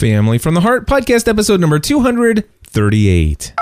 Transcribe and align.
Family 0.00 0.38
from 0.38 0.54
the 0.54 0.62
Heart 0.62 0.86
podcast 0.86 1.28
episode 1.28 1.60
number 1.60 1.78
238. 1.78 3.52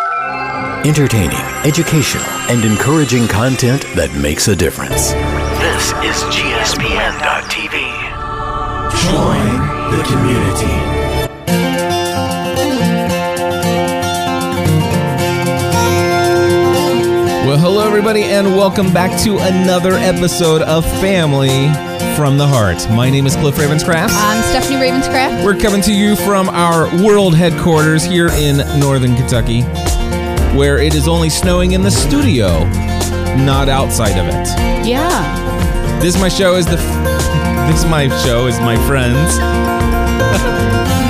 Entertaining, 0.87 1.41
educational, 1.65 2.23
and 2.49 2.65
encouraging 2.65 3.27
content 3.27 3.83
that 3.97 4.15
makes 4.23 4.47
a 4.47 4.55
difference. 4.55 5.11
This 5.59 5.91
is 6.07 6.23
GSPN.TV. 6.31 7.73
Join 9.03 9.51
the 9.91 10.05
community. 10.07 10.79
Well, 17.49 17.59
hello, 17.59 17.85
everybody, 17.85 18.23
and 18.23 18.57
welcome 18.57 18.93
back 18.93 19.21
to 19.25 19.39
another 19.39 19.95
episode 19.95 20.63
of 20.63 20.85
Family 21.01 21.88
from 22.19 22.37
the 22.37 22.49
Heart. 22.49 22.91
My 22.91 23.09
name 23.09 23.27
is 23.27 23.37
Cliff 23.37 23.55
Ravenscraft. 23.55 24.09
I'm 24.11 24.43
Stephanie 24.43 24.75
Ravenscraft. 24.75 25.45
We're 25.45 25.57
coming 25.57 25.81
to 25.83 25.95
you 25.95 26.17
from 26.17 26.49
our 26.49 26.89
world 27.01 27.37
headquarters 27.37 28.03
here 28.03 28.27
in 28.31 28.57
northern 28.81 29.15
Kentucky, 29.15 29.63
where 30.59 30.79
it 30.79 30.97
is 30.97 31.07
only 31.07 31.31
snowing 31.31 31.73
in 31.73 31.83
the 31.83 31.93
studio, 31.93 32.65
not 33.45 33.69
outside 33.69 34.19
of 34.19 34.27
it. 34.27 34.49
Yeah. 34.85 36.01
This 36.01 36.17
is 36.17 36.21
my 36.21 36.29
show 36.29 36.57
is 36.57 36.67
the 36.67 36.75
this 37.69 37.85
is 37.85 37.89
my 37.89 38.09
show 38.25 38.49
is 38.49 38.59
my 38.59 38.75
friends. 38.89 39.39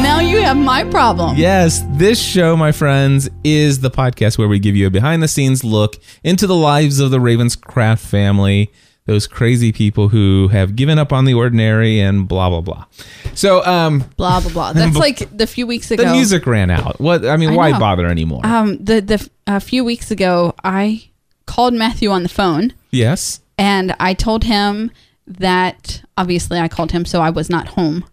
Now 0.02 0.20
you 0.20 0.40
have 0.40 0.56
my 0.56 0.84
problem. 0.84 1.36
Yes, 1.36 1.82
this 1.90 2.20
show, 2.20 2.56
my 2.56 2.72
friends, 2.72 3.28
is 3.44 3.80
the 3.80 3.90
podcast 3.90 4.36
where 4.38 4.48
we 4.48 4.58
give 4.58 4.76
you 4.76 4.86
a 4.86 4.90
behind 4.90 5.22
the 5.22 5.28
scenes 5.28 5.64
look 5.64 5.96
into 6.22 6.46
the 6.46 6.54
lives 6.54 7.00
of 7.00 7.10
the 7.10 7.18
Ravenscraft 7.18 7.98
family, 8.00 8.70
those 9.08 9.26
crazy 9.26 9.72
people 9.72 10.10
who 10.10 10.48
have 10.48 10.76
given 10.76 10.98
up 10.98 11.14
on 11.14 11.24
the 11.24 11.32
ordinary 11.32 11.98
and 11.98 12.28
blah 12.28 12.50
blah 12.50 12.60
blah. 12.60 12.84
So, 13.32 13.64
um 13.64 14.04
Blah 14.18 14.40
blah 14.40 14.52
blah. 14.52 14.72
That's 14.74 14.96
like 15.06 15.34
the 15.34 15.46
few 15.46 15.66
weeks 15.66 15.90
ago. 15.90 16.04
the 16.04 16.12
music 16.12 16.46
ran 16.46 16.70
out. 16.70 17.00
What 17.00 17.24
I 17.24 17.38
mean, 17.38 17.50
I 17.50 17.56
why 17.56 17.70
know. 17.70 17.78
bother 17.78 18.06
anymore? 18.06 18.42
Um, 18.44 18.76
the 18.84 19.00
the 19.00 19.30
a 19.46 19.60
few 19.60 19.82
weeks 19.82 20.10
ago, 20.10 20.54
I 20.62 21.08
called 21.46 21.72
Matthew 21.72 22.10
on 22.10 22.22
the 22.22 22.28
phone 22.28 22.74
yes. 22.90 23.40
and 23.56 23.96
I 23.98 24.12
told 24.12 24.44
him 24.44 24.90
that 25.26 26.02
obviously 26.18 26.58
I 26.58 26.68
called 26.68 26.92
him 26.92 27.06
so 27.06 27.22
I 27.22 27.30
was 27.30 27.48
not 27.48 27.68
home. 27.68 28.04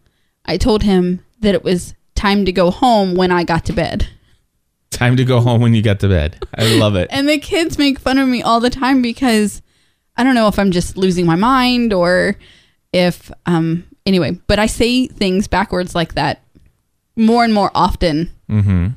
I 0.45 0.55
told 0.55 0.83
him 0.83 1.25
that 1.42 1.53
it 1.53 1.64
was 1.64 1.94
time 2.16 2.45
to 2.45 2.53
go 2.53 2.72
home 2.72 3.16
when 3.16 3.31
I 3.31 3.44
got 3.44 3.66
to 3.66 3.73
bed. 3.73 4.08
Time 4.92 5.17
to 5.17 5.25
go 5.25 5.42
home 5.42 5.59
when 5.59 5.73
you 5.73 5.81
get 5.81 6.00
to 6.00 6.08
bed. 6.08 6.42
I 6.58 6.77
love 6.77 6.95
it. 6.95 7.09
And 7.11 7.27
the 7.27 7.38
kids 7.38 7.77
make 7.77 8.00
fun 8.00 8.17
of 8.17 8.30
me 8.30 8.42
all 8.42 8.61
the 8.61 8.70
time 8.70 9.02
because 9.02 9.61
I 10.17 10.23
don't 10.23 10.35
know 10.35 10.47
if 10.47 10.58
I'm 10.59 10.71
just 10.71 10.97
losing 10.97 11.25
my 11.25 11.35
mind 11.35 11.94
or 11.94 12.35
if 12.94 13.31
um 13.45 13.83
anyway, 14.05 14.38
but 14.47 14.59
I 14.59 14.67
say 14.67 15.08
things 15.08 15.47
backwards 15.47 15.94
like 15.95 16.13
that 16.16 16.41
more 17.16 17.44
and 17.44 17.53
more 17.53 17.71
often 17.75 18.31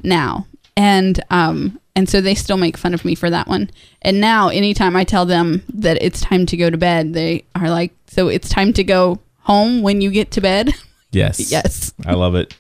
now. 0.02 0.46
And 0.77 1.20
um 1.30 1.80
and 1.96 2.08
so 2.08 2.20
they 2.20 2.36
still 2.36 2.56
make 2.58 2.77
fun 2.77 2.94
of 2.94 3.05
me 3.05 3.14
for 3.16 3.28
that 3.30 3.48
one. 3.48 3.70
And 4.02 4.20
now 4.20 4.48
anytime 4.50 4.94
I 4.94 5.02
tell 5.05 5.27
them 5.27 5.62
that 5.74 5.98
it's 6.00 6.20
time 6.20 6.46
to 6.46 6.56
go 6.56 6.70
to 6.70 6.77
bed, 6.77 7.12
they 7.12 7.44
are 7.56 7.69
like, 7.70 7.92
"So 8.06 8.28
it's 8.28 8.48
time 8.48 8.72
to 8.74 8.84
go 8.84 9.19
home 9.41 9.83
when 9.83 10.00
you 10.00 10.11
get 10.11 10.30
to 10.33 10.41
bed?" 10.41 10.72
Yes. 11.11 11.50
yes. 11.50 11.94
I 12.05 12.12
love 12.12 12.34
it. 12.34 12.55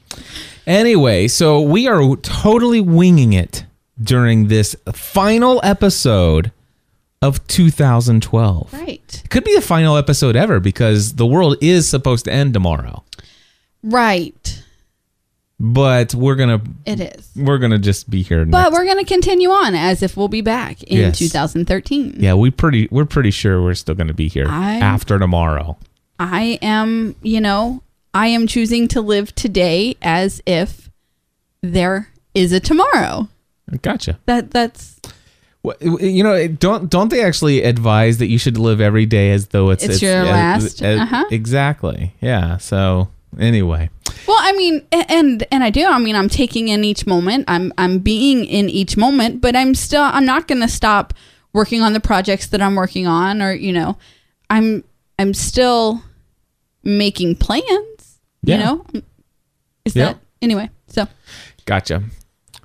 Anyway, 0.66 1.28
so 1.28 1.60
we 1.60 1.86
are 1.86 2.16
totally 2.16 2.80
winging 2.80 3.34
it 3.34 3.66
during 4.02 4.48
this 4.48 4.74
final 4.94 5.60
episode 5.62 6.50
of 7.20 7.44
2012. 7.48 8.72
Right. 8.72 9.22
It 9.24 9.30
could 9.30 9.44
be 9.44 9.54
the 9.54 9.60
final 9.60 9.96
episode 9.96 10.36
ever 10.36 10.60
because 10.60 11.14
the 11.14 11.26
world 11.26 11.56
is 11.60 11.88
supposed 11.88 12.24
to 12.26 12.32
end 12.32 12.54
tomorrow. 12.54 13.02
Right. 13.82 14.62
But 15.60 16.14
we're 16.14 16.36
gonna 16.36 16.60
It 16.86 17.00
is. 17.00 17.30
we're 17.34 17.58
gonna 17.58 17.80
just 17.80 18.08
be 18.08 18.22
here. 18.22 18.44
But 18.44 18.62
next- 18.62 18.72
we're 18.72 18.84
going 18.84 18.98
to 19.04 19.04
continue 19.04 19.50
on 19.50 19.74
as 19.74 20.02
if 20.04 20.16
we'll 20.16 20.28
be 20.28 20.40
back 20.40 20.82
in 20.84 20.98
Yes. 20.98 21.18
2013. 21.18 22.16
yeah, 22.20 22.34
we 22.34 22.50
pretty 22.52 22.86
we're 22.92 23.04
pretty 23.04 23.32
sure 23.32 23.60
we're 23.62 23.74
still 23.74 23.96
gonna 23.96 24.14
be 24.14 24.28
here 24.28 24.46
I- 24.48 24.76
after 24.76 25.18
tomorrow. 25.18 25.76
I 26.20 26.58
am, 26.62 27.16
you 27.22 27.40
know, 27.40 27.82
I 28.14 28.28
am 28.28 28.46
choosing 28.46 28.86
to 28.88 29.00
live 29.00 29.34
today 29.34 29.96
as 30.02 30.40
if 30.46 30.90
there 31.62 32.08
is 32.34 32.52
a 32.52 32.60
tomorrow. 32.60 33.28
Gotcha. 33.82 34.18
That 34.26 34.52
that's 34.52 35.00
What- 35.62 35.80
You 35.82 36.22
know, 36.22 36.46
don't 36.48 36.88
don't 36.88 37.08
they 37.10 37.22
actually 37.22 37.62
advise 37.62 38.18
that 38.18 38.28
you 38.28 38.38
should 38.38 38.56
live 38.58 38.80
every 38.80 39.06
day 39.06 39.32
as 39.32 39.48
though 39.48 39.70
it's 39.70 39.84
It's 39.84 40.00
your 40.02 40.20
uh, 40.22 40.24
last? 40.24 40.82
uh, 40.82 40.86
Uh-huh. 41.02 41.24
Exactly. 41.30 42.14
Yeah. 42.20 42.58
So 42.58 43.08
anyway, 43.38 43.90
well, 44.26 44.38
I 44.40 44.52
mean, 44.52 44.82
and 44.92 45.44
and 45.50 45.64
I 45.64 45.70
do. 45.70 45.84
I 45.84 45.98
mean, 45.98 46.14
I'm 46.16 46.28
taking 46.28 46.68
in 46.68 46.84
each 46.84 47.06
moment. 47.06 47.44
I'm 47.48 47.72
I'm 47.76 47.98
being 47.98 48.44
in 48.44 48.70
each 48.70 48.96
moment, 48.96 49.40
but 49.40 49.56
I'm 49.56 49.74
still 49.74 50.02
I'm 50.02 50.24
not 50.24 50.46
going 50.48 50.60
to 50.62 50.68
stop 50.68 51.12
working 51.52 51.82
on 51.82 51.92
the 51.92 52.00
projects 52.00 52.46
that 52.48 52.60
I'm 52.62 52.74
working 52.76 53.06
on 53.06 53.42
or, 53.42 53.52
you 53.52 53.72
know, 53.72 53.96
I'm 54.50 54.84
I'm 55.18 55.34
still 55.34 56.02
making 56.84 57.34
plans, 57.36 58.20
Yeah. 58.44 58.56
you 58.58 58.64
know? 58.64 58.86
Is 59.84 59.96
Yeah. 59.96 60.04
that 60.12 60.18
anyway? 60.40 60.70
So, 60.86 61.06
gotcha. 61.66 62.02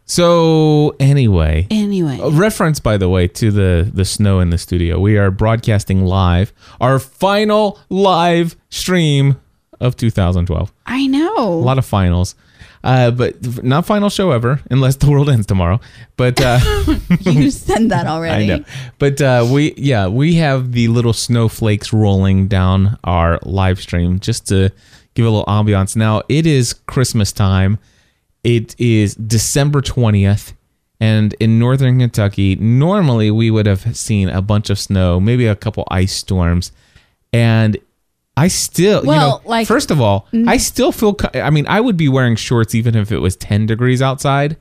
So 0.05 0.95
anyway, 0.99 1.67
anyway. 1.71 2.19
a 2.21 2.29
reference 2.29 2.79
by 2.79 2.97
the 2.97 3.07
way 3.07 3.27
to 3.29 3.51
the 3.51 3.89
the 3.91 4.05
snow 4.05 4.39
in 4.39 4.49
the 4.49 4.57
studio. 4.57 4.99
We 4.99 5.17
are 5.17 5.31
broadcasting 5.31 6.05
live 6.05 6.51
our 6.81 6.99
final 6.99 7.79
live 7.89 8.55
stream 8.69 9.39
of 9.79 9.95
2012. 9.97 10.73
I 10.85 11.07
know. 11.07 11.47
A 11.47 11.55
lot 11.55 11.77
of 11.77 11.85
finals. 11.85 12.35
Uh, 12.83 13.11
but 13.11 13.63
not 13.63 13.85
final 13.85 14.09
show 14.09 14.31
ever, 14.31 14.59
unless 14.69 14.97
the 14.97 15.09
world 15.09 15.29
ends 15.29 15.45
tomorrow. 15.45 15.79
But 16.17 16.41
uh, 16.41 16.59
you 17.21 17.49
said 17.51 17.89
that 17.89 18.07
already. 18.07 18.51
I 18.51 18.57
know. 18.57 18.65
But 18.99 19.21
uh, 19.21 19.47
we, 19.49 19.73
yeah, 19.77 20.07
we 20.07 20.35
have 20.35 20.73
the 20.73 20.89
little 20.89 21.13
snowflakes 21.13 21.93
rolling 21.93 22.49
down 22.49 22.99
our 23.05 23.39
live 23.43 23.79
stream 23.79 24.19
just 24.19 24.47
to 24.49 24.69
give 25.13 25.25
a 25.25 25.29
little 25.29 25.45
ambiance. 25.45 25.95
Now 25.95 26.23
it 26.27 26.45
is 26.45 26.73
Christmas 26.73 27.31
time. 27.31 27.79
It 28.43 28.75
is 28.79 29.15
December 29.15 29.81
twentieth, 29.81 30.53
and 30.99 31.33
in 31.39 31.59
northern 31.59 31.99
Kentucky, 31.99 32.55
normally 32.55 33.31
we 33.31 33.49
would 33.51 33.65
have 33.65 33.95
seen 33.95 34.29
a 34.29 34.41
bunch 34.41 34.69
of 34.69 34.77
snow, 34.77 35.19
maybe 35.19 35.45
a 35.47 35.55
couple 35.55 35.87
ice 35.89 36.13
storms, 36.13 36.71
and 37.31 37.77
I 38.35 38.47
still, 38.47 39.03
Well, 39.03 39.13
you 39.15 39.43
know, 39.45 39.49
like- 39.49 39.67
first 39.67 39.91
of 39.91 40.01
all, 40.01 40.27
I 40.47 40.57
still 40.57 40.91
feel, 40.91 41.15
I 41.35 41.51
mean, 41.51 41.67
I 41.67 41.79
would 41.79 41.95
be 41.97 42.09
wearing 42.09 42.35
shorts 42.35 42.73
even 42.75 42.95
if 42.95 43.11
it 43.11 43.19
was 43.19 43.35
ten 43.35 43.65
degrees 43.65 44.01
outside, 44.01 44.57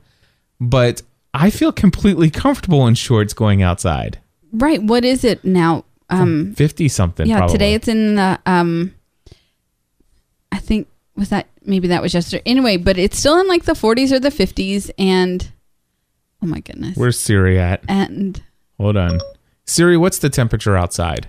but 0.61 1.01
I 1.33 1.49
feel 1.49 1.71
completely 1.71 2.29
comfortable 2.29 2.85
in 2.87 2.93
shorts 2.95 3.33
going 3.33 3.63
outside. 3.63 4.19
Right. 4.53 4.81
What 4.83 5.03
is 5.03 5.23
it 5.23 5.43
now? 5.43 5.83
Um, 6.11 6.53
Fifty 6.55 6.87
something. 6.87 7.25
yeah, 7.27 7.37
probably. 7.39 7.53
today 7.53 7.73
it's 7.73 7.87
in 7.87 8.15
the 8.15 8.39
um. 8.45 8.93
I 10.51 10.59
think 10.59 10.87
was 11.15 11.29
that 11.29 11.47
maybe 11.63 11.87
that 11.89 12.01
was 12.01 12.13
yesterday. 12.13 12.43
Anyway, 12.45 12.77
but 12.77 12.97
it's 12.97 13.17
still 13.17 13.39
in 13.39 13.47
like 13.47 13.63
the 13.65 13.73
40s 13.73 14.11
or 14.11 14.19
the 14.19 14.29
50s, 14.29 14.89
and 14.97 15.51
oh 16.41 16.47
my 16.47 16.59
goodness. 16.59 16.97
Where's 16.97 17.19
Siri 17.19 17.59
at? 17.59 17.83
and 17.87 18.41
Hold 18.79 18.97
on, 18.97 19.19
Siri. 19.65 19.97
What's 19.97 20.17
the 20.17 20.29
temperature 20.29 20.75
outside? 20.75 21.27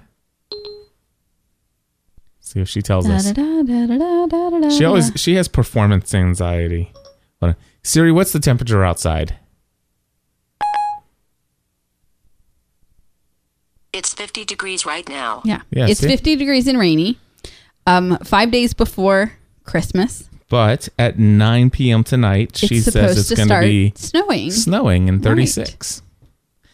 See 2.41 2.61
if 2.61 2.69
she 2.69 2.83
tells 2.83 3.09
us. 3.09 3.27
She 4.77 4.85
always 4.85 5.13
she 5.17 5.35
has 5.35 5.49
performance 5.49 6.15
anxiety. 6.15 6.93
Hold 7.41 7.55
on. 7.55 7.57
Siri, 7.83 8.13
what's 8.13 8.33
the 8.33 8.41
temperature 8.41 8.85
outside? 8.85 9.37
It's 13.93 14.13
50 14.13 14.45
degrees 14.45 14.85
right 14.85 15.09
now. 15.09 15.43
yeah, 15.45 15.61
Yeah, 15.71 15.87
it's 15.87 16.01
see? 16.01 16.09
50 16.09 16.35
degrees 16.37 16.67
and 16.67 16.79
rainy. 16.79 17.19
Um, 17.87 18.19
five 18.25 18.51
days 18.51 18.75
before 18.75 19.33
Christmas, 19.65 20.29
But 20.49 20.89
at 20.99 21.19
9 21.19 21.71
p.m. 21.71 22.05
tonight, 22.05 22.57
she 22.57 22.79
says 22.81 23.19
it's 23.19 23.31
going 23.31 23.49
to 23.49 23.55
start 23.55 23.65
be 23.65 23.93
snowing. 23.97 24.51
snowing 24.51 25.09
in 25.09 25.21
36. 25.21 26.03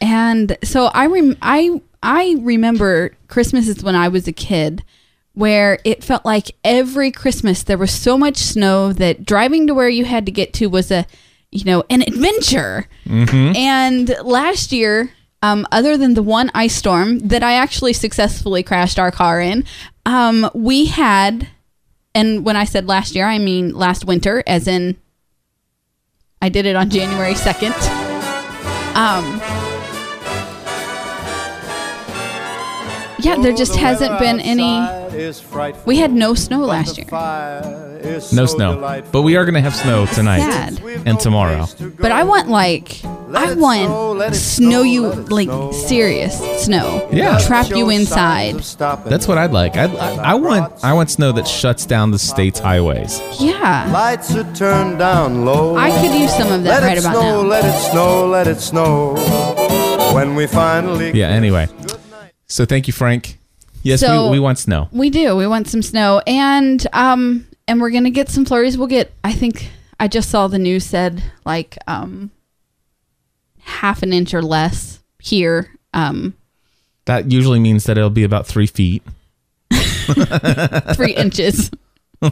And 0.01 0.57
so 0.65 0.87
I 0.87 1.07
rem- 1.07 1.37
I 1.43 1.81
I 2.03 2.37
remember 2.41 3.15
Christmases 3.29 3.83
when 3.83 3.95
I 3.95 4.09
was 4.09 4.27
a 4.27 4.33
kid 4.33 4.83
where 5.35 5.79
it 5.85 6.03
felt 6.03 6.25
like 6.25 6.51
every 6.65 7.11
Christmas 7.11 7.63
there 7.63 7.79
was 7.79 7.93
so 7.93 8.17
much 8.19 8.37
snow 8.39 8.93
that 8.95 9.25
driving 9.25 9.67
to 9.67 9.75
where 9.75 9.89
you 9.89 10.05
had 10.05 10.27
to 10.27 10.33
get 10.33 10.53
to 10.55 10.67
was 10.67 10.91
a 10.91 11.07
you 11.53 11.65
know 11.65 11.85
an 11.91 12.03
adventure. 12.03 12.89
And 13.07 14.15
last 14.23 14.73
year 14.73 15.13
um, 15.43 15.67
other 15.73 15.97
than 15.97 16.15
the 16.15 16.23
one 16.23 16.51
ice 16.55 16.75
storm 16.75 17.19
that 17.21 17.43
I 17.43 17.55
actually 17.55 17.93
successfully 17.95 18.63
crashed 18.63 18.99
our 18.99 19.11
car 19.11 19.41
in, 19.41 19.65
um, 20.05 20.51
we 20.55 20.85
had, 20.87 21.49
and 22.15 22.45
when 22.45 22.57
I 22.57 22.65
said 22.65 22.87
last 22.87 23.15
year, 23.15 23.27
I 23.27 23.39
mean 23.39 23.75
last 23.75 24.05
winter, 24.05 24.43
as 24.47 24.67
in 24.67 24.97
I 26.43 26.49
did 26.49 26.67
it 26.67 26.77
on 26.77 26.91
January 26.91 27.35
2nd. 27.35 27.73
Um, 28.95 29.60
Yeah, 33.23 33.37
there 33.37 33.53
just 33.53 33.77
hasn't 33.77 34.19
been 34.19 34.41
any. 34.41 34.81
We 35.85 35.97
had 35.97 36.13
no 36.13 36.35
snow 36.35 36.61
last 36.61 36.97
year. 36.99 37.07
No 38.33 38.47
snow, 38.47 39.03
but 39.13 39.23
we 39.23 39.37
are 39.37 39.45
going 39.45 39.55
to 39.55 39.61
have 39.61 39.75
snow 39.77 40.07
tonight 40.07 40.41
Sad. 40.41 40.81
and 41.07 41.21
tomorrow. 41.21 41.67
But 41.99 42.13
I 42.13 42.25
want 42.25 42.49
like 42.49 43.05
I 43.05 43.55
want 43.55 44.35
snow 44.35 44.83
you 44.83 45.13
like 45.13 45.51
serious 45.75 46.39
snow. 46.65 47.09
Yeah. 47.13 47.39
Trap 47.41 47.69
you 47.71 47.91
inside. 47.91 48.55
That's 48.55 49.29
what 49.29 49.37
I'd 49.39 49.53
like. 49.53 49.77
I, 49.77 49.85
I 50.17 50.35
want 50.35 50.83
I 50.83 50.93
want 50.95 51.11
snow 51.11 51.33
that 51.33 51.47
shuts 51.47 51.85
down 51.87 52.11
the 52.11 52.19
state's 52.19 52.59
highways. 52.59 53.21
Yeah. 53.39 53.91
Lights 53.93 54.35
are 54.35 54.51
turned 54.55 54.99
down 54.99 55.45
low. 55.45 55.77
I 55.77 55.91
could 56.01 56.19
use 56.19 56.35
some 56.35 56.51
of 56.51 56.63
that 56.65 56.81
let 56.81 56.83
right 56.83 56.97
it 56.97 57.01
about 57.05 57.17
snow, 57.17 57.43
now. 57.43 57.49
Let 57.49 57.65
it 57.65 57.79
snow, 57.91 58.27
let 58.27 58.47
it 58.47 58.61
snow. 58.61 59.15
When 60.15 60.35
we 60.35 60.47
finally 60.47 61.13
Yeah. 61.13 61.29
Anyway, 61.29 61.69
so 62.51 62.65
thank 62.65 62.87
you, 62.87 62.93
Frank. 62.93 63.39
Yes, 63.83 64.01
So- 64.01 64.25
we, 64.25 64.33
we 64.33 64.41
want 64.41 64.59
snow. 64.59 64.89
We 64.93 65.09
do. 65.11 65.37
We 65.37 65.47
want 65.47 65.69
some 65.69 65.83
snow 65.83 66.21
and 66.27 66.87
um 66.93 67.47
and 67.67 67.81
we're 67.81 67.91
going 67.91 68.05
to 68.05 68.11
get 68.11 68.29
some 68.29 68.45
flurries. 68.45 68.77
We'll 68.77 68.89
get 68.89 69.13
I 69.25 69.33
think 69.33 69.71
I 69.99 70.09
just 70.09 70.29
saw 70.31 70.49
the 70.49 70.59
news 70.59 70.85
said 70.85 71.23
like 71.47 71.79
um 71.87 72.31
half 73.61 74.03
an 74.03 74.13
inch 74.13 74.35
or 74.35 74.43
less 74.43 74.99
here. 75.21 75.71
Um 75.95 76.35
That 77.07 77.31
usually 77.31 77.61
means 77.61 77.85
that 77.85 77.97
it'll 77.97 78.11
be 78.11 78.25
about 78.25 78.47
three 78.47 78.67
feet. 78.67 79.03
3 79.71 81.15
inches. 81.15 81.71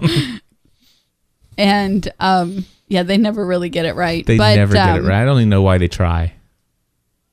and 1.56 2.12
um 2.18 2.66
yeah, 2.88 3.02
they 3.04 3.18
never 3.18 3.46
really 3.46 3.68
get 3.68 3.84
it 3.84 3.94
right. 3.94 4.26
They 4.26 4.36
but, 4.38 4.56
never 4.56 4.74
get 4.74 4.96
it 4.96 5.00
um, 5.00 5.06
right. 5.06 5.22
I 5.22 5.24
don't 5.24 5.38
even 5.38 5.50
know 5.50 5.62
why 5.62 5.78
they 5.78 5.88
try. 5.88 6.32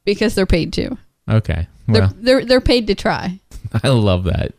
because 0.04 0.36
they're 0.36 0.46
paid 0.46 0.74
to. 0.74 0.98
Okay. 1.28 1.68
They're 1.88 2.02
Well, 2.02 2.14
they're 2.18 2.46
they're 2.46 2.62
paid 2.62 2.88
to 2.88 2.96
try. 2.96 3.40
I 3.84 3.90
love 3.90 4.24
that. 4.26 4.54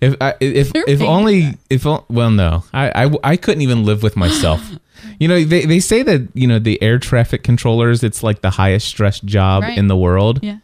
If 0.00 0.16
I, 0.20 0.34
if 0.40 0.72
They're 0.72 0.84
if 0.86 1.00
only 1.00 1.54
if 1.70 1.84
well 1.84 2.30
no 2.30 2.64
I, 2.74 3.06
I 3.06 3.10
I 3.24 3.36
couldn't 3.36 3.62
even 3.62 3.84
live 3.84 4.02
with 4.02 4.14
myself. 4.16 4.60
you 5.18 5.26
know 5.28 5.42
they 5.42 5.64
they 5.64 5.80
say 5.80 6.02
that 6.02 6.28
you 6.34 6.46
know 6.46 6.58
the 6.58 6.80
air 6.82 6.98
traffic 6.98 7.42
controllers 7.42 8.02
it's 8.04 8.22
like 8.22 8.42
the 8.42 8.50
highest 8.50 8.86
stress 8.88 9.20
job 9.20 9.62
Right. 9.62 9.78
in 9.78 9.88
the 9.88 9.96
world. 9.96 10.40
Yeah. 10.42 10.58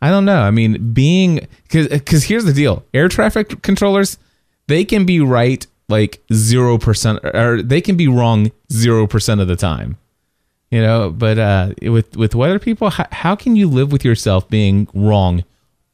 I 0.00 0.10
don't 0.10 0.24
know. 0.24 0.40
I 0.42 0.50
mean, 0.50 0.92
being 0.92 1.46
because 1.70 2.24
here's 2.24 2.44
the 2.44 2.52
deal: 2.52 2.82
air 2.92 3.08
traffic 3.08 3.62
controllers, 3.62 4.18
they 4.66 4.84
can 4.84 5.04
be 5.06 5.20
right 5.20 5.64
like 5.88 6.20
zero 6.32 6.76
percent, 6.78 7.20
or 7.22 7.62
they 7.62 7.80
can 7.80 7.96
be 7.96 8.08
wrong 8.08 8.50
zero 8.72 9.06
percent 9.06 9.40
of 9.40 9.46
the 9.48 9.54
time. 9.54 9.96
You 10.72 10.80
know, 10.82 11.10
but 11.10 11.38
uh, 11.38 11.74
with 11.82 12.16
with 12.16 12.34
weather 12.34 12.58
people, 12.58 12.90
how, 12.90 13.06
how 13.12 13.36
can 13.36 13.54
you 13.54 13.68
live 13.68 13.92
with 13.92 14.04
yourself 14.04 14.48
being 14.48 14.88
wrong 14.92 15.44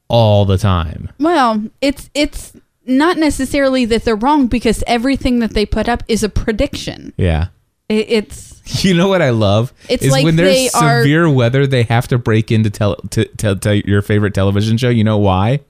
all 0.09 0.45
the 0.45 0.59
time? 0.59 1.11
Well, 1.19 1.65
it's 1.81 2.11
it's 2.15 2.53
not 2.87 3.19
necessarily 3.19 3.85
that 3.87 4.05
they're 4.05 4.17
wrong 4.17 4.47
because 4.47 4.83
everything 4.87 5.41
that 5.41 5.53
they 5.55 5.67
put 5.67 5.89
up 5.89 6.03
is 6.09 6.23
a 6.23 6.29
prediction. 6.29 7.13
Yeah. 7.17 7.49
It, 7.89 8.07
it's 8.09 8.49
You 8.85 8.95
know 8.95 9.09
what 9.09 9.23
I 9.23 9.31
love? 9.31 9.73
It's 9.89 10.05
is 10.05 10.13
like 10.13 10.25
when 10.25 10.37
there's 10.37 10.55
they 10.55 10.69
are- 10.71 11.03
severe 11.03 11.29
weather, 11.31 11.67
they 11.67 11.85
have 11.85 12.09
to 12.09 12.19
break 12.19 12.51
into 12.51 12.71
tell 12.71 12.97
to, 13.11 13.25
to, 13.25 13.57
to 13.57 13.89
your 13.89 14.03
favorite 14.03 14.35
television 14.35 14.77
show. 14.77 14.89
You 14.91 15.05
know 15.05 15.19
why? 15.19 15.61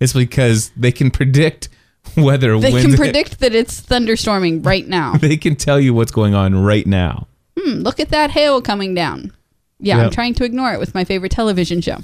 It's 0.00 0.12
because 0.12 0.70
they 0.76 0.92
can 0.92 1.10
predict 1.10 1.68
weather. 2.16 2.58
they 2.58 2.72
can 2.72 2.94
predict 2.94 3.40
that 3.40 3.54
it's 3.54 3.80
thunderstorming 3.80 4.64
right 4.64 4.86
now. 4.86 5.14
They 5.20 5.36
can 5.36 5.56
tell 5.56 5.78
you 5.78 5.92
what's 5.94 6.12
going 6.12 6.34
on 6.34 6.64
right 6.64 6.86
now. 6.86 7.26
Hmm, 7.58 7.80
look 7.80 8.00
at 8.00 8.08
that 8.10 8.30
hail 8.30 8.62
coming 8.62 8.94
down. 8.94 9.32
Yeah, 9.78 9.98
I'm 9.98 10.10
trying 10.10 10.34
to 10.34 10.44
ignore 10.44 10.72
it 10.72 10.78
with 10.78 10.94
my 10.94 11.04
favorite 11.04 11.32
television 11.32 11.80
show. 11.80 11.98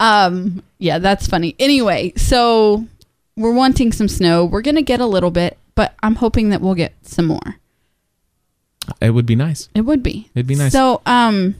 Um, 0.00 0.62
yeah, 0.78 0.98
that's 0.98 1.26
funny. 1.26 1.54
Anyway, 1.58 2.12
so 2.16 2.86
we're 3.36 3.52
wanting 3.54 3.92
some 3.92 4.08
snow. 4.08 4.44
We're 4.44 4.62
gonna 4.62 4.82
get 4.82 5.00
a 5.00 5.06
little 5.06 5.30
bit, 5.30 5.58
but 5.74 5.94
I'm 6.02 6.14
hoping 6.16 6.50
that 6.50 6.60
we'll 6.60 6.74
get 6.74 6.94
some 7.02 7.26
more. 7.26 7.56
It 9.00 9.10
would 9.10 9.26
be 9.26 9.36
nice. 9.36 9.68
It 9.74 9.82
would 9.82 10.02
be. 10.02 10.30
It'd 10.34 10.46
be 10.46 10.54
nice. 10.54 10.72
So, 10.72 11.02
um, 11.04 11.56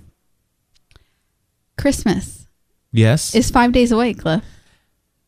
Christmas 1.76 2.46
Yes. 2.92 3.34
is 3.34 3.50
five 3.50 3.72
days 3.72 3.92
away, 3.92 4.14
Cliff. 4.14 4.42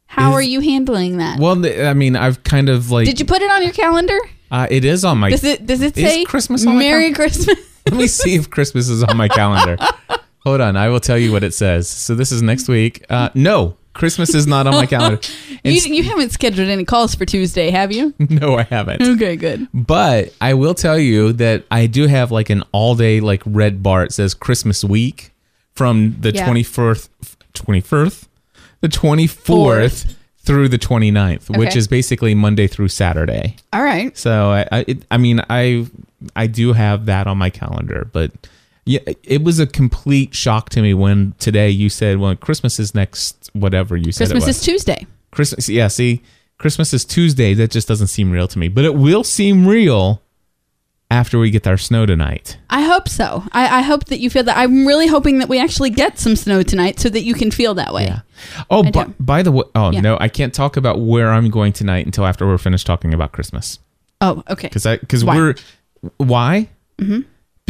How 0.06 0.30
Is- 0.30 0.34
are 0.36 0.42
you 0.42 0.60
handling 0.60 1.18
that? 1.18 1.38
well, 1.38 1.64
I 1.86 1.92
mean, 1.94 2.16
I've 2.16 2.42
kind 2.42 2.68
of 2.68 2.90
like. 2.90 3.06
Did 3.06 3.20
you 3.20 3.26
put 3.26 3.42
it 3.42 3.50
on 3.50 3.62
your 3.62 3.72
calendar? 3.72 4.18
Uh, 4.50 4.66
it 4.70 4.84
is 4.84 5.04
on 5.04 5.18
my. 5.18 5.30
Does 5.30 5.44
it 5.44 5.66
does 5.66 5.80
it 5.82 5.94
say 5.94 6.24
Christmas 6.24 6.66
on 6.66 6.74
my 6.74 6.80
Merry 6.80 7.12
Christmas? 7.12 7.56
Let 7.86 7.94
me 7.96 8.06
see 8.08 8.34
if 8.34 8.50
Christmas 8.50 8.88
is 8.88 9.02
on 9.04 9.16
my 9.16 9.28
calendar. 9.28 9.76
Hold 10.44 10.60
on, 10.60 10.76
I 10.76 10.88
will 10.88 11.00
tell 11.00 11.18
you 11.18 11.32
what 11.32 11.44
it 11.44 11.52
says. 11.54 11.88
So 11.88 12.14
this 12.14 12.32
is 12.32 12.40
next 12.42 12.68
week. 12.68 13.04
Uh, 13.10 13.28
no, 13.34 13.76
Christmas 13.92 14.34
is 14.34 14.46
not 14.46 14.66
on 14.66 14.72
my 14.74 14.86
calendar. 14.94 15.20
you, 15.50 15.58
It's- 15.64 15.86
you 15.86 16.02
haven't 16.02 16.30
scheduled 16.30 16.68
any 16.68 16.84
calls 16.84 17.14
for 17.14 17.26
Tuesday, 17.26 17.70
have 17.70 17.92
you? 17.92 18.14
no, 18.18 18.56
I 18.58 18.62
haven't. 18.62 19.02
Okay, 19.02 19.36
good. 19.36 19.68
But 19.74 20.32
I 20.40 20.54
will 20.54 20.74
tell 20.74 20.98
you 20.98 21.32
that 21.34 21.64
I 21.70 21.86
do 21.86 22.06
have 22.06 22.30
like 22.32 22.48
an 22.50 22.62
all 22.72 22.94
day 22.94 23.20
like 23.20 23.42
red 23.44 23.82
bar. 23.82 24.04
It 24.04 24.12
says 24.12 24.32
Christmas 24.34 24.82
week 24.84 25.32
from 25.74 26.16
the 26.20 26.32
Yeah. 26.32 26.46
21st, 26.48 27.08
21st, 27.54 28.26
the 28.80 28.88
24th 28.88 30.14
through 30.38 30.68
the 30.68 30.78
29th, 30.78 31.50
which 31.58 31.68
Okay. 31.70 31.78
is 31.78 31.86
basically 31.86 32.34
Monday 32.34 32.66
through 32.66 32.88
Saturday. 32.88 33.56
All 33.74 33.82
right. 33.82 34.16
So 34.16 34.50
I, 34.52 34.66
I, 34.72 34.84
it, 34.88 35.02
I 35.10 35.18
mean, 35.18 35.42
I, 35.50 35.86
I 36.34 36.46
do 36.46 36.72
have 36.72 37.06
that 37.06 37.26
on 37.26 37.36
my 37.36 37.50
calendar, 37.50 38.08
but 38.12 38.32
yeah, 38.90 39.00
it 39.22 39.44
was 39.44 39.60
a 39.60 39.66
complete 39.66 40.34
shock 40.34 40.70
to 40.70 40.82
me 40.82 40.94
when 40.94 41.34
today 41.38 41.70
you 41.70 41.88
said, 41.88 42.18
well, 42.18 42.34
Christmas 42.34 42.80
is 42.80 42.92
next, 42.94 43.48
whatever 43.52 43.96
you 43.96 44.10
said 44.10 44.28
Christmas 44.30 44.48
is 44.48 44.60
Tuesday. 44.62 45.06
Christmas. 45.30 45.68
Yeah, 45.68 45.86
see, 45.88 46.22
Christmas 46.58 46.92
is 46.92 47.04
Tuesday. 47.04 47.54
That 47.54 47.70
just 47.70 47.86
doesn't 47.86 48.08
seem 48.08 48.32
real 48.32 48.48
to 48.48 48.58
me, 48.58 48.66
but 48.68 48.84
it 48.84 48.96
will 48.96 49.22
seem 49.22 49.66
real 49.66 50.22
after 51.08 51.38
we 51.38 51.50
get 51.50 51.66
our 51.68 51.76
snow 51.76 52.04
tonight. 52.04 52.56
I 52.68 52.82
hope 52.82 53.08
so. 53.08 53.44
I, 53.52 53.78
I 53.78 53.82
hope 53.82 54.06
that 54.06 54.18
you 54.18 54.28
feel 54.28 54.42
that. 54.44 54.56
I'm 54.56 54.86
really 54.86 55.06
hoping 55.06 55.38
that 55.38 55.48
we 55.48 55.60
actually 55.60 55.90
get 55.90 56.18
some 56.18 56.34
snow 56.34 56.62
tonight 56.64 56.98
so 56.98 57.08
that 57.10 57.22
you 57.22 57.34
can 57.34 57.50
feel 57.52 57.74
that 57.74 57.92
way. 57.94 58.04
Yeah. 58.04 58.20
Oh, 58.70 58.84
I 58.84 58.90
do. 58.90 59.14
by 59.20 59.42
the 59.42 59.52
way, 59.52 59.64
oh 59.76 59.90
Yeah. 59.92 60.00
no, 60.00 60.16
I 60.20 60.28
can't 60.28 60.52
talk 60.54 60.76
about 60.76 61.00
where 61.00 61.30
I'm 61.30 61.48
going 61.50 61.72
tonight 61.72 62.06
until 62.06 62.26
after 62.26 62.44
we're 62.46 62.58
finished 62.58 62.86
talking 62.86 63.14
about 63.14 63.30
Christmas. 63.32 63.78
Oh, 64.20 64.42
okay. 64.50 64.66
Because 64.68 64.84
I 64.86 64.96
because 64.98 65.24
we're 65.24 65.54
why? 66.16 66.68
Mm-hmm. 66.98 67.20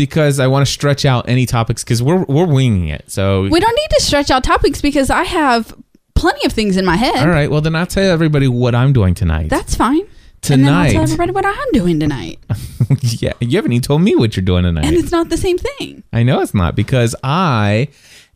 Because 0.06 0.40
I 0.40 0.46
want 0.46 0.66
to 0.66 0.72
stretch 0.72 1.04
out 1.04 1.28
any 1.28 1.44
topics 1.46 1.84
because 1.84 2.02
we're 2.02 2.24
we're 2.24 2.46
winging 2.46 2.88
it. 2.88 3.10
So 3.10 3.42
We 3.42 3.60
don't 3.60 3.74
need 3.74 3.90
to 3.98 4.02
stretch 4.02 4.30
out 4.30 4.42
topics 4.44 4.80
because 4.80 5.10
I 5.10 5.24
have 5.24 5.74
plenty 6.14 6.44
of 6.46 6.52
things 6.52 6.76
in 6.76 6.84
my 6.84 6.96
head. 6.96 7.16
all 7.16 7.28
right, 7.28 7.50
well 7.50 7.60
then 7.60 7.74
I'll 7.76 7.86
tell 7.86 8.10
everybody 8.10 8.48
what 8.48 8.74
I'm 8.74 8.92
doing 8.92 9.14
tonight. 9.14 9.50
That's 9.50 9.74
fine. 9.74 10.06
And 10.48 10.64
then 10.64 10.72
I'll 10.72 10.90
tell 10.90 11.02
everybody 11.02 11.32
what 11.32 11.44
I'm 11.44 11.70
doing 11.72 12.00
tonight. 12.00 12.38
yeah, 13.00 13.34
you 13.40 13.56
haven't 13.58 13.72
even 13.72 13.82
told 13.82 14.00
me 14.02 14.16
what 14.16 14.36
you're 14.36 14.44
doing 14.44 14.64
tonight. 14.64 14.86
And 14.86 14.96
it's 14.96 15.12
not 15.12 15.28
the 15.28 15.36
same 15.36 15.58
thing. 15.58 16.02
I 16.14 16.22
know 16.22 16.40
it's 16.40 16.54
not 16.54 16.74
because 16.74 17.14
I 17.22 17.88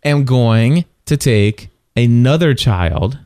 am 0.05 0.25
going 0.25 0.85
to 1.07 1.17
take 1.17 1.71
another 1.97 2.53
child 2.55 3.19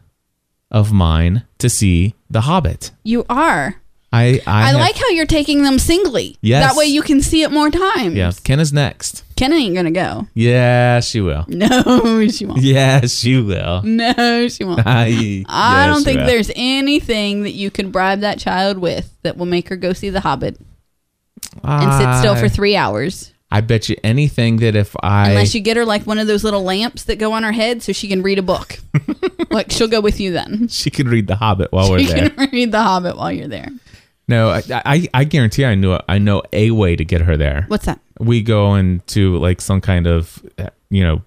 of 0.71 0.93
mine 0.93 1.43
to 1.59 1.69
see 1.69 2.15
The 2.31 2.43
Hobbit. 2.43 2.93
You 3.03 3.25
are. 3.29 3.81
I 4.13 4.41
I, 4.47 4.63
I, 4.63 4.67
have- 4.69 4.81
like 4.81 4.97
how 4.97 5.09
you're 5.09 5.27
taking 5.27 5.63
them 5.63 5.79
singly. 5.79 6.37
Yes. 6.41 6.67
That 6.67 6.79
way 6.79 6.87
you 6.87 7.03
can 7.03 7.21
see 7.21 7.43
it 7.43 7.51
more 7.51 7.71
times. 7.71 8.15
Yeah, 8.15 8.33
Ken 8.45 8.59
is 8.61 8.73
next. 8.73 9.23
Ken 9.37 9.53
ain't 9.53 9.75
gonna 9.75 9.91
go. 9.91 10.27
Yeah, 10.35 11.01
she 11.01 11.21
will. 11.21 11.45
No, 11.49 12.27
she 12.29 12.47
won't. 12.47 12.61
Yeah, 12.63 13.03
she 13.03 13.41
will. 13.41 13.83
No, 13.83 14.49
she 14.49 14.65
won't. 14.65 14.83
I, 14.87 15.45
I 15.49 15.87
yes, 15.87 15.95
don't 15.95 16.05
think 16.05 16.21
will. 16.21 16.27
there's 16.27 16.51
anything 16.57 17.43
that 17.43 17.53
you 17.53 17.71
can 17.71 17.91
bribe 17.91 18.21
that 18.21 18.39
child 18.39 18.79
with 18.79 19.13
that 19.23 19.37
will 19.37 19.47
make 19.47 19.69
her 19.69 19.77
go 19.77 19.93
see 19.93 20.11
The 20.11 20.21
Hobbit 20.21 20.59
and 21.63 21.93
sit 22.03 22.19
still 22.21 22.37
for 22.37 22.49
three 22.49 22.77
hours. 22.77 23.33
I 23.51 23.61
bet 23.63 23.89
you 23.89 23.97
anything 24.05 24.57
that 24.59 24.75
if 24.77 24.95
I 25.03 25.31
Unless 25.31 25.55
you 25.55 25.61
get 25.63 25.77
her 25.79 25.85
like 25.87 26.07
one 26.07 26.19
of 26.19 26.27
those 26.27 26.45
little 26.45 26.63
lamps 26.65 27.05
that 27.05 27.17
go 27.17 27.33
on 27.33 27.43
her 27.45 27.53
head 27.53 27.83
so 27.83 27.93
she 27.93 28.07
can 28.09 28.23
read 28.23 28.39
a 28.39 28.43
book. 28.43 28.79
like 29.51 29.71
she'll 29.71 29.89
go 29.89 30.01
with 30.01 30.21
you 30.21 30.33
then. 30.33 30.69
she 30.69 30.91
could 30.91 31.09
read 31.09 31.27
The 31.29 31.37
Hobbit 31.37 31.73
while 31.73 31.91
we're 31.91 31.99
You 32.01 32.09
there. 32.09 32.31
can 32.31 32.51
read 32.51 32.73
The 32.73 32.83
Hobbit 32.83 33.17
while 33.17 33.33
you're 33.33 33.49
there. 33.49 33.69
No, 34.29 34.51
I, 34.51 34.63
I 34.85 35.09
I 35.15 35.25
guarantee 35.25 35.65
I 35.65 35.75
know 35.75 36.01
I 36.09 36.19
know 36.19 36.43
a 36.53 36.71
way 36.71 36.95
to 36.97 37.05
get 37.05 37.23
her 37.23 37.37
there. 37.37 37.65
What's 37.69 37.87
that? 37.87 37.99
We 38.21 38.43
go 38.43 38.75
into 38.75 39.39
like 39.39 39.61
some 39.61 39.81
kind 39.81 40.07
of 40.07 40.43
uh, 40.59 40.69
you 40.91 41.03
know 41.03 41.23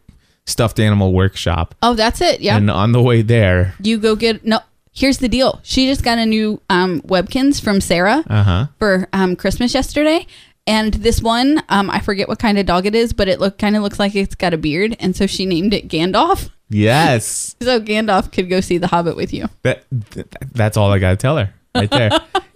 stuffed 0.45 0.79
animal 0.79 1.13
workshop, 1.13 1.75
Oh, 1.81 1.93
that's 1.93 2.21
it. 2.21 2.41
Yeah. 2.41 2.57
and 2.57 2.69
on 2.69 2.91
the 2.91 3.01
way 3.01 3.21
there, 3.21 3.73
you 3.81 3.97
go 3.97 4.15
get 4.15 4.45
no. 4.45 4.59
Here's 4.93 5.19
the 5.19 5.29
deal. 5.29 5.59
She 5.63 5.87
just 5.87 6.03
got 6.03 6.17
a 6.17 6.25
new 6.25 6.61
um, 6.69 7.01
Webkinz 7.03 7.61
from 7.61 7.79
Sarah 7.79 8.23
uh 8.29 8.43
huh. 8.43 8.67
for 8.77 9.07
um, 9.13 9.37
Christmas 9.37 9.73
yesterday, 9.73 10.27
and 10.67 10.93
this 10.95 11.21
one, 11.21 11.63
um, 11.69 11.89
I 11.89 12.01
forget 12.01 12.27
what 12.27 12.39
kind 12.39 12.59
of 12.59 12.65
dog 12.65 12.85
it 12.85 12.93
is, 12.93 13.13
but 13.13 13.29
it 13.29 13.39
look 13.39 13.57
kind 13.57 13.77
of 13.77 13.83
looks 13.83 13.99
like 13.99 14.15
it's 14.15 14.35
got 14.35 14.53
a 14.53 14.57
beard, 14.57 14.97
and 14.99 15.15
so 15.15 15.27
she 15.27 15.45
named 15.45 15.73
it 15.73 15.87
Gandalf. 15.87 16.49
Yes. 16.69 17.55
So 17.63 17.79
Gandalf 17.79 18.31
could 18.33 18.49
go 18.49 18.59
see 18.59 18.79
The 18.79 18.87
Hobbit 18.87 19.15
with 19.15 19.33
you. 19.33 19.47
That, 19.63 19.85
th- 20.11 20.25
that's 20.51 20.75
all 20.77 20.91
I 20.91 20.99
got 20.99 21.11
to 21.11 21.15
tell 21.17 21.37
her 21.37 21.53
right 21.75 21.89
there. 21.89 22.09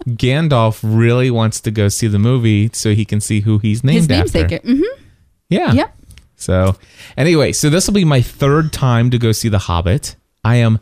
Gandalf 0.08 0.80
really 0.82 1.30
wants 1.30 1.60
to 1.60 1.70
go 1.70 1.88
see 1.88 2.06
the 2.06 2.18
movie 2.18 2.70
so 2.72 2.94
he 2.94 3.04
can 3.04 3.20
see 3.20 3.40
who 3.40 3.58
he's 3.58 3.82
named 3.82 4.10
His 4.10 4.26
after. 4.26 4.38
namesake. 4.40 4.62
Mm-hmm. 4.62 5.02
Yeah. 5.48 5.72
Yep. 5.72 5.96
So, 6.36 6.76
anyway, 7.16 7.52
so 7.52 7.70
this 7.70 7.86
will 7.86 7.94
be 7.94 8.04
my 8.04 8.20
third 8.20 8.72
time 8.72 9.10
to 9.10 9.18
go 9.18 9.32
see 9.32 9.48
The 9.48 9.58
Hobbit. 9.58 10.16
I 10.44 10.56
am 10.56 10.80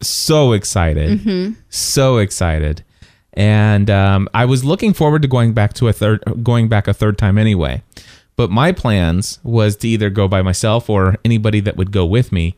so 0.00 0.52
excited, 0.52 1.56
so 1.70 2.18
excited, 2.18 2.84
and 3.32 3.88
um, 3.88 4.28
I 4.34 4.44
was 4.44 4.64
looking 4.64 4.92
forward 4.92 5.22
to 5.22 5.28
going 5.28 5.54
back 5.54 5.72
to 5.74 5.88
a 5.88 5.92
third, 5.92 6.22
going 6.42 6.68
back 6.68 6.88
a 6.88 6.94
third 6.94 7.16
time 7.18 7.38
anyway. 7.38 7.82
But 8.36 8.50
my 8.50 8.72
plans 8.72 9.38
was 9.42 9.76
to 9.78 9.88
either 9.88 10.10
go 10.10 10.28
by 10.28 10.42
myself 10.42 10.90
or 10.90 11.16
anybody 11.24 11.60
that 11.60 11.76
would 11.76 11.90
go 11.92 12.04
with 12.04 12.32
me. 12.32 12.56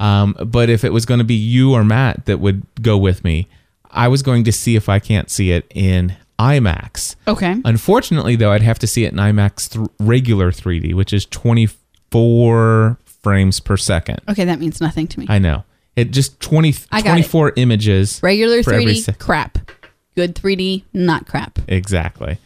Um, 0.00 0.36
but 0.44 0.68
if 0.70 0.84
it 0.84 0.92
was 0.92 1.04
going 1.06 1.18
to 1.18 1.24
be 1.24 1.34
you 1.34 1.72
or 1.72 1.84
Matt 1.84 2.26
that 2.26 2.38
would 2.40 2.62
go 2.82 2.96
with 2.98 3.24
me, 3.24 3.48
I 3.90 4.08
was 4.08 4.22
going 4.22 4.44
to 4.44 4.52
see 4.52 4.76
if 4.76 4.88
I 4.88 4.98
can't 4.98 5.30
see 5.30 5.50
it 5.52 5.66
in 5.74 6.16
IMAX. 6.38 7.16
Okay. 7.26 7.56
Unfortunately, 7.64 8.36
though, 8.36 8.52
I'd 8.52 8.62
have 8.62 8.78
to 8.80 8.86
see 8.86 9.04
it 9.04 9.12
in 9.12 9.18
IMAX 9.18 9.70
th- 9.70 9.88
regular 10.00 10.50
3D, 10.52 10.94
which 10.94 11.12
is 11.12 11.24
24 11.26 12.98
frames 13.22 13.60
per 13.60 13.76
second. 13.76 14.20
Okay, 14.28 14.44
that 14.44 14.58
means 14.60 14.80
nothing 14.80 15.06
to 15.08 15.20
me. 15.20 15.26
I 15.28 15.38
know. 15.38 15.64
It 15.96 16.10
just 16.10 16.38
20, 16.40 16.74
I 16.92 17.00
got 17.00 17.10
24 17.12 17.52
images. 17.56 18.20
Regular 18.22 18.58
3D, 18.62 18.96
sec- 19.02 19.18
crap. 19.18 19.70
Good 20.14 20.34
3D, 20.34 20.84
not 20.92 21.26
crap. 21.26 21.58
Exactly. 21.68 22.38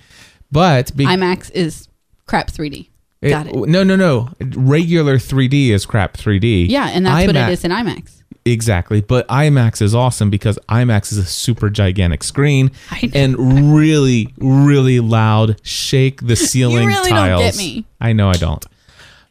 But 0.52 0.96
be- 0.96 1.06
IMAX 1.06 1.50
is 1.52 1.88
crap 2.26 2.50
3D. 2.50 2.88
Got 3.22 3.48
it. 3.48 3.54
No, 3.54 3.82
no, 3.84 3.96
no. 3.96 4.30
Regular 4.40 5.18
3D 5.18 5.68
is 5.70 5.84
crap 5.84 6.16
3D. 6.16 6.68
Yeah, 6.70 6.86
and 6.88 7.04
that's 7.04 7.26
what 7.26 7.36
it 7.36 7.52
is 7.52 7.64
in 7.64 7.70
IMAX. 7.70 8.19
Exactly. 8.50 9.00
But 9.00 9.26
IMAX 9.28 9.80
is 9.80 9.94
awesome 9.94 10.30
because 10.30 10.58
IMAX 10.68 11.12
is 11.12 11.18
a 11.18 11.24
super 11.24 11.70
gigantic 11.70 12.22
screen 12.24 12.70
I 12.90 13.10
and 13.14 13.72
really, 13.74 14.34
really 14.38 15.00
loud. 15.00 15.60
Shake 15.64 16.26
the 16.26 16.36
ceiling 16.50 16.82
you 16.84 16.88
really 16.88 17.10
don't 17.10 17.18
tiles. 17.18 17.42
get 17.42 17.56
me. 17.56 17.84
I 18.00 18.12
know 18.12 18.28
I 18.28 18.34
don't. 18.34 18.64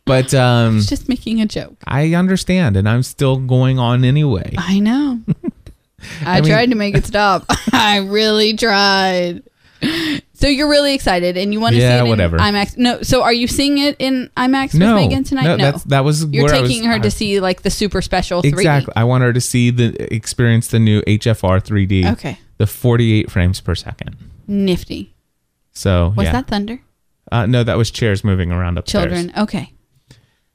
But 0.05 0.33
um, 0.33 0.77
It's 0.77 0.87
just 0.87 1.07
making 1.07 1.41
a 1.41 1.45
joke. 1.45 1.75
I 1.85 2.13
understand, 2.15 2.75
and 2.77 2.89
I'm 2.89 3.03
still 3.03 3.37
going 3.37 3.77
on 3.77 4.03
anyway. 4.03 4.55
I 4.57 4.79
know. 4.79 5.19
I, 6.25 6.41
mean- 6.41 6.49
tried 6.49 6.69
to 6.71 6.75
make 6.75 6.95
it 6.95 7.05
stop. 7.05 7.45
I 7.73 7.97
really 7.97 8.55
tried. 8.55 9.43
So 10.39 10.47
you're 10.47 10.69
really 10.69 10.93
excited, 10.93 11.35
and 11.35 11.51
you 11.51 11.59
want 11.59 11.75
to 11.75 11.81
Yeah, 11.81 11.95
see 11.95 11.99
it 11.99 12.03
in 12.03 12.07
whatever. 12.09 12.37
IMAX. 12.37 12.77
No, 12.77 13.01
so 13.01 13.23
are 13.23 13.33
you 13.33 13.45
seeing 13.45 13.77
it 13.77 13.97
in 13.99 14.29
IMAX 14.37 14.73
No, 14.73 14.95
with 14.95 15.03
Megan 15.03 15.23
tonight? 15.25 15.43
no, 15.43 15.55
No, 15.57 15.71
that 15.87 16.05
was 16.05 16.25
you're 16.25 16.53
I 16.53 16.61
was- 16.61 16.69
taking 16.69 16.85
her 16.85 16.93
I- 16.95 16.99
to 16.99 17.11
see 17.11 17.39
like 17.41 17.61
the 17.63 17.69
super 17.69 18.01
special 18.01 18.41
3D. 18.41 18.47
Exactly. 18.53 18.93
I 18.95 19.03
want 19.03 19.23
her 19.23 19.33
to 19.33 19.41
see 19.41 19.69
the 19.69 20.13
experience 20.13 20.67
the 20.67 20.79
new 20.79 21.01
HFR 21.05 21.59
3D. 21.59 22.05
Okay, 22.13 22.37
The 22.57 22.67
48 22.67 23.29
frames 23.29 23.59
per 23.59 23.75
second. 23.75 24.15
nifty. 24.47 25.13
So 25.73 26.13
Was 26.15 26.25
yeah. 26.25 26.31
that 26.31 26.47
thunder? 26.47 26.79
Uh, 27.31 27.45
no, 27.45 27.63
that 27.63 27.77
was 27.77 27.91
chairs 27.91 28.23
moving 28.23 28.51
around 28.51 28.77
upstairs. 28.77 29.03
Children. 29.11 29.33
Okay, 29.37 29.73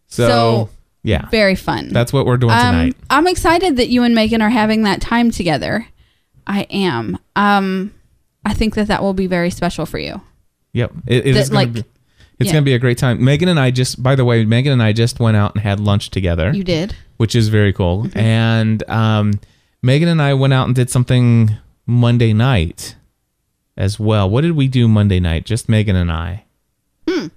So, 0.06 0.26
So- 0.28 0.70
yeah, 1.02 1.28
very 1.30 1.54
fun. 1.56 1.90
that's 1.90 2.12
what 2.12 2.24
we're 2.26 2.36
doing 2.38 2.52
um, 2.52 2.58
tonight. 2.74 2.96
I'm 3.10 3.26
excited 3.26 3.76
that 3.76 3.88
you 3.88 4.02
and 4.02 4.14
Megan 4.14 4.40
are 4.42 4.50
having 4.50 4.82
that 4.84 5.00
time 5.00 5.30
together. 5.30 5.86
I 6.46 6.62
am. 6.70 7.18
Um, 7.36 7.92
I 8.44 8.54
think 8.54 8.74
that 8.74 8.88
that 8.88 9.02
will 9.02 9.14
be 9.14 9.26
very 9.26 9.50
special 9.50 9.86
for 9.86 9.98
you. 9.98 10.20
Yep. 10.72 10.92
It, 11.06 11.26
it 11.26 11.32
that, 11.34 11.40
is 11.40 11.48
gonna 11.48 11.58
like- 11.60 11.72
be. 11.72 11.84
It's 12.40 12.48
yeah. 12.48 12.54
gonna 12.54 12.64
be 12.64 12.74
a 12.74 12.80
great 12.80 12.98
time. 12.98 13.24
Megan 13.24 13.48
and 13.48 13.60
I 13.60 13.70
just, 13.70 14.02
by 14.02 14.16
the 14.16 14.24
way, 14.24 14.44
Megan 14.44 14.72
and 14.72 14.82
I 14.82 14.92
just 14.92 15.20
went 15.20 15.36
out 15.36 15.54
and 15.54 15.62
had 15.62 15.78
lunch 15.78 16.10
together, 16.10 16.52
You 16.52 16.64
did. 16.64 16.96
which 17.16 17.36
is 17.36 17.46
very 17.48 17.72
cool. 17.72 18.02
Mm-hmm. 18.04 18.18
And 18.18 18.90
um, 18.90 19.34
Megan 19.82 20.08
and 20.08 20.20
I 20.20 20.34
went 20.34 20.52
out 20.52 20.66
and 20.66 20.74
did 20.74 20.90
something 20.90 21.52
Monday 21.86 22.32
night 22.32 22.96
as 23.76 24.00
well. 24.00 24.28
What 24.28 24.40
did 24.40 24.52
we 24.56 24.66
do 24.66 24.88
Monday 24.88 25.20
night? 25.20 25.44
Just 25.46 25.68
Megan 25.68 25.94
and 25.94 26.10
I. 26.10 26.44
Hmm. 27.08 27.28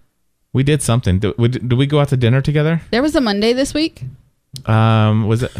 We 0.51 0.63
did 0.63 0.81
something. 0.81 1.19
Did, 1.19 1.37
we- 1.37 1.49
did 1.49 1.73
we 1.73 1.85
go 1.85 1.99
out 1.99 2.09
to 2.09 2.17
dinner 2.17 2.41
together? 2.41 2.81
There 2.89 3.03
was 3.03 3.15
a 3.15 3.21
Monday 3.21 3.53
this 3.53 3.75
week. 3.75 4.01
Um, 4.65 5.27
was 5.27 5.43
it? 5.43 5.51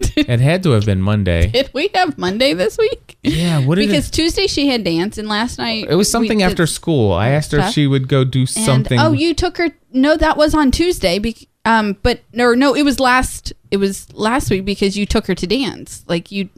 it 0.16 0.40
had 0.40 0.62
to 0.62 0.70
have 0.70 0.84
been 0.86 1.00
Monday. 1.00 1.48
Did 1.48 1.70
we 1.72 1.90
have 1.94 2.16
Monday 2.18 2.52
this 2.54 2.78
week? 2.78 3.16
Yeah. 3.22 3.64
What 3.64 3.76
did 3.76 3.88
Because 3.88 4.08
it? 4.08 4.12
Tuesday 4.12 4.46
she 4.46 4.68
had 4.68 4.84
dance, 4.84 5.18
and 5.18 5.28
last 5.28 5.58
night 5.58 5.86
It 5.90 5.94
was 5.96 6.08
we 6.08 6.10
something 6.12 6.38
did- 6.38 6.44
after 6.44 6.66
school. 6.66 7.12
I 7.12 7.30
asked 7.30 7.52
her 7.52 7.58
if 7.58 7.64
stuff. 7.64 7.74
she 7.74 7.86
would 7.86 8.08
go 8.08 8.24
do 8.24 8.40
and- 8.40 8.48
something. 8.48 8.98
Oh, 8.98 9.12
you 9.12 9.34
took 9.34 9.58
her. 9.58 9.70
No, 9.92 10.16
that 10.16 10.36
was 10.36 10.54
on 10.54 10.70
Tuesday. 10.70 11.18
Bec- 11.18 11.46
um, 11.64 11.96
but 12.02 12.20
or 12.38 12.54
no, 12.56 12.74
it 12.74 12.82
was 12.82 13.00
last. 13.00 13.52
It 13.70 13.76
was 13.78 14.12
last 14.14 14.50
week 14.50 14.64
because 14.64 14.96
you 14.96 15.04
took 15.06 15.26
her 15.26 15.34
to 15.34 15.46
dance. 15.46 16.04
Like 16.06 16.30
you, 16.32 16.48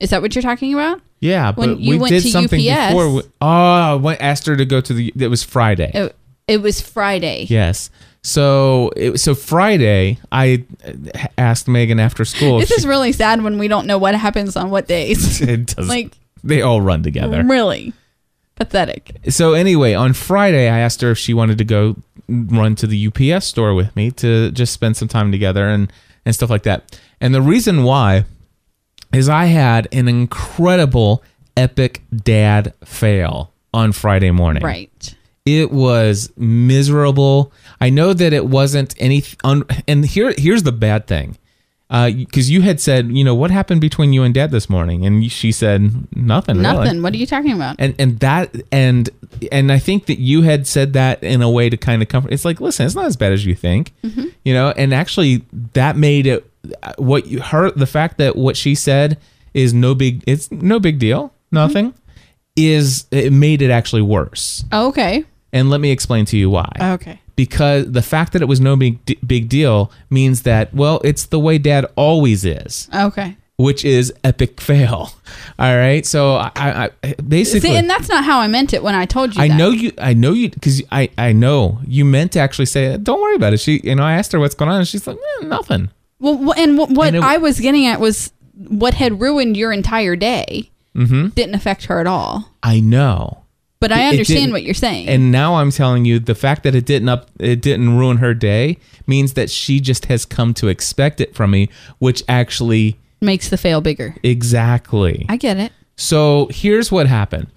is 0.00 0.10
that 0.10 0.22
what 0.22 0.34
you're 0.34 0.42
talking 0.42 0.72
about? 0.74 1.00
Yeah, 1.20 1.52
When 1.52 1.74
but 1.74 1.80
you 1.80 1.90
we 1.90 1.98
went 1.98 2.10
did 2.12 2.22
to 2.22 2.30
something 2.30 2.60
UPS. 2.60 2.88
before. 2.92 3.12
We, 3.14 3.22
oh, 3.40 3.46
I 3.48 3.94
went, 3.94 4.20
asked 4.20 4.46
her 4.46 4.56
to 4.56 4.64
go 4.66 4.80
to 4.80 4.92
the. 4.92 5.12
It 5.18 5.28
was 5.28 5.42
Friday. 5.42 5.90
It, 5.94 6.16
it 6.46 6.58
was 6.62 6.80
Friday. 6.82 7.46
Yes. 7.48 7.88
So 8.24 8.90
it, 8.96 9.20
so 9.20 9.34
Friday, 9.34 10.18
I 10.32 10.64
asked 11.36 11.68
Megan 11.68 12.00
after 12.00 12.24
school. 12.24 12.58
This 12.58 12.70
if 12.70 12.78
is 12.78 12.86
really 12.86 13.12
sad 13.12 13.42
when 13.42 13.58
we 13.58 13.68
don't 13.68 13.86
know 13.86 13.98
what 13.98 14.14
happens 14.14 14.56
on 14.56 14.70
what 14.70 14.88
days. 14.88 15.40
it 15.42 15.66
does, 15.66 15.88
like 15.90 16.16
they 16.42 16.62
all 16.62 16.80
run 16.80 17.02
together. 17.02 17.44
really 17.44 17.92
pathetic. 18.56 19.18
So 19.28 19.52
anyway, 19.52 19.92
on 19.92 20.14
Friday, 20.14 20.70
I 20.70 20.78
asked 20.78 21.02
her 21.02 21.10
if 21.10 21.18
she 21.18 21.34
wanted 21.34 21.58
to 21.58 21.64
go 21.64 21.96
run 22.26 22.74
to 22.76 22.86
the 22.86 23.08
UPS 23.08 23.46
store 23.46 23.74
with 23.74 23.94
me 23.94 24.10
to 24.12 24.50
just 24.52 24.72
spend 24.72 24.96
some 24.96 25.08
time 25.08 25.30
together 25.30 25.68
and 25.68 25.92
and 26.24 26.34
stuff 26.34 26.48
like 26.48 26.62
that. 26.62 26.98
And 27.20 27.34
the 27.34 27.42
reason 27.42 27.84
why 27.84 28.24
is 29.12 29.28
I 29.28 29.44
had 29.46 29.86
an 29.92 30.08
incredible 30.08 31.22
epic 31.58 32.02
dad 32.14 32.72
fail 32.84 33.52
on 33.74 33.92
Friday 33.92 34.30
morning. 34.30 34.62
Right. 34.62 35.14
It 35.46 35.70
was 35.70 36.32
miserable. 36.36 37.52
I 37.80 37.90
know 37.90 38.12
that 38.14 38.32
it 38.32 38.46
wasn't 38.46 38.94
any, 38.98 39.22
un, 39.44 39.64
and 39.86 40.04
here 40.06 40.32
here's 40.38 40.62
the 40.62 40.72
bad 40.72 41.06
thing, 41.06 41.36
uh, 41.90 42.10
because 42.10 42.50
you 42.50 42.62
had 42.62 42.80
said, 42.80 43.08
you 43.12 43.22
know, 43.22 43.34
what 43.34 43.50
happened 43.50 43.80
between 43.82 44.12
you 44.14 44.22
and 44.22 44.32
Dad 44.32 44.50
this 44.50 44.70
morning, 44.70 45.04
and 45.04 45.30
she 45.30 45.52
said 45.52 46.06
nothing. 46.16 46.56
really. 46.56 46.62
Nothing. 46.76 47.02
What 47.02 47.12
are 47.12 47.16
you 47.18 47.26
talking 47.26 47.52
about? 47.52 47.76
And 47.78 47.94
and 47.98 48.18
that 48.20 48.54
and 48.72 49.10
and 49.52 49.70
I 49.70 49.78
think 49.78 50.06
that 50.06 50.18
you 50.18 50.42
had 50.42 50.66
said 50.66 50.94
that 50.94 51.22
in 51.22 51.42
a 51.42 51.50
way 51.50 51.68
to 51.68 51.76
kind 51.76 52.00
of 52.00 52.08
comfort. 52.08 52.32
It's 52.32 52.44
like, 52.46 52.60
listen, 52.60 52.86
it's 52.86 52.94
not 52.94 53.04
as 53.06 53.16
bad 53.16 53.32
as 53.32 53.44
you 53.44 53.54
think, 53.54 53.92
Mm-hmm. 54.02 54.28
you 54.46 54.54
know. 54.54 54.70
And 54.70 54.94
actually, 54.94 55.44
that 55.74 55.96
made 55.96 56.26
it 56.26 56.50
uh, 56.82 56.94
what 56.96 57.26
you 57.26 57.40
her 57.42 57.70
the 57.70 57.86
fact 57.86 58.16
that 58.16 58.34
what 58.34 58.56
she 58.56 58.74
said 58.74 59.18
is 59.52 59.74
no 59.74 59.94
big. 59.94 60.24
It's 60.26 60.50
no 60.50 60.80
big 60.80 60.98
deal. 60.98 61.34
Nothing. 61.52 61.90
Mm-hmm. 61.92 61.98
Is 62.56 63.06
it 63.10 63.32
made 63.32 63.60
it 63.62 63.70
actually 63.70 64.02
worse? 64.02 64.64
Okay. 64.72 65.24
And 65.54 65.70
let 65.70 65.80
me 65.80 65.90
explain 65.90 66.26
to 66.26 66.36
you 66.36 66.50
why. 66.50 66.70
Okay. 66.80 67.18
Because 67.36 67.90
the 67.90 68.02
fact 68.02 68.32
that 68.34 68.42
it 68.42 68.48
was 68.48 68.60
no 68.60 68.76
big 68.76 68.98
big 69.26 69.48
deal 69.48 69.90
means 70.10 70.42
that 70.42 70.74
well, 70.74 71.00
it's 71.04 71.24
the 71.26 71.38
way 71.40 71.56
Dad 71.58 71.86
always 71.96 72.44
is, 72.44 72.88
Okay. 72.94 73.36
which 73.56 73.84
is 73.84 74.12
epic 74.22 74.60
fail. 74.60 75.10
All 75.58 75.76
right, 75.76 76.04
so 76.04 76.36
I, 76.36 76.90
I 77.02 77.14
basically 77.26 77.70
See, 77.70 77.76
and 77.76 77.88
that's 77.88 78.08
not 78.08 78.24
how 78.24 78.38
I 78.40 78.46
meant 78.48 78.72
it 78.74 78.82
when 78.82 78.94
I 78.94 79.06
told 79.06 79.34
you. 79.34 79.42
I 79.42 79.48
that. 79.48 79.56
know 79.56 79.70
you. 79.70 79.92
I 79.98 80.12
know 80.14 80.32
you 80.32 80.50
because 80.50 80.82
I. 80.92 81.08
I 81.16 81.32
know 81.32 81.78
you 81.86 82.04
meant 82.04 82.32
to 82.32 82.40
actually 82.40 82.66
say, 82.66 82.96
"Don't 82.98 83.20
worry 83.22 83.36
about 83.36 83.52
it." 83.54 83.58
She, 83.60 83.80
you 83.82 83.94
know, 83.94 84.02
I 84.04 84.12
asked 84.14 84.32
her 84.32 84.38
what's 84.40 84.54
going 84.54 84.70
on, 84.70 84.78
and 84.80 84.88
she's 84.88 85.06
like, 85.06 85.16
eh, 85.40 85.46
"Nothing." 85.46 85.88
Well, 86.20 86.52
and 86.56 86.76
wh- 86.78 86.90
what 86.90 87.08
And 87.08 87.16
it- 87.16 87.22
I 87.22 87.36
was 87.38 87.58
getting 87.60 87.86
at 87.86 88.00
was 88.00 88.32
what 88.56 88.94
had 88.94 89.20
ruined 89.20 89.56
your 89.56 89.72
entire 89.72 90.14
day 90.16 90.70
Mm-hmm. 90.96 91.28
didn't 91.30 91.56
affect 91.56 91.86
her 91.86 91.98
at 92.00 92.06
all. 92.06 92.50
I 92.62 92.78
know, 92.78 93.43
But 93.84 93.92
I 93.92 94.08
understand 94.08 94.52
what 94.52 94.62
you're 94.62 94.74
saying. 94.74 95.08
and 95.08 95.30
now 95.30 95.56
I'm 95.56 95.70
telling 95.70 96.04
you, 96.04 96.18
the 96.18 96.34
fact 96.34 96.62
that 96.62 96.74
it 96.74 96.86
didn't 96.86 97.08
up, 97.08 97.30
it 97.38 97.60
didn't 97.60 97.96
ruin 97.98 98.16
her 98.18 98.32
day 98.34 98.78
means 99.06 99.34
that 99.34 99.50
she 99.50 99.80
just 99.80 100.06
has 100.06 100.24
come 100.24 100.54
to 100.54 100.68
expect 100.68 101.20
it 101.20 101.34
from 101.34 101.50
me, 101.50 101.68
which 101.98 102.22
actually 102.28 102.96
makes 103.20 103.48
the 103.50 103.56
fail 103.58 103.80
bigger. 103.80 104.14
exactly. 104.22 105.26
I 105.28 105.36
get 105.36 105.56
it. 105.58 105.72
So 105.96 106.48
here's 106.50 106.90
what 106.90 107.06
happened. 107.06 107.48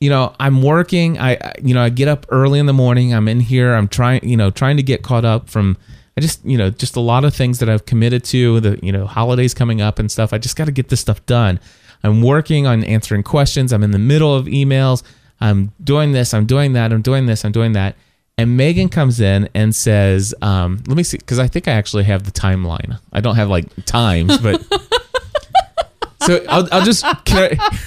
You 0.00 0.10
know, 0.10 0.34
I'm 0.40 0.62
working. 0.62 1.18
I, 1.18 1.32
I- 1.34 1.52
you 1.62 1.74
know, 1.74 1.82
I 1.82 1.88
get 1.90 2.08
up 2.08 2.26
early 2.30 2.58
in 2.58 2.66
the 2.66 2.72
morning. 2.72 3.12
I'm 3.14 3.28
in 3.28 3.40
here. 3.40 3.74
I'm 3.74 3.88
trying, 3.88 4.26
you 4.28 4.36
know, 4.36 4.50
trying 4.50 4.76
to 4.76 4.82
get 4.82 5.02
caught 5.02 5.24
up 5.24 5.48
from. 5.50 5.76
I 6.16 6.20
just, 6.20 6.44
you 6.44 6.58
know, 6.58 6.68
just 6.70 6.96
a 6.96 7.00
lot 7.00 7.24
of 7.24 7.34
things 7.34 7.58
that 7.60 7.68
I've 7.70 7.86
committed 7.86 8.22
to. 8.24 8.60
The, 8.60 8.78
you 8.82 8.92
know, 8.92 9.06
holidays 9.06 9.54
coming 9.54 9.80
up 9.80 9.98
and 9.98 10.10
stuff. 10.10 10.32
I 10.32 10.38
just 10.38 10.56
got 10.56 10.66
to 10.66 10.72
get 10.72 10.88
this 10.90 11.00
stuff 11.00 11.24
done. 11.26 11.58
I'm 12.04 12.20
working 12.20 12.66
on 12.66 12.82
answering 12.84 13.22
questions. 13.22 13.72
I'm 13.72 13.82
in 13.82 13.92
the 13.92 13.98
middle 13.98 14.34
of 14.34 14.46
emails. 14.46 15.02
I'm 15.42 15.72
doing 15.82 16.12
this. 16.12 16.32
I'm 16.32 16.46
doing 16.46 16.72
that. 16.74 16.92
I'm 16.92 17.02
doing 17.02 17.26
this. 17.26 17.44
I'm 17.44 17.52
doing 17.52 17.72
that. 17.72 17.96
And 18.38 18.56
Megan 18.56 18.88
comes 18.88 19.20
in 19.20 19.48
and 19.54 19.74
says, 19.74 20.34
um, 20.40 20.82
"Let 20.86 20.96
me 20.96 21.02
see," 21.02 21.18
because 21.18 21.38
I 21.38 21.48
think 21.48 21.68
I 21.68 21.72
actually 21.72 22.04
have 22.04 22.22
the 22.24 22.30
timeline. 22.30 22.98
I 23.12 23.20
don't 23.20 23.36
have 23.36 23.50
like 23.50 23.66
times, 23.84 24.38
but 24.38 24.62
so 26.22 26.44
I'll, 26.48 26.66
I'll 26.72 26.84
just. 26.84 27.04
Can 27.24 27.58
I, 27.58 27.78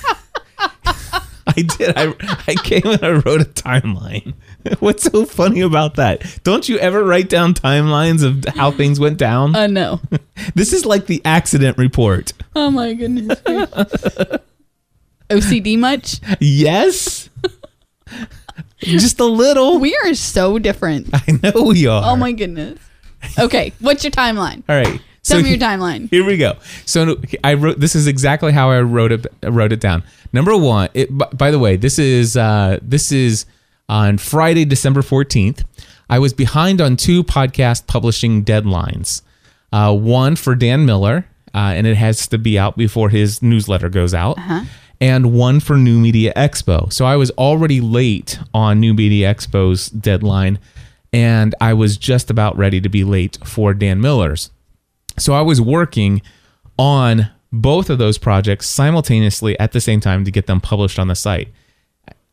I 1.48 1.62
did. 1.62 1.94
I 1.96 2.14
I 2.48 2.56
came 2.56 2.86
and 2.86 3.04
I 3.04 3.12
wrote 3.12 3.42
a 3.42 3.46
timeline. 3.46 4.34
What's 4.80 5.04
so 5.04 5.26
funny 5.26 5.62
about 5.62 5.96
that? 5.96 6.40
Don't 6.44 6.68
you 6.68 6.78
ever 6.80 7.04
write 7.04 7.30
down 7.30 7.54
timelines 7.54 8.24
of 8.24 8.46
how 8.56 8.72
things 8.72 9.00
went 9.00 9.18
down? 9.18 9.56
Uh, 9.56 9.68
no. 9.68 10.02
This 10.56 10.74
is 10.74 10.86
like 10.86 11.06
the 11.06 11.22
accident 11.24 11.78
report. 11.78 12.34
oh 12.56 12.70
my 12.70 12.94
goodness. 12.94 13.40
OCD 15.30 15.78
much? 15.78 16.20
Yes. 16.40 17.30
Just 18.80 19.20
a 19.20 19.26
little. 19.26 19.80
We 19.80 19.96
are 20.04 20.14
so 20.14 20.60
different. 20.60 21.10
I 21.14 21.40
know 21.42 21.64
we 21.64 21.88
are. 21.88 22.04
Oh 22.06 22.16
my 22.16 22.32
goodness. 22.32 22.80
Okay, 23.40 23.74
what's 23.80 24.04
your 24.04 24.12
timeline? 24.12 24.64
All 24.70 24.76
right. 24.76 25.02
Tell 25.24 25.40
So 25.40 25.42
me 25.44 25.50
your 25.50 25.58
timeline. 25.58 26.10
Here 26.12 26.24
we 26.24 26.38
go. 26.38 26.54
So 26.86 27.18
I 27.44 27.56
wrote. 27.56 27.80
This 27.80 27.96
is 27.96 28.06
exactly 28.06 28.52
how 28.52 28.70
I 28.70 28.82
wrote 28.82 29.12
it. 29.12 29.26
Wrote 29.44 29.72
it 29.72 29.80
down. 29.80 30.04
Number 30.32 30.56
one. 30.56 30.90
It, 30.94 31.10
by 31.36 31.50
the 31.50 31.58
way, 31.58 31.78
this 31.78 31.98
is 31.98 32.38
uh, 32.38 32.78
this 32.84 33.12
is 33.12 33.48
on 33.90 34.20
Friday, 34.20 34.66
December 34.66 35.02
fourteenth. 35.02 35.64
I 36.08 36.20
was 36.20 36.34
behind 36.34 36.80
on 36.82 36.96
two 36.98 37.24
podcast 37.24 37.88
publishing 37.88 38.46
deadlines. 38.46 39.24
Uh, 39.74 39.96
one 39.96 40.36
for 40.36 40.54
Dan 40.54 40.86
Miller, 40.86 41.26
uh, 41.56 41.74
and 41.76 41.88
it 41.88 41.96
has 41.98 42.28
to 42.28 42.38
be 42.38 42.60
out 42.60 42.78
before 42.78 43.10
his 43.10 43.42
newsletter 43.42 43.90
goes 43.90 44.14
out. 44.14 44.38
And 45.02 45.34
one 45.34 45.60
for 45.60 45.78
New 45.78 46.00
Media 46.00 46.34
Expo. 46.36 46.92
So 46.92 47.06
I 47.06 47.16
was 47.16 47.32
already 47.32 47.82
late 47.82 48.40
on 48.54 48.80
New 48.80 48.94
Media 48.94 49.34
Expo's 49.34 49.88
deadline, 49.90 50.60
and 51.12 51.54
I 51.60 51.74
was 51.74 51.98
just 51.98 52.30
about 52.30 52.58
ready 52.58 52.80
to 52.82 52.90
be 52.90 53.04
late 53.04 53.38
for 53.44 53.74
Dan 53.74 54.02
Miller's. 54.02 54.52
So 55.18 55.34
I 55.34 55.42
was 55.42 55.60
working 55.62 56.22
on 56.78 57.30
both 57.52 57.90
of 57.90 57.98
those 57.98 58.18
projects 58.18 58.68
simultaneously 58.68 59.58
at 59.60 59.72
the 59.72 59.82
same 59.82 60.00
time 60.00 60.26
to 60.26 60.32
get 60.32 60.48
them 60.48 60.60
published 60.60 61.00
on 61.00 61.08
the 61.08 61.16
site. 61.16 61.50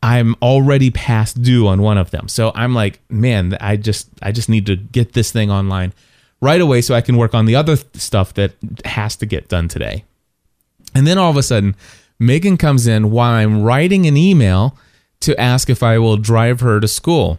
I'm 0.02 0.34
already 0.42 0.90
past 0.90 1.42
due 1.42 1.68
on 1.68 1.80
one 1.80 1.96
of 1.96 2.10
them. 2.10 2.28
So 2.28 2.50
I'm 2.54 2.74
like, 2.74 3.00
man, 3.08 3.56
I 3.60 3.76
just 3.76 4.08
I 4.20 4.32
just 4.32 4.48
need 4.48 4.66
to 4.66 4.76
get 4.76 5.12
this 5.12 5.30
thing 5.30 5.50
online 5.50 5.92
right 6.40 6.60
away 6.60 6.80
so 6.80 6.94
I 6.94 7.00
can 7.00 7.16
work 7.16 7.34
on 7.34 7.46
the 7.46 7.54
other 7.54 7.76
th- 7.76 7.86
stuff 7.94 8.34
that 8.34 8.54
has 8.84 9.14
to 9.16 9.26
get 9.26 9.48
done 9.48 9.68
today. 9.68 10.04
And 10.94 11.06
then 11.06 11.18
all 11.18 11.30
of 11.30 11.36
a 11.36 11.42
sudden, 11.42 11.76
Megan 12.22 12.56
comes 12.56 12.86
in 12.86 13.10
while 13.10 13.32
I'm 13.32 13.62
writing 13.62 14.06
an 14.06 14.16
email 14.16 14.76
to 15.20 15.38
ask 15.40 15.68
if 15.68 15.82
I 15.82 15.98
will 15.98 16.16
drive 16.16 16.60
her 16.60 16.80
to 16.80 16.88
school. 16.88 17.38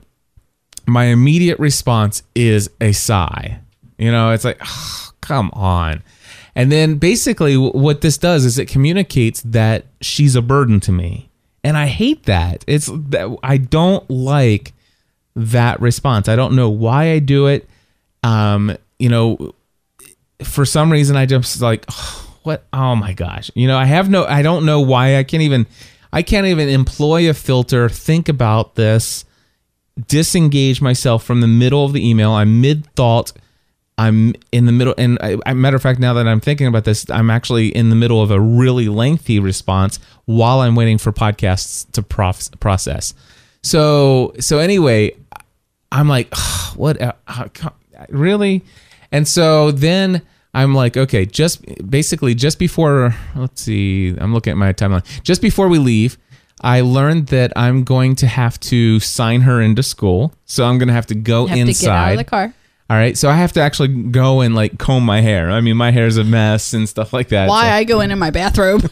My 0.86 1.06
immediate 1.06 1.60
response 1.60 2.24
is 2.36 2.70
a 2.82 2.92
sigh. 2.92 3.60
You 3.98 4.12
know, 4.12 4.32
it's 4.32 4.44
like, 4.44 4.60
"Oh, 4.64 5.12
come 5.22 5.50
on. 5.54 6.04
And 6.56 6.72
then 6.72 6.96
basically, 6.96 7.58
what 7.58 8.02
this 8.02 8.18
does 8.18 8.46
is 8.46 8.60
it 8.60 8.68
communicates 8.68 9.42
that 9.42 9.86
she's 10.02 10.36
a 10.36 10.42
burden 10.42 10.80
to 10.82 10.92
me. 10.92 11.30
And 11.64 11.78
I 11.78 11.88
hate 11.88 12.24
that. 12.24 12.64
It's 12.68 12.88
that 12.92 13.38
I 13.42 13.58
don't 13.58 14.08
like 14.10 14.74
that 15.36 15.80
response. 15.82 16.28
I 16.28 16.36
don't 16.36 16.56
know 16.56 16.70
why 16.70 17.12
I 17.12 17.20
do 17.20 17.48
it. 17.48 17.68
Um, 18.22 18.78
you 19.00 19.10
know, 19.10 19.56
for 20.44 20.66
some 20.66 20.92
reason 20.92 21.16
I 21.16 21.26
just 21.26 21.62
like 21.62 21.86
what 22.44 22.66
oh 22.74 22.96
my 22.96 23.14
gosh. 23.14 23.52
You 23.56 23.68
know, 23.68 23.78
I 23.78 23.86
have 23.86 24.10
no 24.10 24.26
I 24.26 24.42
don't 24.42 24.66
know 24.66 24.82
why 24.82 25.18
I 25.18 25.24
can't 25.24 25.44
even 25.44 25.68
I 26.12 26.22
can't 26.22 26.46
even 26.46 26.70
employ 26.70 27.30
a 27.30 27.34
filter, 27.34 27.90
think 27.90 28.30
about 28.30 28.76
this, 28.76 29.26
disengage 30.08 30.82
myself 30.82 31.24
from 31.24 31.42
the 31.42 31.48
middle 31.48 31.86
of 31.86 31.94
the 31.94 32.08
email. 32.08 32.32
I'm 32.32 32.62
mid 32.62 32.86
thought. 32.96 33.34
I'm 33.96 34.34
in 34.52 34.66
the 34.66 34.72
middle, 34.72 34.96
and 34.98 35.20
I, 35.22 35.54
matter 35.54 35.76
of 35.76 35.82
fact, 35.84 36.00
now 36.00 36.16
that 36.16 36.28
I'm 36.28 36.40
thinking 36.40 36.66
about 36.66 36.84
this, 36.84 37.08
I'm 37.12 37.30
actually 37.30 37.68
in 37.68 37.92
the 37.92 37.96
middle 37.96 38.24
of 38.24 38.32
a 38.32 38.42
really 38.42 38.88
lengthy 38.90 39.40
response 39.40 40.00
while 40.26 40.62
I'm 40.62 40.74
waiting 40.74 40.98
for 40.98 41.14
podcasts 41.14 41.90
to 41.92 42.02
prof- 42.02 42.50
process. 42.60 43.14
So, 43.62 44.34
so 44.40 44.58
anyway, 44.58 45.16
I'm 45.92 46.10
like, 46.10 46.28
"Ugh, 46.32 46.76
what? 46.76 47.00
uh, 47.00 47.14
really? 48.10 48.64
And 49.12 49.28
so 49.28 49.70
then 49.70 50.24
I'm 50.54 50.76
like, 50.76 50.98
okay, 50.98 51.26
just 51.26 51.64
basically 51.90 52.36
just 52.36 52.60
before, 52.60 53.16
let's 53.36 53.62
see, 53.62 54.16
I'm 54.18 54.34
looking 54.34 54.52
at 54.52 54.58
my 54.58 54.72
timeline. 54.74 55.06
Just 55.24 55.42
before 55.42 55.68
we 55.68 55.80
leave, 55.80 56.18
I 56.62 56.82
learned 56.82 57.28
that 57.28 57.52
I'm 57.56 57.84
going 57.84 58.16
to 58.18 58.28
have 58.28 58.60
to 58.62 59.00
sign 59.00 59.42
her 59.42 59.62
into 59.62 59.84
school. 59.84 60.34
So 60.46 60.66
I'm 60.66 60.78
going 60.78 60.88
to 60.88 60.94
have 60.94 61.08
to 61.08 61.16
go 61.16 61.48
have 61.48 61.58
inside. 61.58 61.74
to 61.74 61.86
get 61.86 61.92
out 61.92 62.12
of 62.12 62.18
the 62.20 62.24
car. 62.24 62.54
All 62.90 62.98
right. 62.98 63.18
So 63.18 63.30
I 63.30 63.36
have 63.36 63.54
to 63.54 63.62
actually 63.62 63.88
go 63.88 64.42
and 64.42 64.54
like 64.54 64.78
comb 64.78 65.04
my 65.04 65.22
hair. 65.22 65.50
I 65.50 65.62
mean, 65.62 65.76
my 65.76 65.92
hair's 65.92 66.18
a 66.18 66.24
mess 66.24 66.74
and 66.74 66.88
stuff 66.88 67.14
like 67.14 67.30
that. 67.30 67.50
Why 67.50 67.66
So 67.66 67.72
I 67.72 67.84
go 67.84 68.02
in 68.02 68.12
in 68.12 68.20
my 68.20 68.30
bathrobe? 68.30 68.92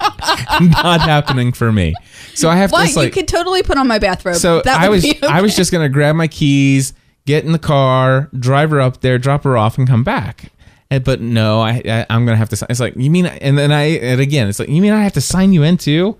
not 0.60 1.00
happening 1.00 1.52
for 1.52 1.72
me. 1.72 1.94
So 2.34 2.48
I 2.48 2.56
have 2.56 2.70
Why 2.70 2.82
to 2.82 2.86
just, 2.86 2.96
like, 2.96 3.06
you 3.06 3.10
could 3.10 3.28
totally 3.28 3.62
put 3.62 3.78
on 3.78 3.88
my 3.88 3.98
bathrobe. 3.98 4.36
So 4.36 4.60
that 4.62 4.80
I 4.80 4.88
was 4.88 5.02
be 5.02 5.20
I 5.22 5.40
was 5.40 5.56
just 5.56 5.72
gonna 5.72 5.88
grab 5.88 6.14
my 6.14 6.28
keys, 6.28 6.92
get 7.26 7.44
in 7.44 7.52
the 7.52 7.58
car, 7.58 8.28
drive 8.38 8.70
her 8.70 8.80
up 8.80 9.00
there, 9.00 9.18
drop 9.18 9.44
her 9.44 9.56
off, 9.56 9.78
and 9.78 9.88
come 9.88 10.04
back. 10.04 10.52
And, 10.90 11.04
but 11.04 11.20
no, 11.20 11.60
I, 11.60 11.82
I 11.84 12.06
I'm 12.10 12.24
gonna 12.24 12.36
have 12.36 12.48
to. 12.50 12.56
sign 12.56 12.68
It's 12.70 12.80
like 12.80 12.96
you 12.96 13.10
mean, 13.10 13.26
and 13.26 13.58
then 13.58 13.72
I 13.72 13.84
and 13.98 14.20
again, 14.20 14.48
it's 14.48 14.58
like 14.58 14.68
you 14.68 14.80
mean 14.80 14.92
I 14.92 15.02
have 15.02 15.12
to 15.14 15.20
sign 15.20 15.52
you 15.52 15.62
in 15.62 15.76
too? 15.76 16.16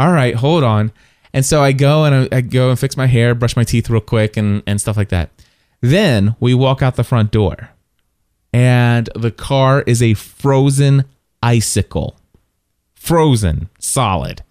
All 0.00 0.12
right, 0.12 0.34
hold 0.34 0.64
on. 0.64 0.92
And 1.32 1.44
so 1.44 1.62
I 1.62 1.72
go 1.72 2.04
and 2.04 2.28
I, 2.32 2.36
I 2.38 2.40
go 2.40 2.70
and 2.70 2.78
fix 2.78 2.96
my 2.96 3.06
hair, 3.06 3.34
brush 3.34 3.54
my 3.54 3.64
teeth 3.64 3.90
real 3.90 4.00
quick, 4.00 4.36
and 4.36 4.62
and 4.66 4.80
stuff 4.80 4.96
like 4.96 5.10
that. 5.10 5.30
Then 5.80 6.34
we 6.40 6.54
walk 6.54 6.82
out 6.82 6.96
the 6.96 7.04
front 7.04 7.30
door, 7.30 7.70
and 8.52 9.08
the 9.14 9.30
car 9.30 9.82
is 9.86 10.02
a 10.02 10.14
frozen 10.14 11.04
icicle, 11.42 12.18
frozen, 12.94 13.68
solid. 13.78 14.42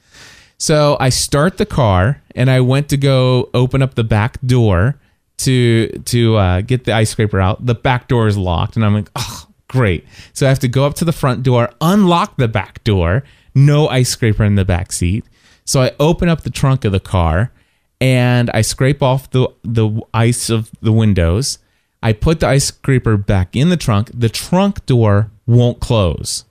So 0.58 0.97
I 0.99 1.10
start 1.10 1.58
the 1.58 1.65
car 1.65 2.21
and 2.36 2.49
I 2.49 2.62
went 2.62 2.89
to 2.89 2.97
go 2.97 3.49
open 3.53 3.82
up 3.82 3.95
the 3.95 4.03
back 4.03 4.39
door 4.41 4.99
to 5.39 5.88
to 6.06 6.36
uh, 6.36 6.62
get 6.62 6.86
the 6.86 6.93
ice 6.93 7.12
scraper 7.12 7.39
out. 7.39 7.65
The 7.65 7.75
back 7.75 8.08
door 8.08 8.27
is 8.27 8.38
locked, 8.38 8.75
and 8.75 8.84
I'm 8.84 8.93
like, 8.93 9.10
oh, 9.15 9.46
great. 9.67 10.06
So 10.34 10.45
I 10.45 10.49
have 10.49 10.60
to 10.60 10.67
go 10.67 10.86
up 10.86 10.93
to 10.95 11.06
the 11.06 11.12
front 11.12 11.43
door, 11.43 11.69
unlock 11.82 12.38
the 12.38 12.47
back 12.47 12.84
door. 12.84 13.23
No 13.56 13.88
ice 13.88 14.10
scraper 14.10 14.43
in 14.43 14.56
the 14.56 14.65
back 14.65 14.91
seat. 14.91 15.25
So 15.65 15.82
I 15.82 15.91
open 15.99 16.30
up 16.30 16.41
the 16.41 16.49
trunk 16.49 16.86
of 16.86 16.91
the 16.91 16.99
car 16.99 17.51
and 17.99 18.49
I 18.53 18.62
scrape 18.62 19.01
off 19.01 19.30
the 19.32 19.49
the 19.63 20.01
ice 20.13 20.49
of 20.49 20.69
the 20.82 20.91
windows. 20.91 21.60
I 22.03 22.13
put 22.13 22.39
the 22.39 22.47
ice 22.47 22.65
scraper 22.65 23.17
back 23.17 23.56
in 23.56 23.69
the 23.69 23.77
trunk. 23.77 24.12
The 24.13 24.30
trunk 24.30 24.86
door 24.86 25.32
won't 25.47 25.80
close. 25.80 26.45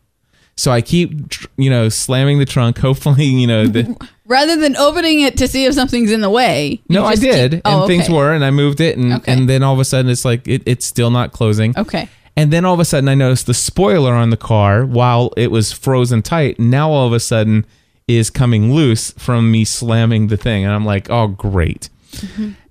So 0.59 0.73
I 0.73 0.81
keep, 0.81 1.13
you 1.59 1.69
know, 1.71 1.89
slamming 1.91 2.39
the 2.39 2.47
trunk. 2.47 2.79
Hopefully, 2.89 3.27
you 3.27 3.47
know, 3.47 3.67
the, 3.67 3.95
rather 4.27 4.57
than 4.57 4.75
opening 4.77 5.21
it 5.21 5.37
to 5.37 5.47
see 5.47 5.67
if 5.67 5.75
something's 5.75 6.11
in 6.11 6.23
the 6.23 6.31
way. 6.31 6.81
no, 6.89 7.05
I 7.05 7.15
did, 7.15 7.53
keep- 7.53 7.63
and 7.65 7.83
oh, 7.83 7.87
things 7.87 8.09
were, 8.09 8.33
and 8.33 8.45
I 8.45 8.51
moved 8.51 8.81
it, 8.81 8.97
and 8.99 9.13
Okay. 9.13 9.33
and 9.33 9.49
then 9.49 9.63
all 9.63 9.75
of 9.75 9.81
a 9.81 9.85
sudden 9.85 10.11
it's 10.11 10.25
like 10.25 10.49
it, 10.49 10.63
it's 10.67 10.85
still 10.87 11.11
not 11.11 11.33
closing. 11.33 11.79
Okay. 11.79 12.09
And 12.37 12.53
then 12.53 12.65
all 12.65 12.75
of 12.75 12.81
a 12.81 12.85
sudden 12.85 13.09
I 13.09 13.15
noticed 13.15 13.47
the 13.47 13.55
spoiler 13.55 14.13
on 14.15 14.31
the 14.31 14.37
car 14.37 14.85
while 14.85 15.33
it 15.37 15.51
was 15.51 15.73
frozen 15.73 16.23
tight. 16.23 16.59
Now 16.59 16.91
all 16.91 17.07
of 17.07 17.13
a 17.13 17.21
sudden 17.21 17.65
is 18.07 18.31
coming 18.31 18.73
loose 18.73 19.11
from 19.13 19.51
me 19.51 19.65
slamming 19.65 20.29
the 20.29 20.37
thing, 20.37 20.65
and 20.65 20.73
I'm 20.73 20.85
like, 20.85 21.11
oh 21.11 21.27
great, 21.29 21.89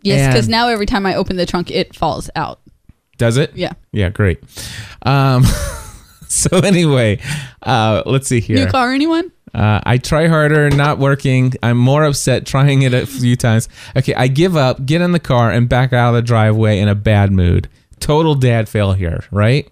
Yes, 0.01 0.33
because 0.33 0.47
now 0.47 0.69
every 0.69 0.85
time 0.85 1.05
I 1.05 1.15
open 1.15 1.35
the 1.35 1.45
trunk, 1.45 1.71
it 1.71 1.95
falls 1.95 2.29
out. 2.35 2.59
does 3.17 3.37
it? 3.37 3.55
Yeah. 3.55 3.73
Yeah, 3.91 4.09
great. 4.09 4.39
Um, 5.01 5.43
so 6.27 6.57
anyway, 6.59 7.19
uh, 7.63 8.03
let's 8.05 8.27
see 8.27 8.39
here. 8.39 8.55
New 8.57 8.67
car, 8.67 8.93
anyone? 8.93 9.31
Uh, 9.53 9.79
I 9.85 9.97
try 9.97 10.27
harder, 10.27 10.69
not 10.69 10.99
working. 10.99 11.53
I'm 11.63 11.77
more 11.77 12.03
upset 12.03 12.45
trying 12.45 12.81
it 12.81 12.93
a 12.93 13.05
few 13.05 13.35
times. 13.37 13.69
Okay, 13.95 14.13
I 14.13 14.27
give 14.27 14.57
up, 14.57 14.85
get 14.85 15.01
in 15.01 15.13
the 15.13 15.19
car, 15.19 15.49
and 15.49 15.69
back 15.69 15.93
out 15.93 16.09
of 16.09 16.15
the 16.15 16.21
driveway 16.21 16.79
in 16.79 16.89
a 16.89 16.95
bad 16.95 17.31
mood. 17.31 17.69
Total 18.05 18.35
dad 18.35 18.69
fail 18.69 18.93
here, 18.93 19.23
right? 19.31 19.67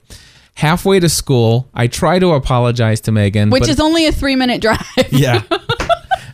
Halfway 0.55 0.99
to 0.99 1.07
school, 1.07 1.69
I 1.75 1.85
try 1.85 2.17
to 2.17 2.31
apologize 2.31 2.99
to 3.01 3.11
Megan. 3.11 3.51
Which 3.51 3.61
but- 3.61 3.69
is 3.69 3.79
only 3.79 4.07
a 4.07 4.11
three 4.11 4.35
minute 4.35 4.59
drive. 4.59 4.81
yeah. 5.11 5.43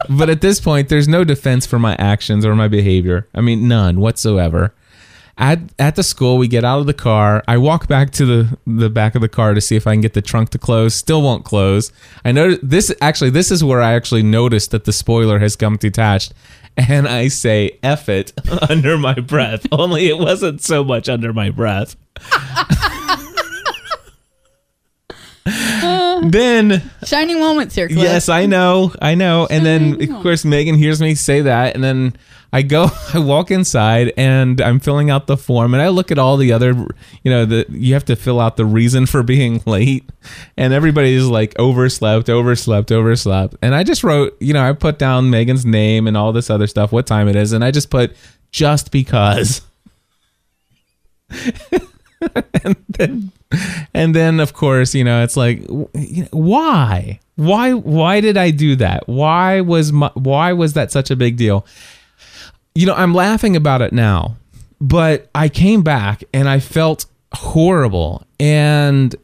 but 0.09 0.29
at 0.29 0.39
this 0.39 0.61
point, 0.61 0.87
there's 0.87 1.09
no 1.09 1.25
defense 1.25 1.65
for 1.65 1.77
my 1.77 1.97
actions 1.99 2.45
or 2.45 2.55
my 2.55 2.69
behavior. 2.69 3.27
I 3.35 3.41
mean, 3.41 3.67
none 3.67 3.99
whatsoever. 3.99 4.73
At 5.39 5.59
at 5.79 5.95
the 5.95 6.03
school, 6.03 6.37
we 6.37 6.49
get 6.49 6.65
out 6.65 6.79
of 6.79 6.85
the 6.85 6.93
car. 6.93 7.45
I 7.47 7.57
walk 7.57 7.87
back 7.87 8.11
to 8.11 8.25
the 8.25 8.57
the 8.67 8.89
back 8.89 9.15
of 9.15 9.21
the 9.21 9.29
car 9.29 9.53
to 9.53 9.61
see 9.61 9.77
if 9.77 9.87
I 9.87 9.93
can 9.93 10.01
get 10.01 10.13
the 10.13 10.21
trunk 10.21 10.49
to 10.49 10.57
close. 10.57 10.93
Still 10.93 11.21
won't 11.21 11.45
close. 11.45 11.93
I 12.25 12.33
know 12.33 12.55
this 12.55 12.93
actually. 13.01 13.29
This 13.29 13.49
is 13.49 13.63
where 13.63 13.81
I 13.81 13.93
actually 13.93 14.21
noticed 14.21 14.71
that 14.71 14.83
the 14.83 14.91
spoiler 14.91 15.39
has 15.39 15.55
come 15.55 15.77
detached, 15.77 16.33
and 16.75 17.07
I 17.07 17.29
say 17.29 17.79
"eff 17.81 18.09
it" 18.09 18.33
under 18.69 18.97
my 18.97 19.13
breath. 19.13 19.65
Only 19.71 20.09
it 20.09 20.19
wasn't 20.19 20.61
so 20.61 20.83
much 20.83 21.07
under 21.07 21.31
my 21.31 21.51
breath. 21.51 21.95
then 26.21 26.91
Shining 27.05 27.39
moments 27.39 27.75
here, 27.75 27.87
Cliff. 27.87 27.99
Yes, 27.99 28.27
I 28.27 28.45
know, 28.45 28.93
I 29.01 29.15
know. 29.15 29.47
And 29.49 29.65
then 29.65 30.01
of 30.01 30.21
course 30.21 30.43
Megan 30.43 30.75
hears 30.75 30.99
me 30.99 31.15
say 31.15 31.39
that, 31.43 31.75
and 31.75 31.83
then 31.83 32.13
I 32.51 32.63
go, 32.63 32.87
I 33.13 33.19
walk 33.19 33.51
inside, 33.51 34.13
and 34.17 34.59
I'm 34.61 34.79
filling 34.79 35.09
out 35.09 35.27
the 35.27 35.37
form, 35.37 35.73
and 35.73 35.81
I 35.81 35.89
look 35.89 36.11
at 36.11 36.17
all 36.17 36.37
the 36.37 36.51
other, 36.51 36.73
you 37.23 37.31
know, 37.31 37.45
the 37.45 37.65
you 37.69 37.93
have 37.93 38.05
to 38.05 38.15
fill 38.15 38.39
out 38.39 38.57
the 38.57 38.65
reason 38.65 39.05
for 39.05 39.23
being 39.23 39.61
late, 39.65 40.09
and 40.57 40.73
everybody's 40.73 41.25
like 41.25 41.57
overslept, 41.59 42.29
overslept, 42.29 42.91
overslept, 42.91 43.55
and 43.61 43.75
I 43.75 43.83
just 43.83 44.03
wrote, 44.03 44.35
you 44.39 44.53
know, 44.53 44.67
I 44.67 44.73
put 44.73 44.97
down 44.97 45.29
Megan's 45.29 45.65
name 45.65 46.07
and 46.07 46.17
all 46.17 46.31
this 46.31 46.49
other 46.49 46.67
stuff, 46.67 46.91
what 46.91 47.07
time 47.07 47.27
it 47.27 47.35
is, 47.35 47.53
and 47.53 47.63
I 47.63 47.71
just 47.71 47.89
put 47.89 48.15
just 48.51 48.91
because. 48.91 49.61
and 52.63 52.75
then 52.89 53.31
and 53.93 54.15
then 54.15 54.39
of 54.39 54.53
course 54.53 54.93
you 54.93 55.03
know 55.03 55.23
it's 55.23 55.37
like 55.37 55.63
why? 56.31 57.19
Why 57.35 57.73
why 57.73 58.19
did 58.19 58.35
i 58.35 58.51
do 58.51 58.75
that? 58.77 59.07
Why 59.07 59.61
was 59.61 59.93
my, 59.93 60.11
why 60.15 60.53
was 60.53 60.73
that 60.73 60.91
such 60.91 61.11
a 61.11 61.15
big 61.15 61.37
deal 61.37 61.65
you 62.75 62.85
know 62.85 62.93
i'm 62.95 63.13
laughing 63.13 63.55
about 63.55 63.81
it 63.81 63.93
now 63.93 64.35
but 64.79 65.29
i 65.35 65.49
came 65.49 65.81
back 65.81 66.23
and 66.33 66.47
i 66.47 66.59
felt 66.59 67.05
horrible. 67.33 68.25
And 68.39 69.15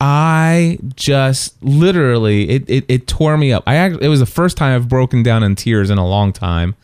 I 0.00 0.78
just 0.94 1.62
literally 1.62 2.48
it, 2.48 2.68
it, 2.68 2.84
it 2.88 3.06
tore 3.06 3.36
me 3.36 3.52
up. 3.52 3.62
I 3.66 3.76
act, 3.76 3.98
it 4.00 4.08
was 4.08 4.20
the 4.20 4.26
first 4.26 4.56
time 4.56 4.74
I've 4.74 4.88
broken 4.88 5.22
down 5.22 5.42
in 5.42 5.54
tears 5.54 5.90
in 5.90 5.98
a 5.98 6.06
long 6.06 6.32
time. 6.32 6.74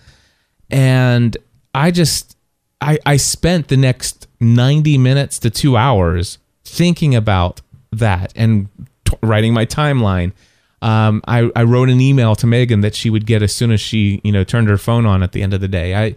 And 0.70 1.36
I 1.74 1.90
just 1.90 2.36
I 2.80 2.98
I 3.06 3.16
spent 3.16 3.68
the 3.68 3.76
next 3.76 4.28
90 4.40 4.98
minutes 4.98 5.38
to 5.40 5.50
2 5.50 5.76
hours 5.76 6.38
thinking 6.64 7.14
about 7.14 7.60
that 7.90 8.32
and 8.36 8.68
t- 9.04 9.16
writing 9.22 9.52
my 9.52 9.66
timeline. 9.66 10.32
Um, 10.80 11.22
I, 11.26 11.50
I 11.56 11.64
wrote 11.64 11.88
an 11.88 12.00
email 12.00 12.34
to 12.36 12.46
Megan 12.46 12.80
that 12.82 12.94
she 12.94 13.10
would 13.10 13.26
get 13.26 13.42
as 13.42 13.54
soon 13.54 13.72
as 13.72 13.80
she, 13.80 14.20
you 14.22 14.30
know, 14.32 14.44
turned 14.44 14.68
her 14.68 14.78
phone 14.78 15.06
on 15.06 15.22
at 15.22 15.32
the 15.32 15.42
end 15.42 15.52
of 15.54 15.60
the 15.60 15.68
day. 15.68 15.94
I, 15.94 16.16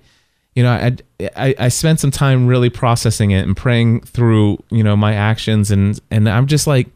you 0.56 0.64
know, 0.64 0.72
I, 0.72 0.96
I, 1.36 1.56
I 1.58 1.68
spent 1.70 2.00
some 2.00 2.12
time 2.12 2.46
really 2.46 2.70
processing 2.70 3.32
it 3.32 3.42
and 3.46 3.58
praying 3.58 4.02
through, 4.02 4.62
you 4.70 4.84
know, 4.84 4.96
my 4.96 5.14
actions 5.16 5.72
and, 5.72 6.00
and 6.12 6.30
I'm 6.30 6.46
just 6.48 6.68
like, 6.68 6.88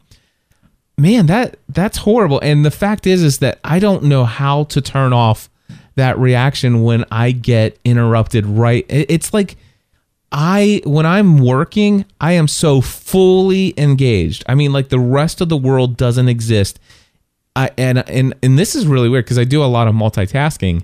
man, 0.97 1.25
that 1.25 1.57
that's 1.69 1.97
horrible. 1.99 2.39
And 2.41 2.63
the 2.65 2.71
fact 2.71 3.07
is, 3.07 3.23
is 3.23 3.39
that 3.39 3.59
I 3.63 3.79
don't 3.79 4.03
know 4.03 4.25
how 4.25 4.65
to 4.65 4.81
turn 4.81 5.11
off 5.13 5.49
that 5.95 6.17
reaction 6.19 6.83
when 6.83 7.05
I 7.11 7.31
get 7.31 7.77
interrupted. 7.83 8.45
Right? 8.45 8.85
It- 8.89 9.09
It's 9.09 9.33
like 9.33 9.57
I 10.31 10.81
when 10.85 11.05
I'm 11.05 11.37
working, 11.39 12.05
I 12.19 12.33
am 12.33 12.47
so 12.47 12.81
fully 12.81 13.73
engaged. 13.77 14.43
I 14.47 14.55
mean, 14.55 14.73
like 14.73 14.89
the 14.89 14.99
rest 14.99 15.39
of 15.41 15.49
the 15.49 15.57
world 15.57 15.97
doesn't 15.97 16.27
exist. 16.27 16.79
I 17.55 17.71
and 17.77 18.07
and 18.09 18.33
and 18.43 18.59
this 18.59 18.75
is 18.75 18.85
really 18.85 19.09
weird 19.09 19.25
because 19.25 19.39
I 19.39 19.43
do 19.43 19.63
a 19.63 19.65
lot 19.65 19.87
of 19.87 19.95
multitasking, 19.95 20.83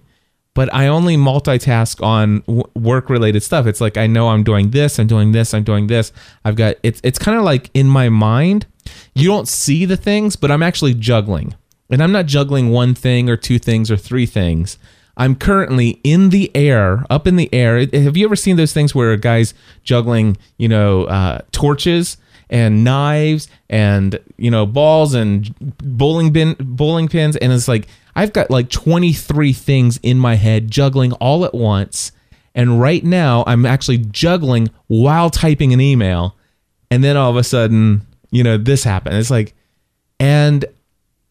but 0.54 0.74
I 0.74 0.88
only 0.88 1.18
multitask 1.18 2.02
on 2.04 2.40
w- 2.42 2.64
work 2.76 3.10
related 3.10 3.44
stuff. 3.44 3.66
It's 3.66 3.82
like 3.82 3.98
I 3.98 4.08
know 4.08 4.30
I'm 4.30 4.44
doing 4.44 4.72
this, 4.72 5.00
I'm 5.00 5.08
doing 5.08 5.32
this, 5.32 5.54
I'm 5.54 5.64
doing 5.64 5.88
this. 5.88 6.14
I've 6.46 6.56
got 6.56 6.76
it's 6.84 7.02
it's 7.04 7.20
kind 7.20 7.38
of 7.38 7.44
like 7.44 7.70
in 7.74 7.88
my 7.88 8.10
mind. 8.10 8.66
You 9.14 9.28
don't 9.28 9.48
see 9.48 9.86
the 9.86 9.98
things, 9.98 10.36
but 10.36 10.50
I'm 10.50 10.64
actually 10.64 10.94
juggling. 10.94 11.56
And 11.90 12.02
I'm 12.02 12.14
not 12.14 12.26
juggling 12.26 12.70
one 12.70 12.96
thing 12.96 13.30
or 13.30 13.36
two 13.36 13.60
things 13.60 13.92
or 13.92 13.98
three 13.98 14.26
things. 14.26 14.78
I'm 15.18 15.36
currently 15.36 16.00
in 16.06 16.30
the 16.30 16.50
air, 16.56 17.06
up 17.10 17.28
in 17.28 17.36
the 17.36 17.54
air. 17.54 17.80
Have 17.80 18.16
you 18.16 18.26
ever 18.26 18.38
seen 18.38 18.56
those 18.56 18.72
things 18.74 18.96
where 18.96 19.12
a 19.12 19.18
guy's 19.18 19.54
juggling, 19.84 20.38
you 20.58 20.70
know, 20.70 21.04
uh, 21.04 21.40
torches 21.52 22.16
and 22.52 22.84
knives 22.84 23.48
and 23.70 24.20
you 24.38 24.52
know 24.52 24.66
balls 24.66 25.14
and 25.14 25.56
bowling 25.78 26.32
bin 26.32 26.56
bowling 26.60 27.08
pins. 27.08 27.38
And 27.38 27.52
it's 27.52 27.68
like 27.68 27.88
I've 28.16 28.34
got 28.34 28.52
like 28.52 28.70
23 28.70 29.54
things 29.54 30.00
in 30.04 30.20
my 30.20 30.36
head 30.36 30.70
juggling 30.70 31.14
all 31.14 31.46
at 31.46 31.56
once. 31.56 32.12
And 32.54 32.82
right 32.82 33.04
now 33.04 33.46
I'm 33.48 33.66
actually 33.66 34.00
juggling 34.00 34.70
while 34.88 35.30
typing 35.30 35.72
an 35.72 35.80
email. 35.80 36.36
And 36.92 37.02
then 37.04 37.16
all 37.16 37.32
of 37.32 37.38
a 37.38 37.44
sudden 37.44 38.06
you 38.30 38.44
know 38.44 38.58
this 38.58 38.84
happened. 38.84 39.16
It's 39.16 39.32
like 39.32 39.56
and 40.20 40.66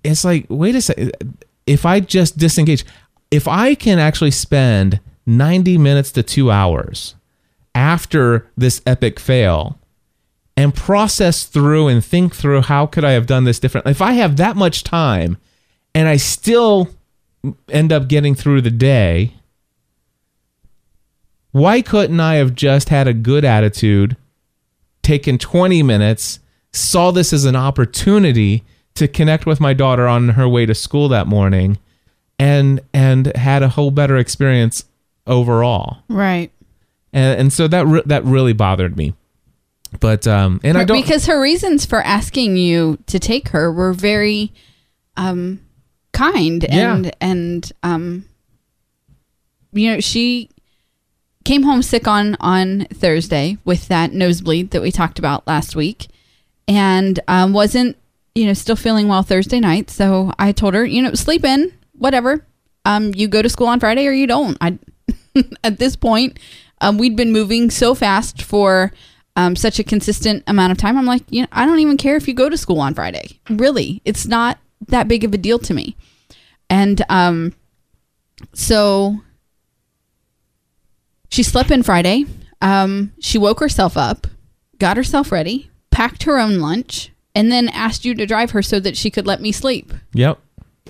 it's 0.03 0.25
like 0.25 0.47
wait 0.49 0.75
a 0.75 0.81
second. 0.81 1.45
If 1.67 1.85
I 1.85 2.01
just 2.01 2.39
disengage 2.39 2.85
if 3.31 3.47
I 3.47 3.75
can 3.75 3.99
actually 3.99 4.33
spend 4.33 4.99
90 5.27 5.79
minutes 5.79 6.11
to 6.13 6.23
2 6.23 6.51
hours 6.51 7.15
after 7.75 8.51
this 8.57 8.83
epic 8.87 9.21
fail 9.21 9.80
and 10.61 10.75
process 10.75 11.45
through 11.45 11.89
and 11.89 12.05
think 12.05 12.35
through 12.35 12.61
how 12.61 12.85
could 12.85 13.03
I 13.03 13.13
have 13.13 13.25
done 13.25 13.45
this 13.45 13.59
differently. 13.59 13.93
If 13.93 14.03
I 14.03 14.13
have 14.13 14.37
that 14.37 14.57
much 14.57 14.85
time 14.85 15.39
and 15.95 16.07
I 16.07 16.19
still 16.19 16.91
end 17.71 17.91
up 17.95 18.09
getting 18.09 18.35
through 18.35 18.61
the 18.61 18.71
day, 18.71 19.33
why 21.53 21.81
couldn't 21.81 22.21
I 22.21 22.35
have 22.35 22.55
just 22.55 22.91
had 22.91 23.09
a 23.09 23.15
good 23.15 23.43
attitude, 23.43 24.19
taken 25.03 25.39
20 25.39 25.83
minutes, 25.83 26.41
saw 26.75 27.11
this 27.11 27.33
as 27.33 27.47
an 27.47 27.57
opportunity 27.57 28.63
to 28.97 29.09
connect 29.09 29.47
with 29.47 29.61
my 29.61 29.73
daughter 29.73 30.07
on 30.07 30.29
her 30.31 30.47
way 30.47 30.67
to 30.67 30.75
school 30.75 31.09
that 31.09 31.27
morning 31.27 31.79
and 32.39 32.83
and 32.93 33.35
had 33.35 33.63
a 33.63 33.71
whole 33.71 33.91
better 33.91 34.19
experience 34.19 34.85
overall. 35.27 36.03
Right. 36.11 36.53
And 37.15 37.41
and 37.41 37.51
so 37.51 37.67
that 37.67 37.87
re- 37.87 38.03
that 38.05 38.25
really 38.25 38.53
bothered 38.53 38.99
me. 38.99 39.15
But 39.99 40.27
um 40.27 40.61
and 40.63 40.79
I 40.79 40.85
don't 40.85 41.01
because 41.01 41.27
her 41.27 41.41
reasons 41.41 41.85
for 41.85 42.01
asking 42.01 42.57
you 42.57 42.99
to 43.07 43.19
take 43.19 43.49
her 43.49 43.73
were 43.73 43.93
very 43.93 44.53
um 45.17 45.61
kind 46.13 46.65
and 46.65 47.07
Yeah. 47.07 47.11
and 47.21 47.73
um 47.83 48.25
you 49.73 49.91
know 49.93 50.01
she 50.01 50.49
came 51.45 51.63
home 51.63 51.83
sick 51.83 52.07
on 52.07 52.37
on 52.41 52.87
Thursday 52.93 53.59
with 53.65 53.89
that 53.89 54.13
nosebleed 54.13 54.71
that 54.71 54.83
we 54.83 54.93
talked 54.93 55.19
about 55.19 55.47
last 55.47 55.75
week 55.75 56.09
and 56.69 57.19
um 57.29 57.53
wasn't 57.53 57.97
you 58.35 58.47
know 58.47 58.53
still 58.53 58.77
feeling 58.77 59.09
well 59.09 59.23
Thursday 59.23 59.59
night. 59.61 59.91
So 59.91 60.33
I 60.39 60.53
told 60.53 60.75
her 60.75 60.85
you 60.85 61.03
know 61.03 61.15
sleep 61.15 61.45
in 61.45 61.73
whatever. 61.99 62.45
Um 62.85 63.13
you 63.15 63.27
go 63.29 63.43
to 63.43 63.49
school 63.49 63.67
on 63.67 63.81
Friday 63.81 64.07
or 64.07 64.13
you 64.13 64.27
don't. 64.29 64.57
I 64.61 64.79
at 65.65 65.79
this 65.79 65.97
point 65.97 66.39
um 66.81 66.97
we'd 66.99 67.17
been 67.17 67.33
moving 67.33 67.71
so 67.71 67.95
fast 67.95 68.43
for 68.43 68.93
um, 69.41 69.57
such 69.57 69.79
a 69.79 69.85
consistent 69.85 70.43
amount 70.47 70.71
of 70.73 70.77
time. 70.79 70.99
I'm 70.99 71.07
like, 71.07 71.23
you 71.31 71.41
know, 71.43 71.49
I 71.53 71.65
don't 71.65 71.79
even 71.79 71.97
care 71.97 72.17
if 72.17 72.29
you 72.29 72.35
go 72.35 72.49
to 72.51 72.59
school 72.59 72.81
on 72.81 72.95
Friday. 72.95 73.41
Really, 73.49 74.03
it's 74.05 74.27
not 74.27 74.59
that 74.89 75.09
big 75.09 75.25
of 75.25 75.33
a 75.33 75.39
deal 75.39 75.59
to 75.61 75.73
me. 75.75 75.97
And 76.69 77.03
um, 77.09 77.55
so 78.53 79.21
she 81.31 81.43
slept 81.43 81.71
in 81.71 81.83
Friday. 81.83 82.27
Um, 82.61 83.13
she 83.19 83.39
woke 83.39 83.61
herself 83.61 83.97
up, 83.97 84.27
got 84.79 84.97
herself 84.97 85.33
ready, 85.33 85.71
packed 85.91 86.25
her 86.25 86.39
own 86.39 86.59
lunch, 86.59 87.11
and 87.35 87.51
then 87.51 87.69
asked 87.71 88.05
you 88.05 88.15
to 88.15 88.27
drive 88.27 88.51
her 88.51 88.63
so 88.63 88.79
that 88.81 88.97
she 88.97 89.11
could 89.11 89.27
let 89.27 89.41
me 89.41 89.53
sleep, 89.53 89.93
Yep. 90.13 90.39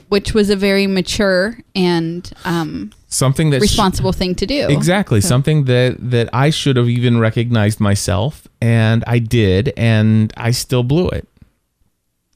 which 0.08 0.34
was 0.34 0.50
a 0.50 0.56
very 0.56 0.86
mature 0.88 1.58
and 1.74 2.32
um, 2.44 2.90
Something 3.12 3.50
that 3.50 3.60
responsible 3.60 4.12
thing 4.12 4.36
to 4.36 4.46
do. 4.46 4.68
Exactly. 4.68 5.20
Something 5.20 5.64
that 5.64 5.96
that 5.98 6.28
I 6.32 6.50
should 6.50 6.76
have 6.76 6.88
even 6.88 7.18
recognized 7.18 7.80
myself 7.80 8.46
and 8.62 9.02
I 9.04 9.18
did 9.18 9.72
and 9.76 10.32
I 10.36 10.52
still 10.52 10.84
blew 10.84 11.08
it. 11.08 11.26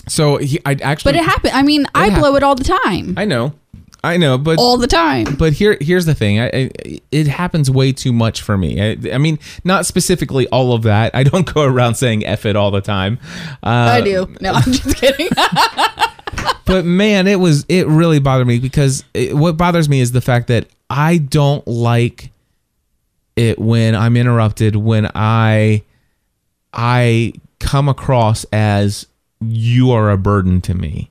So 0.08 0.38
he, 0.38 0.58
I 0.66 0.72
actually 0.82 1.12
But 1.12 1.20
it 1.20 1.24
happened. 1.24 1.52
I 1.54 1.62
mean, 1.62 1.87
I 1.94 2.08
hap- 2.08 2.20
blow 2.20 2.34
it 2.34 2.42
all 2.42 2.56
the 2.56 2.64
time. 2.64 3.14
I 3.16 3.24
know. 3.24 3.54
I 4.02 4.18
know, 4.18 4.37
but 4.37 4.58
all 4.58 4.76
the 4.76 4.87
time. 4.87 5.37
but 5.38 5.54
here 5.54 5.78
here's 5.80 6.04
the 6.04 6.14
thing. 6.14 6.38
I, 6.38 6.46
I, 6.48 6.70
it 7.10 7.26
happens 7.26 7.70
way 7.70 7.90
too 7.90 8.12
much 8.12 8.42
for 8.42 8.58
me. 8.58 8.78
I, 8.78 9.14
I 9.14 9.18
mean, 9.18 9.38
not 9.64 9.87
specifically 9.87 10.46
all 10.48 10.74
of 10.74 10.82
that. 10.82 11.14
I 11.14 11.22
don't 11.22 11.46
go 11.54 11.62
around 11.62 11.94
saying 11.94 12.26
"f 12.26 12.44
it" 12.44 12.54
all 12.54 12.70
the 12.70 12.82
time. 12.82 13.18
Uh, 13.62 13.68
I 13.68 14.00
do. 14.02 14.26
No, 14.42 14.52
I'm 14.52 14.72
just 14.72 14.96
kidding. 14.96 15.28
but 16.66 16.85
man, 16.85 17.27
it 17.27 17.38
was 17.38 17.64
it 17.68 17.87
really 17.87 18.18
bothered 18.18 18.47
me 18.47 18.59
because 18.59 19.05
it, 19.14 19.35
what 19.35 19.57
bothers 19.57 19.88
me 19.88 20.01
is 20.01 20.12
the 20.12 20.20
fact 20.20 20.49
that 20.49 20.66
I 20.90 21.18
don't 21.18 21.66
like 21.66 22.31
it 23.37 23.59
when 23.59 23.94
I'm 23.94 24.16
interrupted 24.16 24.77
when 24.77 25.11
I 25.14 25.83
I 26.73 27.35
come 27.59 27.88
across 27.88 28.44
as 28.53 29.07
you 29.40 29.90
are 29.92 30.11
a 30.11 30.18
burden 30.18 30.61
to 30.62 30.75
me. 30.75 31.11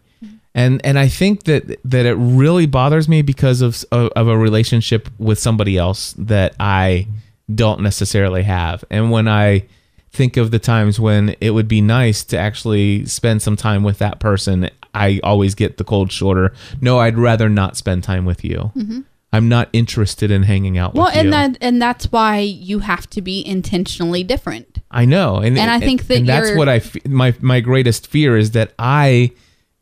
And 0.56 0.86
and 0.86 1.00
I 1.00 1.08
think 1.08 1.44
that 1.44 1.80
that 1.84 2.06
it 2.06 2.14
really 2.14 2.66
bothers 2.66 3.10
me 3.10 3.22
because 3.22 3.62
of 3.62 3.84
of, 3.92 4.10
of 4.16 4.28
a 4.28 4.38
relationship 4.38 5.10
with 5.18 5.40
somebody 5.40 5.78
else 5.78 6.14
that 6.18 6.56
I 6.60 7.08
don't 7.54 7.82
necessarily 7.82 8.44
have. 8.44 8.84
And 8.90 9.12
when 9.12 9.28
I 9.28 9.66
think 10.12 10.38
of 10.38 10.52
the 10.52 10.60
times 10.60 11.00
when 11.00 11.36
it 11.42 11.52
would 11.52 11.68
be 11.68 11.82
nice 11.82 12.24
to 12.26 12.38
actually 12.38 13.06
spend 13.08 13.42
some 13.42 13.56
time 13.56 13.84
with 13.84 13.98
that 13.98 14.20
person, 14.20 14.70
I 14.94 15.20
always 15.24 15.56
get 15.56 15.78
the 15.78 15.84
cold 15.84 16.12
shoulder. 16.12 16.54
No, 16.82 17.00
I'd 17.00 17.18
rather 17.18 17.50
not 17.50 17.78
spend 17.78 18.04
time 18.04 18.26
with 18.26 18.44
you. 18.44 18.72
Mm-hmm. 18.76 19.02
I'm 19.32 19.50
not 19.50 19.68
interested 19.74 20.30
in 20.30 20.44
hanging 20.44 20.78
out 20.78 20.94
well, 20.94 21.06
with 21.06 21.16
you. 21.16 21.22
and 21.22 21.34
that 21.34 21.58
and 21.60 21.82
that's 21.82 22.12
why 22.12 22.38
you 22.38 22.80
have 22.80 23.10
to 23.12 23.22
be 23.22 23.44
intentionally 23.46 24.24
different. 24.24 24.80
I 24.92 25.06
know, 25.06 25.38
and 25.38 25.58
And 25.58 25.72
I 25.72 25.80
think 25.80 26.06
that 26.08 26.18
and 26.18 26.30
that's 26.30 26.56
what 26.56 26.70
I 26.70 26.76
f- 26.76 27.06
my 27.08 27.34
my 27.42 27.60
greatest 27.60 28.06
fear 28.06 28.38
is 28.38 28.52
that 28.52 28.74
I 28.78 29.32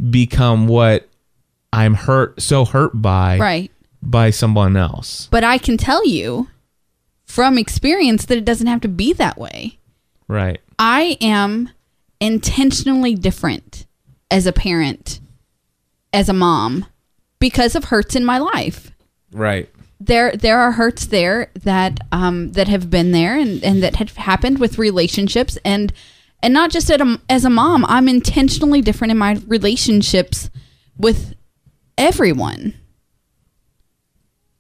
become 0.10 0.68
what 0.68 1.10
I'm 1.74 1.96
hurt 1.96 2.42
so 2.42 2.64
hurt 2.64 3.02
by 3.02 3.38
Right. 3.40 3.72
by 4.02 4.30
someone 4.30 4.78
else. 4.78 5.28
But 5.32 5.44
I 5.44 5.58
can 5.58 5.76
tell 5.76 6.06
you 6.08 6.48
from 7.26 7.58
experience 7.58 8.26
that 8.26 8.38
it 8.38 8.46
doesn't 8.46 8.68
have 8.68 8.82
to 8.82 8.88
be 8.88 9.12
that 9.14 9.38
way. 9.38 9.80
Right. 10.30 10.62
I 10.80 11.18
am 11.20 11.70
intentionally 12.22 13.16
different 13.16 13.86
as 14.32 14.48
a 14.48 14.54
parent, 14.54 15.20
as 16.14 16.30
a 16.30 16.34
mom, 16.34 16.86
because 17.40 17.76
of 17.76 17.86
hurts 17.86 18.16
in 18.16 18.26
my 18.26 18.38
life. 18.38 18.92
Right. 19.32 19.70
There, 20.00 20.32
there 20.32 20.60
are 20.60 20.72
hurts 20.72 21.06
there 21.06 21.52
that 21.64 22.00
um, 22.12 22.54
that 22.54 22.68
have 22.68 22.90
been 22.90 23.12
there 23.12 23.38
and, 23.38 23.64
and 23.64 23.84
that 23.84 23.98
have 23.98 24.16
happened 24.16 24.58
with 24.58 24.80
relationships 24.80 25.60
and 25.64 25.94
and 26.42 26.54
not 26.54 26.72
just 26.72 26.90
at 26.90 27.02
a, 27.02 27.22
as 27.30 27.46
a 27.46 27.52
mom. 27.52 27.86
I'm 27.86 28.08
intentionally 28.08 28.82
different 28.82 29.12
in 29.12 29.18
my 29.18 29.40
relationships 29.46 30.50
with 30.98 31.36
everyone, 32.00 32.74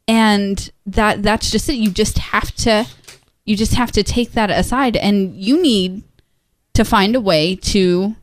and 0.08 0.72
that 0.86 1.24
that's 1.24 1.50
just 1.50 1.70
it. 1.70 1.76
You 1.76 1.90
just 1.90 2.20
have 2.20 2.54
to 2.58 2.86
you 3.46 3.56
just 3.56 3.74
have 3.74 3.92
to 3.94 4.04
take 4.04 4.34
that 4.34 4.52
aside, 4.52 4.96
and 4.96 5.36
you 5.36 5.60
need 5.60 6.04
to 6.74 6.86
find 6.86 7.16
a 7.16 7.22
way 7.22 7.56
to 7.56 8.16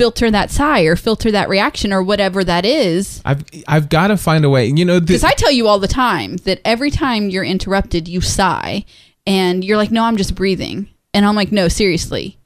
filter 0.00 0.30
that 0.30 0.50
sigh 0.50 0.80
or 0.84 0.96
filter 0.96 1.30
that 1.30 1.50
reaction 1.50 1.92
or 1.92 2.02
whatever 2.02 2.42
that 2.42 2.64
is. 2.64 3.20
I've 3.22 3.44
I've 3.68 3.90
got 3.90 4.06
to 4.06 4.16
find 4.16 4.46
a 4.46 4.48
way. 4.48 4.64
You 4.64 4.86
know, 4.86 4.98
Because 4.98 5.24
I 5.24 5.32
tell 5.32 5.50
you 5.50 5.68
all 5.68 5.78
the 5.78 5.86
time 5.86 6.38
that 6.38 6.58
every 6.64 6.90
time 6.90 7.28
you're 7.28 7.44
interrupted, 7.44 8.08
you 8.08 8.22
sigh, 8.22 8.86
and 9.26 9.62
you're 9.62 9.76
like, 9.76 9.90
"No, 9.90 10.04
I'm 10.04 10.16
just 10.16 10.34
breathing," 10.34 10.88
and 11.12 11.26
I'm 11.26 11.36
like, 11.36 11.52
"No, 11.52 11.68
seriously." 11.68 12.38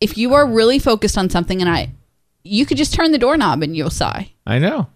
If 0.00 0.16
you 0.16 0.32
are 0.32 0.46
really 0.46 0.78
focused 0.78 1.18
on 1.18 1.28
something, 1.28 1.60
and 1.60 1.68
I, 1.68 1.90
you 2.42 2.64
could 2.64 2.78
just 2.78 2.94
turn 2.94 3.12
the 3.12 3.18
doorknob 3.18 3.62
and 3.62 3.76
you'll 3.76 3.90
sigh. 3.90 4.32
I 4.46 4.58
know. 4.58 4.86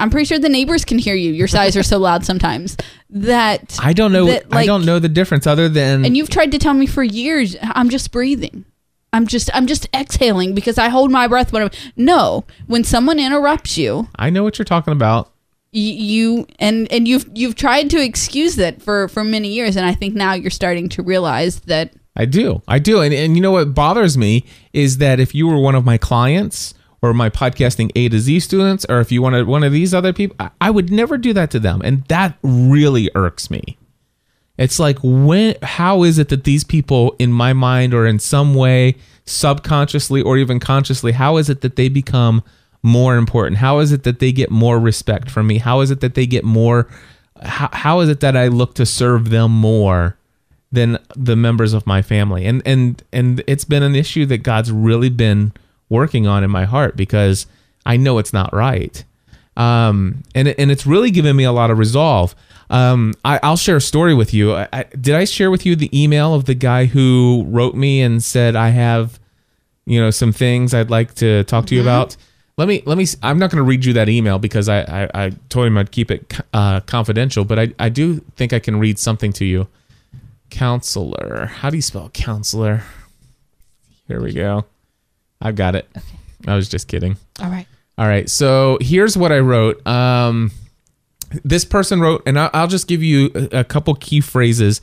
I'm 0.00 0.10
pretty 0.10 0.24
sure 0.24 0.40
the 0.40 0.48
neighbors 0.48 0.84
can 0.84 0.98
hear 0.98 1.14
you. 1.14 1.32
Your 1.32 1.46
sighs 1.46 1.76
are 1.76 1.84
so 1.84 1.98
loud 1.98 2.24
sometimes 2.24 2.76
that 3.10 3.78
I 3.80 3.92
don't 3.92 4.12
know. 4.12 4.26
that, 4.26 4.46
I 4.50 4.66
don't 4.66 4.84
know 4.84 4.98
the 4.98 5.08
difference 5.08 5.46
other 5.46 5.68
than 5.68 6.04
And 6.04 6.16
you've 6.16 6.30
tried 6.30 6.50
to 6.50 6.58
tell 6.58 6.74
me 6.74 6.86
for 6.86 7.04
years, 7.04 7.54
I'm 7.62 7.90
just 7.90 8.10
breathing. 8.10 8.64
I'm 9.16 9.26
just 9.26 9.50
I'm 9.54 9.66
just 9.66 9.88
exhaling 9.94 10.54
because 10.54 10.76
I 10.76 10.88
hold 10.88 11.10
my 11.10 11.26
breath 11.26 11.52
when 11.52 11.62
I'm 11.62 11.70
no. 11.96 12.44
When 12.66 12.84
someone 12.84 13.18
interrupts 13.18 13.78
you, 13.78 14.08
I 14.16 14.28
know 14.30 14.44
what 14.44 14.58
you're 14.58 14.64
talking 14.64 14.92
about. 14.92 15.32
you 15.72 16.46
and 16.58 16.90
and 16.92 17.08
you've 17.08 17.26
you've 17.34 17.54
tried 17.54 17.90
to 17.90 18.02
excuse 18.02 18.56
that 18.56 18.82
for 18.82 19.08
for 19.08 19.24
many 19.24 19.48
years, 19.48 19.76
and 19.76 19.86
I 19.86 19.94
think 19.94 20.14
now 20.14 20.34
you're 20.34 20.50
starting 20.50 20.88
to 20.90 21.02
realize 21.02 21.60
that 21.60 21.94
I 22.14 22.24
do. 22.24 22.62
I 22.66 22.78
do. 22.78 23.00
And, 23.00 23.12
and 23.12 23.36
you 23.36 23.42
know 23.42 23.52
what 23.52 23.74
bothers 23.74 24.16
me 24.16 24.44
is 24.72 24.98
that 24.98 25.20
if 25.20 25.34
you 25.34 25.46
were 25.46 25.58
one 25.58 25.74
of 25.74 25.84
my 25.84 25.98
clients 25.98 26.74
or 27.02 27.12
my 27.12 27.28
podcasting 27.28 27.90
A 27.94 28.08
to 28.08 28.18
Z 28.18 28.40
students, 28.40 28.86
or 28.88 29.00
if 29.00 29.12
you 29.12 29.20
wanted 29.20 29.46
one 29.46 29.62
of 29.62 29.72
these 29.72 29.92
other 29.92 30.12
people, 30.12 30.34
I, 30.40 30.50
I 30.60 30.70
would 30.70 30.90
never 30.90 31.18
do 31.18 31.32
that 31.34 31.50
to 31.50 31.60
them. 31.60 31.82
And 31.84 32.04
that 32.06 32.38
really 32.42 33.10
irks 33.14 33.50
me. 33.50 33.76
It's 34.58 34.78
like 34.78 34.98
when 35.02 35.56
how 35.62 36.02
is 36.02 36.18
it 36.18 36.28
that 36.30 36.44
these 36.44 36.64
people 36.64 37.14
in 37.18 37.32
my 37.32 37.52
mind 37.52 37.92
or 37.94 38.06
in 38.06 38.18
some 38.18 38.54
way 38.54 38.96
subconsciously 39.24 40.22
or 40.22 40.38
even 40.38 40.60
consciously 40.60 41.12
how 41.12 41.36
is 41.36 41.50
it 41.50 41.60
that 41.60 41.76
they 41.76 41.88
become 41.88 42.42
more 42.82 43.16
important? 43.16 43.58
How 43.58 43.80
is 43.80 43.92
it 43.92 44.04
that 44.04 44.20
they 44.20 44.32
get 44.32 44.50
more 44.50 44.78
respect 44.78 45.30
from 45.30 45.46
me? 45.46 45.58
How 45.58 45.80
is 45.80 45.90
it 45.90 46.00
that 46.00 46.14
they 46.14 46.26
get 46.26 46.44
more 46.44 46.88
how, 47.42 47.68
how 47.72 48.00
is 48.00 48.08
it 48.08 48.20
that 48.20 48.36
I 48.36 48.48
look 48.48 48.74
to 48.74 48.86
serve 48.86 49.30
them 49.30 49.50
more 49.50 50.16
than 50.72 50.98
the 51.14 51.36
members 51.36 51.72
of 51.74 51.86
my 51.86 52.00
family? 52.02 52.46
And 52.46 52.62
and 52.64 53.02
and 53.12 53.42
it's 53.46 53.64
been 53.64 53.82
an 53.82 53.94
issue 53.94 54.24
that 54.26 54.38
God's 54.38 54.72
really 54.72 55.10
been 55.10 55.52
working 55.88 56.26
on 56.26 56.42
in 56.42 56.50
my 56.50 56.64
heart 56.64 56.96
because 56.96 57.46
I 57.84 57.96
know 57.96 58.18
it's 58.18 58.32
not 58.32 58.52
right 58.52 59.04
um, 59.56 60.22
and 60.34 60.48
and 60.48 60.70
it's 60.70 60.86
really 60.86 61.10
given 61.10 61.36
me 61.36 61.44
a 61.44 61.52
lot 61.52 61.70
of 61.70 61.78
resolve. 61.78 62.34
Um, 62.68 63.14
I, 63.24 63.38
I'll 63.42 63.56
share 63.56 63.76
a 63.76 63.80
story 63.80 64.14
with 64.14 64.34
you. 64.34 64.54
I, 64.54 64.68
I, 64.72 64.84
did 65.00 65.14
I 65.14 65.24
share 65.24 65.50
with 65.50 65.64
you 65.64 65.76
the 65.76 65.90
email 65.98 66.34
of 66.34 66.46
the 66.46 66.54
guy 66.54 66.86
who 66.86 67.44
wrote 67.46 67.76
me 67.76 68.02
and 68.02 68.22
said 68.22 68.56
I 68.56 68.70
have, 68.70 69.20
you 69.84 70.00
know, 70.00 70.10
some 70.10 70.32
things 70.32 70.74
I'd 70.74 70.90
like 70.90 71.14
to 71.16 71.44
talk 71.44 71.66
to 71.66 71.76
you 71.76 71.80
about? 71.80 72.16
Let 72.58 72.68
me 72.68 72.82
let 72.86 72.96
me. 72.96 73.06
I'm 73.22 73.38
not 73.38 73.50
going 73.50 73.62
to 73.62 73.68
read 73.68 73.84
you 73.84 73.92
that 73.94 74.08
email 74.08 74.38
because 74.38 74.68
I, 74.68 74.80
I 74.80 75.26
I 75.26 75.30
told 75.48 75.66
him 75.66 75.76
I'd 75.76 75.90
keep 75.90 76.10
it 76.10 76.40
uh, 76.54 76.80
confidential, 76.80 77.44
but 77.44 77.58
I 77.58 77.74
I 77.78 77.88
do 77.88 78.20
think 78.36 78.52
I 78.52 78.58
can 78.58 78.78
read 78.78 78.98
something 78.98 79.32
to 79.34 79.44
you. 79.44 79.68
Counselor, 80.48 81.46
how 81.46 81.70
do 81.70 81.76
you 81.76 81.82
spell 81.82 82.08
counselor? 82.10 82.82
Here 84.08 84.22
we 84.22 84.32
go. 84.32 84.64
I've 85.40 85.56
got 85.56 85.74
it. 85.74 85.88
I 86.46 86.54
was 86.54 86.68
just 86.68 86.88
kidding. 86.88 87.16
all 87.40 87.50
right. 87.50 87.66
All 87.98 88.06
right. 88.06 88.28
So 88.28 88.78
here's 88.80 89.16
what 89.16 89.32
I 89.32 89.38
wrote. 89.38 89.84
Um, 89.86 90.50
this 91.44 91.64
person 91.64 92.00
wrote, 92.00 92.22
and 92.26 92.38
I'll, 92.38 92.50
I'll 92.52 92.68
just 92.68 92.86
give 92.88 93.02
you 93.02 93.30
a, 93.52 93.64
couple 93.64 93.94
key 93.94 94.20
phrases. 94.20 94.80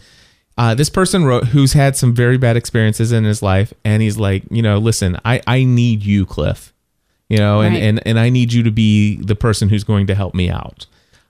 Uh, 0.58 0.76
this 0.76 0.90
person 0.90 1.24
wrote, 1.26 1.46
who's 1.48 1.74
had 1.74 1.96
some 1.96 2.14
very 2.14 2.38
bad 2.38 2.58
experiences 2.58 3.12
in 3.12 3.24
his 3.24 3.42
life, 3.42 3.74
and 3.86 4.02
he's 4.02 4.18
like, 4.18 4.44
you 4.52 4.62
know, 4.62 4.78
listen, 4.78 5.18
I, 5.24 5.42
I 5.48 5.64
need 5.64 6.04
you, 6.04 6.26
Cliff. 6.26 6.74
You 7.30 7.38
know, 7.38 7.62
and, 7.62 7.74
Right. 7.74 7.84
and, 7.84 8.08
and 8.08 8.20
I 8.20 8.30
need 8.30 8.54
you 8.54 8.62
to 8.64 8.72
be 8.72 9.16
the 9.18 9.36
person 9.36 9.70
who's 9.70 9.84
going 9.84 10.08
to 10.08 10.16
help 10.16 10.36
me 10.36 10.50
out. 10.50 10.86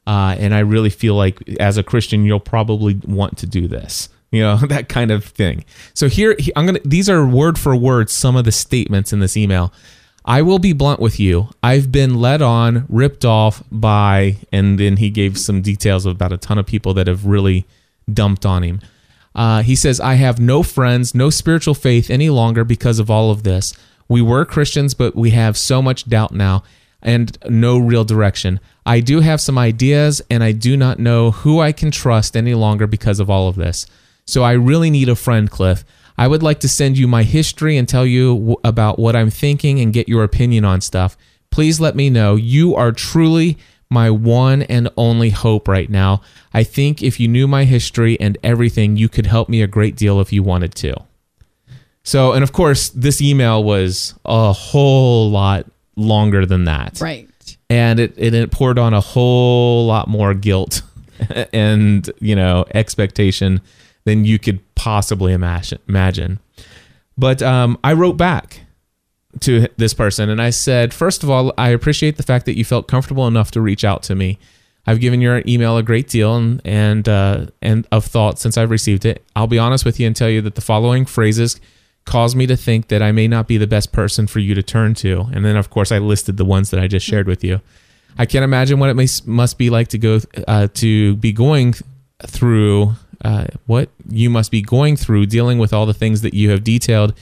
Uh, 0.06 0.36
and 0.38 0.54
I 0.54 0.60
really 0.60 0.90
feel 0.90 1.16
like 1.16 1.42
as 1.60 1.78
a 1.78 1.84
Christian, 1.84 2.26
you'll 2.26 2.40
probably 2.42 3.00
want 3.06 3.38
to 3.38 3.48
do 3.48 3.68
this. 3.68 4.10
You 4.32 4.42
know, 4.42 4.56
that 4.68 4.90
kind 4.90 5.12
of 5.12 5.24
thing. 5.24 5.64
So 5.94 6.10
here, 6.10 6.36
I'm 6.56 6.66
going 6.66 6.82
to, 6.82 6.88
these 6.88 7.10
are 7.10 7.26
word 7.26 7.58
for 7.60 7.76
word 7.76 8.10
some 8.10 8.36
of 8.36 8.44
the 8.46 8.52
statements 8.52 9.14
in 9.14 9.20
this 9.20 9.38
email. 9.38 9.72
I 10.26 10.42
will 10.42 10.60
be 10.60 10.74
blunt 10.74 11.00
with 11.00 11.20
you. 11.20 11.50
I've 11.62 11.92
been 11.92 12.16
led 12.16 12.42
on, 12.42 12.86
ripped 12.88 13.26
off 13.26 13.64
by, 13.72 14.38
and 14.52 14.80
then 14.80 14.98
he 14.98 15.10
gave 15.10 15.38
some 15.38 15.62
details 15.62 16.06
about 16.06 16.32
a 16.32 16.38
ton 16.38 16.58
of 16.58 16.66
people 16.66 16.94
that 16.94 17.08
have 17.08 17.26
really 17.26 17.66
dumped 18.12 18.46
on 18.46 18.64
him. 18.64 18.82
Uh, 19.36 19.64
he 19.64 19.76
says, 19.76 20.00
I 20.00 20.14
have 20.14 20.40
no 20.40 20.64
friends, 20.64 21.14
no 21.14 21.30
spiritual 21.30 21.74
faith 21.74 22.10
any 22.10 22.30
longer 22.30 22.64
because 22.64 23.00
of 23.00 23.10
all 23.10 23.32
of 23.32 23.44
this. 23.44 23.74
We 24.08 24.22
were 24.22 24.46
Christians, 24.46 24.94
but 24.94 25.16
we 25.16 25.32
have 25.32 25.58
so 25.58 25.82
much 25.82 26.08
doubt 26.08 26.34
now 26.34 26.64
and 27.02 27.38
no 27.50 27.78
real 27.78 28.06
direction. 28.06 28.60
I 28.86 29.02
do 29.02 29.20
have 29.20 29.42
some 29.42 29.58
ideas, 29.58 30.22
and 30.30 30.44
I 30.44 30.52
do 30.52 30.78
not 30.78 31.00
know 31.00 31.32
who 31.32 31.60
I 31.60 31.72
can 31.72 31.92
trust 31.92 32.38
any 32.38 32.54
longer 32.54 32.88
because 32.88 33.20
of 33.20 33.30
all 33.30 33.48
of 33.50 33.56
this. 33.56 33.86
So 34.26 34.44
I 34.44 34.54
really 34.54 34.90
need 34.90 35.10
a 35.10 35.16
friend, 35.16 35.50
Cliff. 35.50 35.84
I 36.24 36.28
would 36.28 36.42
like 36.42 36.62
to 36.62 36.70
send 36.70 36.98
you 36.98 37.06
my 37.06 37.24
history 37.24 37.76
and 37.76 37.86
tell 37.86 38.06
you 38.06 38.34
w- 38.36 38.56
about 38.64 38.98
what 38.98 39.14
I'm 39.14 39.30
thinking 39.30 39.82
and 39.82 39.92
get 39.92 40.08
your 40.08 40.24
opinion 40.24 40.64
on 40.64 40.80
stuff. 40.80 41.18
Please 41.50 41.82
let 41.82 41.98
me 41.98 42.10
know. 42.10 42.38
You 42.38 42.76
are 42.76 42.94
truly 42.94 43.58
my 43.90 44.10
one 44.10 44.62
and 44.64 44.88
only 44.96 45.32
hope 45.32 45.68
right 45.68 45.90
now. 45.90 46.22
I 46.54 46.64
think 46.64 47.04
if 47.04 47.20
you 47.20 47.28
knew 47.28 47.46
my 47.46 47.66
history 47.66 48.18
and 48.22 48.38
everything, 48.42 48.96
you 48.96 49.10
could 49.10 49.26
help 49.26 49.50
me 49.50 49.62
a 49.62 49.68
great 49.68 49.98
deal 49.98 50.22
if 50.22 50.32
you 50.32 50.44
wanted 50.44 50.74
to. 50.76 50.96
So, 52.04 52.32
and 52.32 52.42
of 52.42 52.54
course, 52.54 52.88
this 52.88 53.22
email 53.22 53.62
was 53.62 54.14
a 54.24 54.54
whole 54.54 55.30
lot 55.30 55.66
longer 55.98 56.46
than 56.46 56.64
that 56.64 57.00
Right. 57.02 57.28
and 57.70 58.00
it, 58.00 58.14
it, 58.16 58.34
it 58.34 58.50
poured 58.50 58.80
on 58.80 58.94
a 58.94 59.02
whole 59.02 59.86
lot 59.88 60.08
more 60.08 60.34
guilt 60.34 60.84
and 61.54 62.10
you 62.22 62.36
know 62.36 62.66
expectation 62.74 63.60
than 64.06 64.26
you 64.26 64.40
could 64.40 64.60
possibly 64.76 65.34
imagine 65.34 66.40
but 67.18 67.42
um, 67.42 67.78
i 67.84 67.94
wrote 67.94 68.18
back 68.18 68.62
to 69.40 69.68
this 69.78 69.94
person 69.94 70.30
and 70.30 70.42
i 70.42 70.50
said 70.50 70.94
first 70.94 71.24
of 71.24 71.30
all 71.30 71.54
i 71.58 71.70
appreciate 71.70 72.18
the 72.18 72.24
fact 72.24 72.46
that 72.46 72.58
you 72.58 72.64
felt 72.64 72.88
comfortable 72.88 73.28
enough 73.28 73.52
to 73.52 73.62
reach 73.62 73.84
out 73.84 74.04
to 74.04 74.16
me 74.16 74.38
i've 74.86 75.00
given 75.00 75.22
your 75.22 75.42
email 75.48 75.78
a 75.78 75.84
great 75.84 76.08
deal 76.08 76.36
and 76.36 76.62
and 76.66 77.10
uh, 77.10 77.46
and 77.62 77.88
of 77.92 78.06
thought 78.06 78.40
since 78.40 78.58
i've 78.58 78.70
received 78.70 79.06
it 79.06 79.24
i'll 79.36 79.48
be 79.48 79.60
honest 79.60 79.86
with 79.86 80.00
you 80.00 80.06
and 80.06 80.16
tell 80.16 80.30
you 80.30 80.42
that 80.42 80.56
the 80.56 80.62
following 80.62 81.06
phrases 81.06 81.60
caused 82.06 82.36
me 82.36 82.46
to 82.48 82.58
think 82.58 82.88
that 82.90 83.02
I 83.02 83.12
may 83.12 83.28
not 83.28 83.48
be 83.48 83.58
the 83.58 83.68
best 83.68 83.92
person 83.92 84.28
for 84.28 84.40
you 84.40 84.54
to 84.56 84.64
turn 84.64 84.94
to. 84.96 85.30
And 85.34 85.46
then, 85.46 85.56
of 85.56 85.70
course, 85.70 85.92
I 85.92 86.00
listed 86.00 86.38
the 86.38 86.46
ones 86.46 86.70
that 86.72 86.80
I 86.80 86.88
just 86.88 87.06
shared 87.06 87.28
with 87.28 87.44
you. 87.44 87.62
I 88.18 88.26
can't 88.26 88.44
imagine 88.44 88.80
what 88.80 88.90
it 88.90 88.96
may, 88.96 89.08
must 89.26 89.58
be 89.58 89.70
like 89.70 89.88
to 89.90 89.98
go 89.98 90.20
uh, 90.48 90.68
to 90.76 91.16
be 91.16 91.32
going 91.32 91.76
through 92.28 92.94
uh, 93.24 93.46
what 93.66 93.90
you 94.10 94.30
must 94.30 94.52
be 94.52 94.62
going 94.62 94.96
through, 94.96 95.26
dealing 95.26 95.58
with 95.58 95.74
all 95.74 95.86
the 95.86 95.94
things 95.94 96.22
that 96.22 96.34
you 96.34 96.50
have 96.50 96.64
detailed 96.64 97.14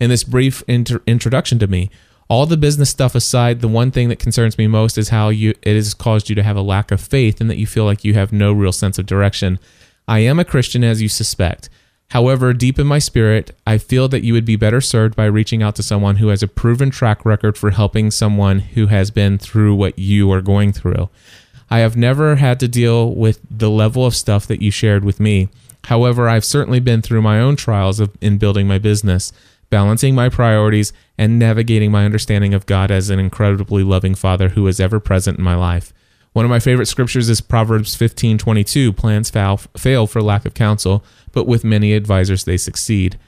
in 0.00 0.10
this 0.10 0.24
brief 0.24 0.62
inter- 0.66 1.02
introduction 1.06 1.58
to 1.58 1.66
me. 1.66 1.90
All 2.28 2.46
the 2.46 2.56
business 2.56 2.90
stuff 2.90 3.14
aside, 3.14 3.60
the 3.60 3.68
one 3.68 3.90
thing 3.90 4.08
that 4.08 4.20
concerns 4.20 4.56
me 4.56 4.66
most 4.66 4.96
is 4.96 5.08
how 5.08 5.30
you 5.30 5.50
it 5.62 5.74
has 5.74 5.94
caused 5.94 6.28
you 6.28 6.36
to 6.36 6.42
have 6.42 6.56
a 6.56 6.62
lack 6.62 6.90
of 6.92 7.00
faith 7.00 7.40
and 7.40 7.50
that 7.50 7.58
you 7.58 7.66
feel 7.66 7.84
like 7.84 8.04
you 8.04 8.14
have 8.14 8.32
no 8.32 8.52
real 8.52 8.72
sense 8.72 8.98
of 8.98 9.06
direction. 9.06 9.58
I 10.06 10.20
am 10.20 10.38
a 10.38 10.44
Christian, 10.44 10.84
as 10.84 11.02
you 11.02 11.08
suspect. 11.08 11.68
However, 12.10 12.52
deep 12.52 12.78
in 12.78 12.88
my 12.88 12.98
spirit, 12.98 13.56
I 13.66 13.78
feel 13.78 14.08
that 14.08 14.24
you 14.24 14.32
would 14.32 14.44
be 14.44 14.56
better 14.56 14.80
served 14.80 15.14
by 15.14 15.26
reaching 15.26 15.62
out 15.62 15.76
to 15.76 15.82
someone 15.82 16.16
who 16.16 16.28
has 16.28 16.42
a 16.42 16.48
proven 16.48 16.90
track 16.90 17.24
record 17.24 17.56
for 17.56 17.70
helping 17.70 18.10
someone 18.10 18.58
who 18.58 18.86
has 18.86 19.12
been 19.12 19.38
through 19.38 19.76
what 19.76 19.96
you 19.96 20.30
are 20.32 20.40
going 20.40 20.72
through. 20.72 21.08
I 21.70 21.78
have 21.78 21.96
never 21.96 22.36
had 22.36 22.58
to 22.60 22.68
deal 22.68 23.14
with 23.14 23.40
the 23.48 23.70
level 23.70 24.04
of 24.04 24.16
stuff 24.16 24.46
that 24.48 24.60
you 24.60 24.70
shared 24.70 25.04
with 25.04 25.20
me. 25.20 25.48
However, 25.84 26.28
I've 26.28 26.44
certainly 26.44 26.80
been 26.80 27.00
through 27.00 27.22
my 27.22 27.40
own 27.40 27.56
trials 27.56 28.00
of, 28.00 28.10
in 28.20 28.38
building 28.38 28.66
my 28.66 28.78
business, 28.78 29.32
balancing 29.70 30.14
my 30.14 30.28
priorities, 30.28 30.92
and 31.16 31.38
navigating 31.38 31.90
my 31.90 32.04
understanding 32.04 32.54
of 32.54 32.66
God 32.66 32.90
as 32.90 33.08
an 33.08 33.20
incredibly 33.20 33.84
loving 33.84 34.14
Father 34.14 34.50
who 34.50 34.66
is 34.66 34.80
ever 34.80 34.98
present 34.98 35.38
in 35.38 35.44
my 35.44 35.54
life. 35.54 35.92
One 36.32 36.44
of 36.44 36.50
my 36.50 36.60
favorite 36.60 36.86
scriptures 36.86 37.28
is 37.28 37.40
Proverbs 37.40 37.96
15:22, 37.96 38.92
plans 38.92 39.30
fail, 39.30 40.06
for 40.06 40.22
lack 40.22 40.44
of 40.44 40.54
counsel, 40.54 41.04
but 41.32 41.46
with 41.46 41.64
many 41.64 41.92
advisors 41.92 42.44
they 42.44 42.56
succeed. 42.56 43.18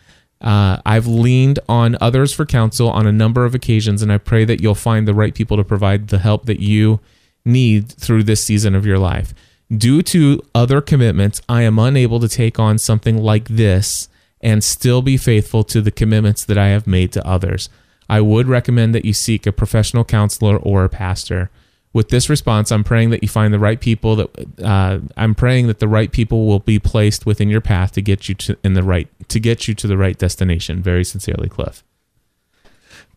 Uh, 0.41 0.79
I've 0.85 1.07
leaned 1.07 1.61
on 1.69 1.97
others 2.01 2.33
for 2.33 2.45
counsel 2.45 2.91
on 2.91 3.07
a 3.07 3.13
number 3.13 3.45
of 3.45 3.55
occasions, 3.55 4.03
and 4.03 4.13
I 4.13 4.19
pray 4.19 4.45
that 4.45 4.61
you'll 4.61 4.75
find 4.75 5.07
the 5.07 5.15
right 5.15 5.35
people 5.35 5.57
to 5.57 5.65
provide 5.65 6.09
the 6.09 6.19
help 6.19 6.47
that 6.47 6.61
you 6.61 7.01
need 7.45 7.89
through 7.89 8.23
this 8.25 8.45
season 8.45 8.75
of 8.75 8.87
your 8.87 8.99
life. 8.99 9.35
Due 9.75 10.03
to 10.03 10.43
other 10.55 10.81
commitments, 10.81 11.41
I 11.49 11.63
am 11.63 11.79
unable 11.79 12.21
to 12.21 12.29
take 12.29 12.59
on 12.59 12.79
something 12.79 13.17
like 13.17 13.49
this 13.49 14.09
and 14.41 14.63
still 14.63 15.03
be 15.03 15.17
faithful 15.17 15.65
to 15.65 15.81
the 15.81 15.91
commitments 15.91 16.45
that 16.45 16.59
I 16.59 16.69
have 16.69 16.87
made 16.87 17.13
to 17.13 17.27
others. 17.27 17.69
I 18.09 18.21
would 18.21 18.49
recommend 18.49 18.95
that 18.95 19.05
you 19.05 19.13
seek 19.13 19.47
a 19.47 19.53
professional 19.53 20.05
counselor 20.05 20.57
or 20.57 20.85
a 20.85 20.89
pastor. 20.89 21.51
with 21.93 22.09
this 22.09 22.31
response, 22.31 22.73
I'm 22.73 22.85
praying 22.85 23.11
that 23.11 23.23
you 23.23 23.29
find 23.29 23.53
the 23.53 23.59
right 23.59 23.81
people. 23.81 24.17
That 24.17 24.63
uh, 24.63 25.01
I'm 25.17 25.35
praying 25.35 25.67
that 25.67 25.79
the 25.79 25.89
right 25.89 26.11
people 26.11 26.47
will 26.47 26.59
be 26.59 26.79
placed 26.79 27.27
within 27.27 27.49
your 27.51 27.61
path 27.61 27.93
to 27.93 28.03
get 28.03 28.29
you 28.29 28.35
to 28.37 28.57
in 28.65 28.75
the 28.75 28.83
right 28.83 29.09
to 29.29 29.39
get 29.39 29.69
you 29.69 29.75
to 29.75 29.87
the 29.87 29.99
right 29.99 30.17
destination. 30.17 30.83
Very 30.83 31.05
sincerely, 31.05 31.49
Cliff. 31.49 31.85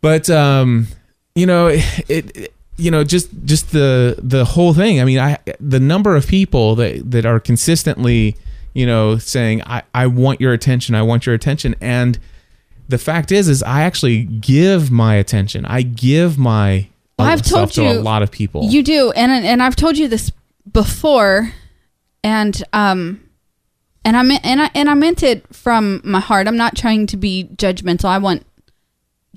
But 0.02 0.30
um, 0.30 0.88
you 1.36 1.46
know, 1.46 1.68
it, 1.68 2.36
it 2.36 2.54
you 2.78 2.92
know 2.92 3.04
just 3.04 3.30
just 3.46 3.72
the 3.72 4.18
the 4.22 4.46
whole 4.46 4.74
thing. 4.74 5.00
I 5.02 5.06
mean, 5.06 5.20
I 5.20 5.38
the 5.60 5.80
number 5.80 6.16
of 6.16 6.28
people 6.28 6.76
that 6.76 7.10
that 7.12 7.26
are 7.26 7.40
consistently 7.40 8.36
you 8.74 8.86
know 8.86 9.18
saying 9.18 9.62
I 9.64 9.84
I 9.94 10.08
want 10.08 10.42
your 10.42 10.54
attention, 10.54 10.96
I 10.96 11.02
want 11.02 11.26
your 11.26 11.36
attention, 11.36 11.76
and 11.82 12.20
the 12.88 12.98
fact 12.98 13.32
is 13.32 13.48
is 13.48 13.64
I 13.64 13.82
actually 13.84 14.24
give 14.24 14.92
my 14.92 15.16
attention. 15.16 15.66
I 15.66 15.82
give 15.82 16.38
my 16.38 16.88
Well, 17.18 17.28
I've 17.30 17.46
self 17.46 17.72
told 17.72 17.88
to 17.88 17.94
you- 17.94 18.00
a 18.00 18.02
lot 18.02 18.22
of 18.24 18.32
people. 18.32 18.66
You 18.66 18.84
do, 18.84 19.12
and 19.12 19.32
and 19.46 19.64
I've 19.64 19.76
told 19.76 19.98
you 19.98 20.08
this 20.08 20.32
before, 20.72 21.52
and 22.24 22.62
um, 22.74 23.22
and 24.04 24.18
I 24.18 24.22
meant 24.24 24.46
and 24.46 24.62
I 24.62 24.70
and 24.76 24.90
I 24.90 24.94
meant 24.96 25.24
it 25.24 25.46
from 25.56 26.02
my 26.04 26.20
heart. 26.20 26.48
I'm 26.48 26.58
not 26.58 26.76
trying 26.76 27.08
to 27.08 27.18
be 27.18 27.50
judgmental. 27.56 28.06
I 28.06 28.18
want 28.18 28.46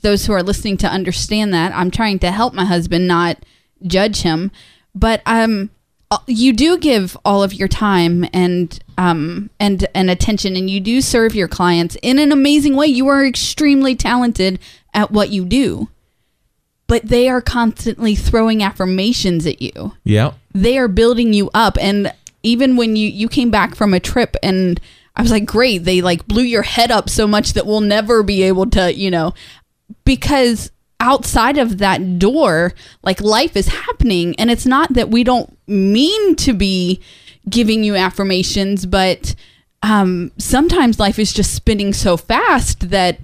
those 0.03 0.27
who 0.27 0.33
are 0.33 0.43
listening 0.43 0.77
to 0.79 0.89
understand 0.89 1.53
that 1.55 1.75
I'm 1.75 1.91
trying 1.91 2.19
to 2.21 2.31
help 2.31 2.55
my 2.55 2.65
husband, 2.65 3.07
not 3.07 3.39
judge 3.87 4.23
him. 4.23 4.51
But 4.95 5.23
um, 5.27 5.71
uh, 6.11 6.19
you 6.27 6.53
do 6.53 6.79
give 6.79 7.17
all 7.25 7.43
of 7.43 7.55
your 7.55 7.69
time 7.69 8.27
and 8.33 8.79
um 8.97 9.51
and 9.61 9.87
and 9.95 10.11
attention, 10.11 10.57
and 10.57 10.69
you 10.69 10.81
do 10.81 11.01
serve 11.01 11.35
your 11.35 11.49
clients 11.49 11.97
in 12.03 12.19
an 12.19 12.33
amazing 12.33 12.77
way. 12.77 12.87
You 12.87 13.09
are 13.09 13.25
extremely 13.25 13.95
talented 13.95 14.59
at 14.95 15.11
what 15.11 15.31
you 15.31 15.45
do 15.45 15.89
but 16.89 17.07
they 17.07 17.29
are 17.29 17.43
constantly 17.43 18.17
throwing 18.17 18.63
affirmations 18.63 19.47
at 19.47 19.63
you. 19.63 19.93
yeah. 20.05 20.33
They 20.55 20.79
are 20.79 20.89
building 20.89 21.35
you 21.35 21.51
up 21.55 21.77
and 21.81 22.13
even 22.43 22.77
when 22.77 22.97
you 22.97 23.09
you 23.09 23.29
came 23.29 23.51
back 23.51 23.75
from 23.75 23.95
a 23.95 24.01
trip 24.01 24.35
and 24.43 24.81
I 25.15 25.23
was 25.23 25.31
like, 25.31 25.45
"Great, 25.45 25.85
they 25.85 26.01
like 26.01 26.27
blew 26.27 26.43
your 26.43 26.63
head 26.63 26.91
up 26.91 27.11
so 27.11 27.27
much 27.27 27.53
that 27.53 27.67
we'll 27.67 27.81
never 27.81 28.23
be 28.23 28.45
able 28.45 28.67
to, 28.71 28.95
you 28.95 29.11
know, 29.11 29.35
because 30.05 30.71
outside 31.01 31.59
of 31.59 31.79
that 31.79 32.19
door, 32.19 32.73
like 33.03 33.21
life 33.21 33.57
is 33.57 33.69
happening 33.69 34.35
and 34.39 34.51
it's 34.51 34.67
not 34.67 34.93
that 34.95 35.11
we 35.11 35.25
don't 35.25 35.57
mean 35.69 36.35
to 36.37 36.53
be 36.53 37.01
giving 37.49 37.85
you 37.85 37.95
affirmations, 37.95 38.87
but 38.87 39.35
um 39.83 40.33
sometimes 40.39 40.99
life 40.99 41.19
is 41.21 41.33
just 41.33 41.55
spinning 41.55 41.93
so 41.93 42.17
fast 42.17 42.91
that 42.91 43.21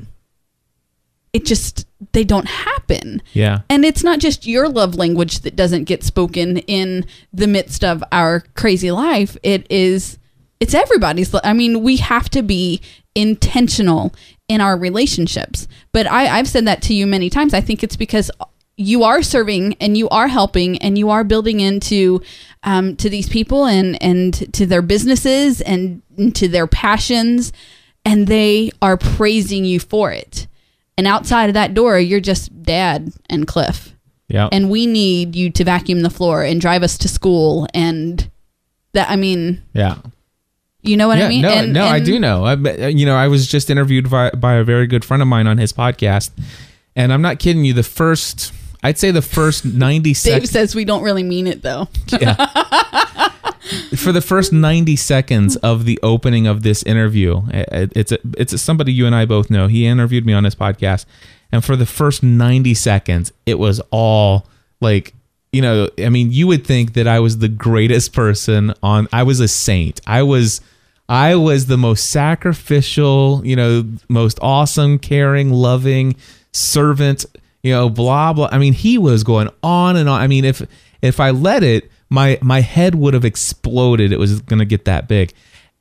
it 1.33 1.45
just 1.45 1.87
they 2.13 2.25
don't 2.25 2.47
happen. 2.47 3.21
Yeah. 3.33 3.63
And 3.69 3.85
it's 3.85 4.05
not 4.05 4.21
just 4.21 4.47
your 4.47 4.69
love 4.69 4.95
language 4.95 5.41
that 5.41 5.57
doesn't 5.57 5.85
get 5.85 6.05
spoken 6.05 6.59
in 6.59 7.07
the 7.33 7.49
midst 7.49 7.83
of 7.85 8.05
our 8.13 8.45
crazy 8.55 8.91
life. 8.91 9.37
It 9.43 9.67
is 9.69 10.19
it's 10.61 10.75
everybody's 10.75 11.35
I 11.43 11.53
mean, 11.53 11.83
we 11.83 11.97
have 11.97 12.31
to 12.31 12.43
be 12.43 12.81
intentional 13.15 14.15
in 14.49 14.61
our 14.61 14.77
relationships. 14.77 15.67
But 15.93 16.07
I, 16.07 16.39
I've 16.39 16.49
said 16.49 16.67
that 16.67 16.83
to 16.83 16.95
you 16.95 17.07
many 17.07 17.31
times. 17.31 17.55
I 17.55 17.61
think 17.61 17.83
it's 17.83 17.97
because 17.97 18.31
you 18.77 19.05
are 19.05 19.23
serving 19.23 19.75
and 19.81 19.97
you 19.97 20.09
are 20.09 20.29
helping 20.29 20.79
and 20.79 20.99
you 20.99 21.11
are 21.11 21.25
building 21.25 21.61
into 21.61 22.21
um, 22.65 22.97
to 22.97 23.09
these 23.09 23.29
people 23.29 23.67
and 23.67 24.03
and 24.03 24.53
to 24.53 24.67
their 24.67 24.83
businesses 24.83 25.61
and 25.61 26.03
to 26.35 26.49
their 26.49 26.67
passions 26.67 27.53
and 28.05 28.27
they 28.27 28.71
are 28.83 28.97
praising 28.97 29.65
you 29.65 29.81
for 29.81 30.13
it. 30.13 30.47
And 30.97 31.07
outside 31.07 31.51
of 31.51 31.55
that 31.55 31.75
door, 31.75 31.99
you're 31.99 32.21
just 32.21 32.63
dad 32.63 33.13
and 33.29 33.47
Cliff. 33.47 33.95
Yeah. 34.29 34.49
And 34.53 34.71
we 34.71 34.87
need 34.87 35.35
you 35.35 35.51
to 35.51 35.65
vacuum 35.65 36.03
the 36.03 36.11
floor 36.11 36.43
and 36.43 36.61
drive 36.61 36.83
us 36.83 36.99
to 36.99 37.09
school. 37.09 37.67
And 37.75 38.31
that, 38.93 39.11
I 39.11 39.17
mean, 39.17 39.63
yeah. 39.73 39.99
You 40.85 40.97
know 40.97 41.09
what 41.09 41.19
yeah, 41.19 41.25
I 41.27 41.29
mean? 41.29 41.43
No, 41.43 41.49
and, 41.49 41.73
no, 41.73 41.85
I 41.87 41.99
do 42.01 42.19
know. 42.19 42.45
I, 42.45 42.53
uh, 42.55 42.87
you 42.89 43.07
know, 43.07 43.17
I 43.17 43.29
was 43.29 43.47
just 43.47 43.71
interviewed 43.71 44.11
by, 44.11 44.31
by 44.31 44.55
a 44.55 44.65
very 44.65 44.87
good 44.87 45.05
friend 45.05 45.23
of 45.23 45.29
mine 45.29 45.47
on 45.47 45.59
his 45.59 45.73
podcast, 45.73 46.31
and 46.95 47.13
I'm 47.13 47.23
not 47.23 47.39
kidding 47.39 47.65
you. 47.65 47.73
The 47.73 47.83
first, 47.83 48.53
I'd 48.83 48.99
say, 48.99 49.11
the 49.11 49.23
first 49.23 49.65
90 49.65 50.11
Dave 50.11 50.17
seconds 50.17 50.51
says 50.51 50.75
we 50.75 50.85
don't 50.85 51.03
really 51.03 51.23
mean 51.23 51.47
it 51.47 51.63
though. 51.63 51.89
yeah. 52.21 52.35
for 53.97 54.13
the 54.13 54.21
first 54.21 54.53
90 54.53 54.95
seconds 54.97 55.57
of 55.57 55.85
the 55.87 55.99
opening 56.03 56.47
of 56.47 56.63
this 56.63 56.83
interview. 56.83 57.43
it- 57.49 57.93
It's 57.97 58.13
a, 58.13 58.19
it's 58.37 58.53
a, 58.53 58.59
somebody 58.59 58.93
you 58.93 59.07
and 59.07 59.15
I 59.15 59.25
both 59.25 59.51
know. 59.51 59.67
He 59.67 59.87
interviewed 59.87 60.27
me 60.27 60.33
on 60.33 60.45
his 60.45 60.55
podcast, 60.55 61.07
and 61.51 61.65
for 61.65 61.77
the 61.77 61.87
first 61.87 62.23
90 62.23 62.75
seconds, 62.75 63.33
it 63.47 63.59
was 63.59 63.81
all 63.91 64.47
like. 64.81 65.15
You 65.53 65.63
know, 65.63 65.89
I 66.01 66.09
mean, 66.09 66.33
you 66.33 66.49
would 66.49 66.67
think 66.67 66.95
that 66.95 67.07
I 67.07 67.21
was 67.21 67.39
the 67.39 67.47
greatest 67.49 68.13
person 68.13 68.75
on. 68.83 69.07
I 69.13 69.23
was 69.23 69.39
a 69.39 69.47
saint. 69.47 70.01
I 70.05 70.25
was, 70.25 70.61
I 71.09 71.35
was 71.35 71.67
the 71.67 71.77
most 71.77 72.11
sacrificial, 72.11 73.43
you 73.45 73.57
know, 73.57 73.85
most 74.09 74.39
awesome, 74.41 74.99
caring, 74.99 75.51
loving 75.51 76.17
servant, 76.53 77.27
you 77.63 77.73
know, 77.73 77.91
blah 77.91 78.33
blah. 78.33 78.49
I 78.51 78.59
mean, 78.59 78.73
he 78.73 78.97
was 78.97 79.23
going 79.23 79.49
on 79.63 79.97
and 79.97 80.09
on. 80.09 80.21
I 80.21 80.27
mean, 80.27 80.45
if 80.45 80.63
if 81.03 81.21
I 81.21 81.31
let 81.31 81.63
it, 81.63 81.91
my 82.09 82.39
my 82.41 82.61
head 82.61 82.95
would 82.95 83.15
have 83.15 83.25
exploded. 83.25 84.13
It 84.13 84.19
was 84.19 84.41
going 84.43 84.61
to 84.61 84.65
get 84.65 84.87
that 84.87 85.09
big. 85.09 85.33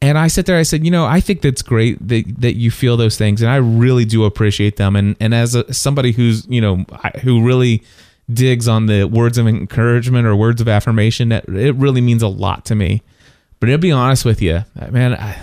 And 0.01 0.17
I 0.17 0.27
sat 0.27 0.45
there. 0.45 0.57
I 0.57 0.63
said, 0.63 0.83
you 0.83 0.91
know, 0.91 1.05
I 1.05 1.21
think 1.21 1.41
that's 1.41 1.61
great 1.61 2.05
that 2.05 2.25
that 2.39 2.55
you 2.55 2.71
feel 2.71 2.97
those 2.97 3.17
things, 3.17 3.41
and 3.41 3.49
I 3.49 3.55
really 3.55 4.03
do 4.03 4.25
appreciate 4.25 4.75
them. 4.75 4.97
And 4.97 5.15
and 5.21 5.33
as 5.33 5.55
a, 5.55 5.73
somebody 5.73 6.11
who's 6.11 6.45
you 6.47 6.59
know 6.59 6.85
who 7.21 7.45
really 7.45 7.83
digs 8.31 8.67
on 8.67 8.87
the 8.87 9.05
words 9.05 9.37
of 9.37 9.47
encouragement 9.47 10.27
or 10.27 10.35
words 10.35 10.59
of 10.59 10.67
affirmation, 10.67 11.31
it 11.31 11.75
really 11.75 12.01
means 12.01 12.21
a 12.21 12.27
lot 12.27 12.65
to 12.65 12.75
me. 12.75 13.01
But 13.63 13.69
to 13.69 13.77
be 13.77 13.93
honest 13.93 14.25
with 14.25 14.41
you, 14.41 14.65
uh, 14.77 14.87
man, 14.91 15.13
I, 15.13 15.41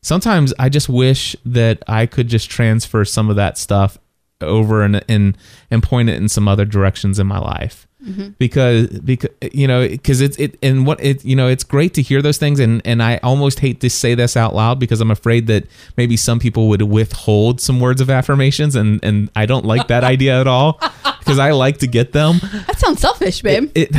sometimes 0.00 0.54
I 0.60 0.68
just 0.68 0.88
wish 0.88 1.34
that 1.44 1.82
I 1.88 2.06
could 2.06 2.28
just 2.28 2.48
transfer 2.48 3.04
some 3.04 3.28
of 3.30 3.34
that 3.34 3.58
stuff 3.58 3.98
over 4.40 4.84
and 4.84 5.04
and 5.08 5.36
and 5.68 5.82
point 5.82 6.08
it 6.08 6.14
in 6.18 6.28
some 6.28 6.46
other 6.46 6.64
directions 6.64 7.18
in 7.18 7.26
my 7.26 7.40
life. 7.40 7.88
Mm-hmm. 8.00 8.28
Because 8.38 8.86
because 9.00 9.30
you 9.50 9.66
know 9.66 9.88
because 9.88 10.20
it's 10.20 10.38
it 10.38 10.56
and 10.62 10.86
what 10.86 11.02
it 11.02 11.24
you 11.24 11.34
know 11.34 11.48
it's 11.48 11.64
great 11.64 11.94
to 11.94 12.02
hear 12.02 12.22
those 12.22 12.38
things 12.38 12.60
and 12.60 12.80
and 12.84 13.02
I 13.02 13.16
almost 13.24 13.58
hate 13.58 13.80
to 13.80 13.90
say 13.90 14.14
this 14.14 14.36
out 14.36 14.54
loud 14.54 14.78
because 14.78 15.00
I'm 15.00 15.10
afraid 15.10 15.48
that 15.48 15.66
maybe 15.96 16.16
some 16.16 16.38
people 16.38 16.68
would 16.68 16.82
withhold 16.82 17.60
some 17.60 17.80
words 17.80 18.00
of 18.00 18.08
affirmations 18.08 18.76
and 18.76 19.00
and 19.02 19.30
I 19.34 19.46
don't 19.46 19.64
like 19.64 19.88
that 19.88 20.04
idea 20.04 20.40
at 20.40 20.46
all 20.46 20.80
because 21.18 21.40
I 21.40 21.50
like 21.50 21.78
to 21.78 21.88
get 21.88 22.12
them. 22.12 22.38
That 22.68 22.78
sounds 22.78 23.00
selfish, 23.00 23.42
babe. 23.42 23.72
It, 23.74 23.90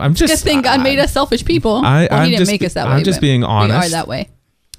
I'm 0.00 0.14
just 0.14 0.32
Good 0.32 0.40
thing 0.50 0.62
God 0.62 0.80
I- 0.80 0.82
made 0.82 0.98
us 0.98 1.12
selfish 1.12 1.44
people. 1.44 1.76
I- 1.76 2.08
well, 2.10 2.20
I'm 2.20 2.24
he 2.24 2.30
didn't 2.32 2.40
just- 2.40 2.50
make 2.52 2.62
us 2.64 2.74
that 2.74 2.86
way. 2.86 2.92
I'm 2.94 3.04
just 3.04 3.20
being 3.20 3.40
We 3.40 3.46
are 3.46 3.64
honest. 3.64 3.90
that 3.92 4.08
way. 4.08 4.28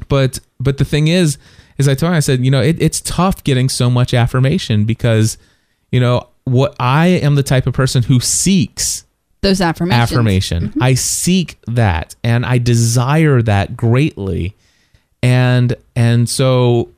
but 0.08 0.40
but 0.60 0.78
the 0.78 0.86
thing 0.86 1.08
is 1.10 1.38
is 1.78 1.88
i 1.90 1.94
told 1.96 2.12
him 2.12 2.16
i 2.18 2.20
said 2.22 2.44
you 2.44 2.50
know 2.52 2.62
it, 2.62 2.78
it's 2.82 3.02
tough 3.02 3.44
getting 3.44 3.68
so 3.70 3.90
much 3.90 4.14
affirmation 4.14 4.86
because 4.86 5.38
you 5.92 6.00
know 6.00 6.26
what 6.46 6.74
i 6.80 7.08
am 7.08 7.36
the 7.36 7.44
type 7.44 7.68
of 7.68 7.74
person 7.74 8.04
who 8.04 8.20
seeks 8.22 9.04
Those 9.42 9.60
affirmations. 9.62 10.02
affirmation 10.12 10.68
mm-hmm. 10.70 10.84
i 10.84 10.94
seek 10.94 11.58
that 11.68 12.16
and 12.24 12.46
i 12.46 12.58
desire 12.60 13.42
that 13.42 13.76
greatly 13.78 14.56
and 15.22 15.76
and 15.98 16.30
so 16.30 16.90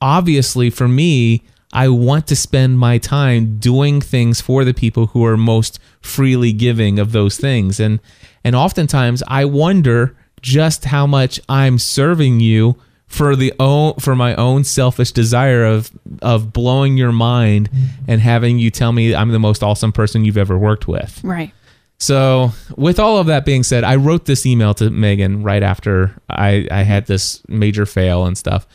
obviously 0.00 0.70
for 0.70 0.86
me 0.88 1.42
i 1.76 1.88
want 1.88 2.26
to 2.26 2.34
spend 2.34 2.78
my 2.78 2.98
time 2.98 3.58
doing 3.58 4.00
things 4.00 4.40
for 4.40 4.64
the 4.64 4.74
people 4.74 5.06
who 5.08 5.24
are 5.24 5.36
most 5.36 5.78
freely 6.00 6.52
giving 6.52 6.98
of 6.98 7.12
those 7.12 7.36
things 7.36 7.78
and 7.78 8.00
and 8.42 8.56
oftentimes 8.56 9.22
i 9.28 9.44
wonder 9.44 10.16
just 10.42 10.86
how 10.86 11.06
much 11.06 11.38
i'm 11.48 11.78
serving 11.78 12.40
you 12.40 12.76
for 13.06 13.36
the 13.36 13.52
own 13.60 13.94
for 13.94 14.16
my 14.16 14.34
own 14.34 14.64
selfish 14.64 15.12
desire 15.12 15.64
of 15.64 15.90
of 16.22 16.52
blowing 16.52 16.96
your 16.96 17.12
mind 17.12 17.70
mm-hmm. 17.70 18.10
and 18.10 18.20
having 18.20 18.58
you 18.58 18.70
tell 18.70 18.92
me 18.92 19.14
i'm 19.14 19.30
the 19.30 19.38
most 19.38 19.62
awesome 19.62 19.92
person 19.92 20.24
you've 20.24 20.36
ever 20.36 20.58
worked 20.58 20.88
with 20.88 21.20
Right. 21.22 21.52
so, 21.98 22.50
with 22.76 22.98
all 22.98 23.16
of 23.18 23.26
that 23.28 23.46
being 23.46 23.62
said, 23.62 23.82
I 23.82 23.96
wrote 23.96 24.26
this 24.26 24.44
email 24.44 24.74
to 24.74 24.90
Megan 24.90 25.42
right 25.42 25.62
after 25.62 26.14
I, 26.28 26.68
I 26.70 26.82
had 26.82 27.06
this 27.06 27.42
major 27.48 27.86
fail 27.86 28.26
and 28.26 28.36
stuff. 28.36 28.66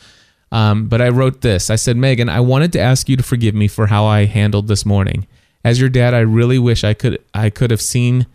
Um, 0.52 0.88
but 0.88 1.02
I 1.02 1.10
wrote 1.10 1.42
this. 1.42 1.70
I 1.70 1.76
said, 1.76 1.96
Megan, 1.98 2.30
I 2.30 2.42
wanted 2.42 2.74
to 2.74 2.80
ask 2.80 3.08
you 3.08 3.16
to 3.16 3.24
forgive 3.24 3.56
me 3.56 3.68
for 3.68 3.88
how 3.88 4.06
I 4.06 4.26
handled 4.26 4.68
this 4.68 4.86
morning. 4.86 5.28
As 5.64 5.80
your 5.80 5.90
dad, 5.90 6.14
I 6.14 6.20
really 6.20 6.60
wish 6.60 6.84
I 6.84 6.94
could 6.94 7.24
I 7.34 7.50
could 7.50 7.72
have 7.72 7.82
seen. 7.82 8.26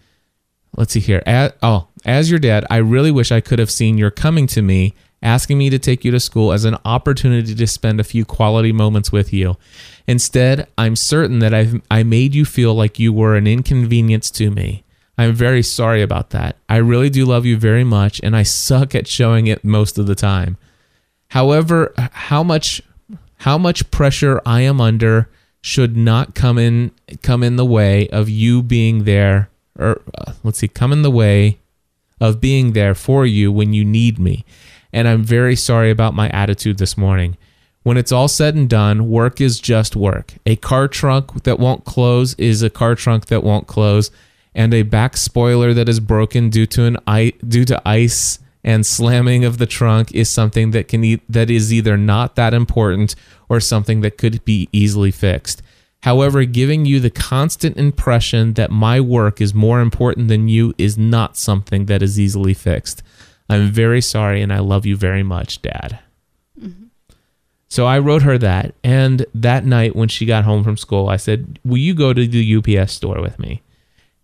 Let's 0.77 0.93
see 0.93 1.01
here. 1.01 1.23
As, 1.27 1.53
oh, 1.63 1.89
as 2.05 2.31
your 2.31 2.39
dad, 2.39 2.65
I 2.71 2.77
really 2.77 3.11
wish 3.11 3.33
I 3.33 3.41
could 3.41 3.59
have 3.59 3.71
seen 3.71 3.99
your 3.99 4.11
coming 4.11 4.47
to 4.49 4.63
me, 4.63 4.95
asking 5.23 5.59
me 5.59 5.71
to 5.71 5.79
take 5.79 6.05
you 6.05 6.11
to 6.13 6.21
school 6.21 6.53
as 6.53 6.65
an 6.65 6.77
opportunity 6.85 7.55
to 7.55 7.67
spend 7.67 7.99
a 7.99 8.05
few 8.05 8.25
quality 8.25 8.73
moments 8.73 9.11
with 9.11 9.33
you. 9.33 9.57
Instead, 10.07 10.69
I'm 10.79 10.95
certain 10.95 11.41
that 11.41 11.53
I've 11.53 11.83
I 11.91 12.03
made 12.03 12.35
you 12.35 12.45
feel 12.45 12.75
like 12.75 12.99
you 12.99 13.13
were 13.13 13.37
an 13.37 13.47
inconvenience 13.47 14.31
to 14.33 14.51
me. 14.51 14.85
I'm 15.19 15.33
very 15.33 15.63
sorry 15.63 16.03
about 16.03 16.31
that. 16.31 16.57
I 16.69 16.77
really 16.77 17.11
do 17.11 17.25
love 17.25 17.47
you 17.47 17.57
very 17.57 17.85
much, 17.85 18.21
and 18.23 18.37
I 18.37 18.43
suck 18.43 18.95
at 18.95 19.09
showing 19.09 19.47
it 19.47 19.65
most 19.65 19.99
of 19.99 20.07
the 20.07 20.15
time. 20.15 20.59
However, 21.29 21.93
how 21.97 22.43
much 22.43 22.83
how 23.39 23.59
much 23.59 23.91
pressure 23.91 24.41
I 24.47 24.63
am 24.63 24.81
under 24.81 25.29
should 25.61 25.97
not 25.97 26.35
come 26.35 26.59
in 26.59 26.93
come 27.23 27.43
in 27.43 27.57
the 27.57 27.65
way 27.65 28.09
of 28.09 28.29
you 28.29 28.63
being 28.63 29.05
there 29.05 29.51
or 29.79 30.01
uh, 30.19 30.33
let's 30.43 30.59
see, 30.59 30.69
come 30.69 30.93
in 30.93 31.03
the 31.03 31.11
way 31.11 31.59
of 32.21 32.41
being 32.41 32.73
there 32.73 32.95
for 32.95 33.27
you 33.27 33.53
when 33.53 33.73
you 33.73 33.85
need 33.85 34.19
me. 34.19 34.45
And 34.93 35.07
I'm 35.07 35.23
very 35.23 35.57
sorry 35.57 35.91
about 35.91 36.15
my 36.15 36.29
attitude 36.31 36.79
this 36.79 36.97
morning. 36.97 37.37
When 37.83 37.97
it's 37.97 38.13
all 38.13 38.29
said 38.29 38.55
and 38.55 38.69
done, 38.69 39.09
work 39.11 39.41
is 39.41 39.61
just 39.61 39.95
work. 39.95 40.35
A 40.45 40.57
car 40.57 40.89
trunk 40.89 41.45
that 41.45 41.59
won't 41.59 41.85
close 41.85 42.35
is 42.35 42.63
a 42.63 42.71
car 42.71 42.95
trunk 42.95 43.27
that 43.27 43.45
won't 43.45 43.67
close, 43.67 44.11
and 44.55 44.75
a 44.75 44.83
back 44.83 45.17
spoiler 45.17 45.73
that 45.75 45.89
is 45.89 46.01
broken 46.01 46.51
due 46.51 46.67
to 46.67 46.85
an 46.85 47.33
due 47.47 47.65
to 47.65 47.81
ice 47.87 48.41
and 48.67 48.85
slamming 48.85 49.45
of 49.45 49.59
the 49.59 49.65
trunk 49.65 50.13
is 50.13 50.29
something 50.29 50.73
that 50.73 50.89
can 50.89 51.05
e- 51.05 51.23
that 51.29 51.49
is 51.49 51.73
either 51.73 51.97
not 51.97 52.35
that 52.35 52.53
important 52.53 53.15
or 53.49 53.61
something 53.61 54.01
that 54.01 54.19
could 54.19 54.45
be 54.45 54.69
easily 54.73 55.13
fixed. 55.13 55.63
However, 56.03 56.45
giving 56.45 56.85
you 56.85 56.99
the 56.99 57.11
constant 57.11 57.77
impression 57.77 58.55
that 58.55 58.71
my 58.73 59.01
work 59.01 59.41
is 59.41 59.55
more 59.55 59.81
important 59.81 60.29
than 60.29 60.49
you 60.49 60.75
is 60.77 60.99
not 60.99 61.37
something 61.37 61.87
that 61.87 62.03
is 62.03 62.19
easily 62.19 62.55
fixed. 62.55 63.03
I'm 63.49 63.71
very 63.71 64.01
sorry 64.01 64.43
and 64.43 64.53
I 64.53 64.59
love 64.59 64.85
you 64.85 64.97
very 64.97 65.23
much, 65.23 65.63
Dad. 65.63 66.01
Mm-hmm. 66.61 66.87
So 67.69 67.87
I 67.87 68.01
wrote 68.01 68.23
her 68.23 68.37
that. 68.39 68.75
And 68.83 69.27
that 69.33 69.65
night 69.65 69.95
when 69.95 70.09
she 70.09 70.27
got 70.27 70.45
home 70.45 70.65
from 70.65 70.77
school, 70.77 71.09
I 71.09 71.17
said, 71.17 71.61
Will 71.65 71.79
you 71.79 71.95
go 71.95 72.13
to 72.13 72.27
the 72.27 72.57
UPS 72.57 72.93
store 72.93 73.21
with 73.21 73.39
me? 73.39 73.63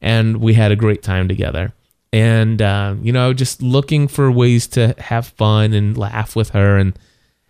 And 0.00 0.38
we 0.38 0.54
had 0.54 0.72
a 0.72 0.76
great 0.76 1.02
time 1.02 1.28
together. 1.28 1.72
And, 2.12 2.60
uh, 2.60 2.94
you 3.02 3.12
know, 3.12 3.32
just 3.32 3.62
looking 3.62 4.06
for 4.06 4.30
ways 4.30 4.66
to 4.68 4.94
have 4.98 5.28
fun 5.28 5.72
and 5.72 5.96
laugh 5.96 6.36
with 6.36 6.50
her 6.50 6.76
and, 6.76 6.92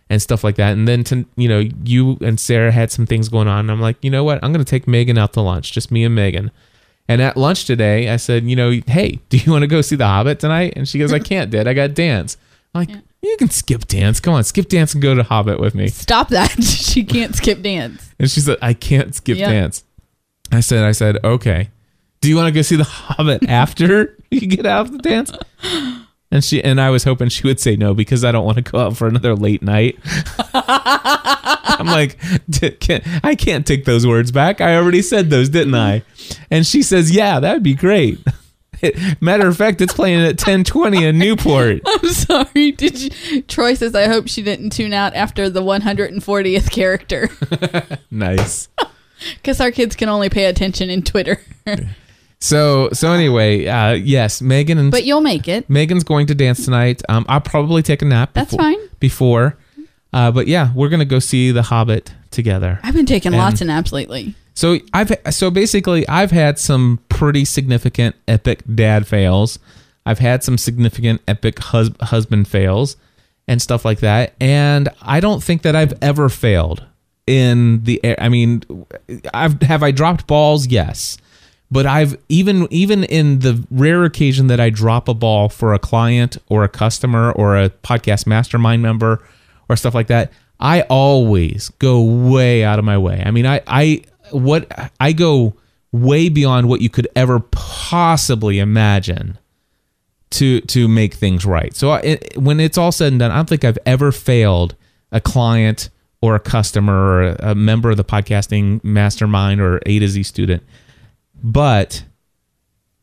and 0.09 0.21
stuff 0.21 0.43
like 0.43 0.55
that. 0.55 0.71
And 0.71 0.87
then, 0.87 1.03
to, 1.05 1.25
you 1.35 1.49
know, 1.49 1.63
you 1.83 2.17
and 2.21 2.39
Sarah 2.39 2.71
had 2.71 2.89
some 2.91 3.05
things 3.05 3.27
going 3.27 3.49
on. 3.49 3.59
And 3.61 3.71
I'm 3.71 3.81
like, 3.81 3.97
you 4.01 4.09
know 4.09 4.23
what? 4.23 4.41
I'm 4.41 4.53
going 4.53 4.63
to 4.63 4.69
take 4.69 4.87
Megan 4.87 5.17
out 5.17 5.33
to 5.33 5.41
lunch, 5.41 5.73
just 5.73 5.91
me 5.91 6.05
and 6.05 6.15
Megan. 6.15 6.49
And 7.09 7.21
at 7.21 7.35
lunch 7.35 7.65
today, 7.65 8.09
I 8.09 8.15
said, 8.15 8.45
you 8.45 8.55
know, 8.55 8.71
hey, 8.87 9.19
do 9.29 9.35
you 9.37 9.51
want 9.51 9.63
to 9.63 9.67
go 9.67 9.81
see 9.81 9.97
The 9.97 10.05
Hobbit 10.07 10.39
tonight? 10.39 10.73
And 10.77 10.87
she 10.87 10.97
goes, 10.97 11.11
I 11.11 11.19
can't, 11.19 11.51
Dad. 11.51 11.67
I 11.67 11.73
got 11.73 11.93
dance. 11.93 12.37
I'm 12.73 12.85
like, 12.85 12.89
you 13.21 13.35
can 13.37 13.49
skip 13.49 13.85
dance. 13.87 14.19
Come 14.21 14.33
on, 14.33 14.43
skip 14.45 14.67
dance 14.69 14.93
and 14.93 15.01
go 15.03 15.13
to 15.13 15.23
Hobbit 15.23 15.59
with 15.59 15.75
me. 15.75 15.89
Stop 15.89 16.29
that. 16.29 16.63
she 16.63 17.03
can't 17.03 17.35
skip 17.35 17.61
dance. 17.61 18.09
And 18.17 18.31
she 18.31 18.39
said, 18.39 18.57
I 18.61 18.73
can't 18.73 19.13
skip 19.13 19.37
Yeah. 19.37 19.51
dance. 19.51 19.83
I 20.51 20.61
said, 20.61 20.83
I 20.83 20.91
said, 20.93 21.17
okay. 21.23 21.69
Do 22.23 22.29
you 22.29 22.37
want 22.37 22.47
to 22.47 22.53
go 22.53 22.61
see 22.61 22.77
The 22.77 22.85
Hobbit 22.85 23.49
after 23.49 24.17
you 24.31 24.47
get 24.47 24.65
out 24.65 24.85
of 24.85 24.91
the 24.93 24.97
dance? 24.99 25.29
And 26.31 26.41
she 26.41 26.63
and 26.63 26.79
I 26.79 26.89
was 26.89 27.03
hoping 27.03 27.27
she 27.27 27.45
would 27.45 27.59
say 27.59 27.75
no 27.75 27.93
because 27.93 28.23
I 28.23 28.31
don't 28.31 28.45
want 28.45 28.55
to 28.55 28.61
go 28.61 28.79
out 28.79 28.95
for 28.95 29.07
another 29.07 29.35
late 29.35 29.61
night. 29.61 29.99
I'm 30.53 31.85
like, 31.87 32.17
"D- 32.49 32.71
can't, 32.71 33.03
I 33.25 33.35
can't 33.35 33.67
take 33.67 33.83
those 33.83 34.07
words 34.07 34.31
back. 34.31 34.61
I 34.61 34.77
already 34.77 35.01
said 35.01 35.29
those, 35.29 35.49
didn't 35.49 35.75
I? 35.75 36.03
And 36.49 36.65
she 36.65 36.81
says, 36.81 37.11
yeah, 37.11 37.41
that 37.41 37.53
would 37.55 37.63
be 37.63 37.75
great. 37.75 38.19
Matter 39.21 39.47
of 39.49 39.57
fact, 39.57 39.81
it's 39.81 39.93
playing 39.93 40.21
at 40.21 40.39
1020 40.39 41.03
in 41.05 41.17
Newport. 41.19 41.81
I'm 41.85 42.07
sorry. 42.09 42.71
Did 42.71 43.01
you? 43.01 43.41
Troy 43.43 43.73
says, 43.73 43.95
I 43.95 44.07
hope 44.07 44.29
she 44.29 44.41
didn't 44.41 44.69
tune 44.71 44.93
out 44.93 45.13
after 45.15 45.49
the 45.49 45.61
140th 45.61 46.71
character 46.71 47.29
Nice. 48.11 48.69
because 49.35 49.59
our 49.59 49.71
kids 49.71 49.95
can 49.97 50.07
only 50.09 50.29
pay 50.29 50.45
attention 50.45 50.89
in 50.89 51.03
Twitter. 51.03 51.41
So 52.43 52.89
so 52.91 53.13
anyway, 53.13 53.65
uh, 53.67 53.93
yes, 53.93 54.41
Megan 54.41 54.77
and 54.77 54.91
but 54.91 55.05
you'll 55.05 55.21
make 55.21 55.47
it. 55.47 55.69
Megan's 55.69 56.03
going 56.03 56.27
to 56.27 56.35
dance 56.35 56.65
tonight. 56.65 57.01
Um, 57.07 57.25
I'll 57.29 57.39
probably 57.39 57.81
take 57.81 58.01
a 58.01 58.05
nap. 58.05 58.31
That's 58.33 58.51
before, 58.51 58.59
fine. 58.59 58.89
Before, 58.99 59.57
uh, 60.11 60.29
but 60.29 60.47
yeah, 60.47 60.73
we're 60.75 60.89
gonna 60.89 61.05
go 61.05 61.19
see 61.19 61.51
The 61.51 61.61
Hobbit 61.61 62.13
together. 62.31 62.81
I've 62.83 62.95
been 62.95 63.05
taking 63.05 63.31
And- 63.33 63.41
lots 63.41 63.61
of 63.61 63.67
naps 63.67 63.93
lately. 63.93 64.35
So 64.55 64.79
I've 64.93 65.15
so 65.31 65.49
basically 65.51 66.05
I've 66.09 66.31
had 66.31 66.59
some 66.59 66.99
pretty 67.07 67.45
significant 67.45 68.17
epic 68.27 68.61
dad 68.75 69.07
fails. 69.07 69.57
I've 70.05 70.19
had 70.19 70.43
some 70.43 70.57
significant 70.57 71.21
epic 71.29 71.59
hus- 71.59 71.91
husband 72.01 72.49
fails 72.49 72.97
and 73.47 73.61
stuff 73.61 73.85
like 73.85 74.01
that. 74.01 74.33
And 74.41 74.89
I 75.01 75.21
don't 75.21 75.41
think 75.41 75.61
that 75.61 75.77
I've 75.77 75.93
ever 76.01 76.27
failed 76.27 76.83
in 77.25 77.85
the 77.85 78.03
air. 78.03 78.17
I 78.19 78.27
mean, 78.27 78.63
I've 79.33 79.61
have 79.61 79.81
I 79.81 79.91
dropped 79.91 80.27
balls? 80.27 80.67
Yes. 80.67 81.17
But 81.73 81.87
I've 81.87 82.15
even 82.29 82.67
even 82.69 83.03
in 83.03 83.39
the 83.39 83.65
rare 83.71 84.03
occasion 84.03 84.45
that 84.45 84.59
I 84.59 84.69
drop 84.69 85.07
a 85.07 85.15
ball 85.15 85.49
for 85.49 85.73
a 85.73 85.79
client 85.79 86.37
or 86.47 86.63
a 86.63 86.69
customer 86.69 87.31
or 87.31 87.57
a 87.57 87.71
podcast 87.71 88.27
mastermind 88.27 88.83
member 88.83 89.23
or 89.67 89.75
stuff 89.75 89.95
like 89.95 90.05
that, 90.05 90.31
I 90.59 90.81
always 90.81 91.69
go 91.79 91.99
way 92.03 92.63
out 92.63 92.77
of 92.77 92.85
my 92.85 92.99
way. 92.99 93.23
I 93.25 93.31
mean, 93.31 93.47
I 93.47 93.61
I 93.65 94.03
what 94.29 94.71
I 94.99 95.13
go 95.13 95.55
way 95.91 96.29
beyond 96.29 96.69
what 96.69 96.81
you 96.81 96.91
could 96.91 97.07
ever 97.15 97.39
possibly 97.39 98.59
imagine 98.59 99.39
to 100.29 100.61
to 100.61 100.87
make 100.87 101.15
things 101.15 101.43
right. 101.43 101.75
So 101.75 101.95
it, 101.95 102.37
when 102.37 102.59
it's 102.59 102.77
all 102.77 102.91
said 102.91 103.13
and 103.13 103.19
done, 103.19 103.31
I 103.31 103.35
don't 103.37 103.49
think 103.49 103.65
I've 103.65 103.79
ever 103.87 104.11
failed 104.11 104.75
a 105.11 105.19
client 105.19 105.89
or 106.21 106.35
a 106.35 106.39
customer 106.39 106.93
or 106.93 107.23
a 107.39 107.55
member 107.55 107.89
of 107.89 107.97
the 107.97 108.03
podcasting 108.03 108.83
mastermind 108.83 109.59
or 109.59 109.81
A 109.87 109.97
to 109.97 110.07
Z 110.07 110.21
student. 110.21 110.61
But 111.43 112.05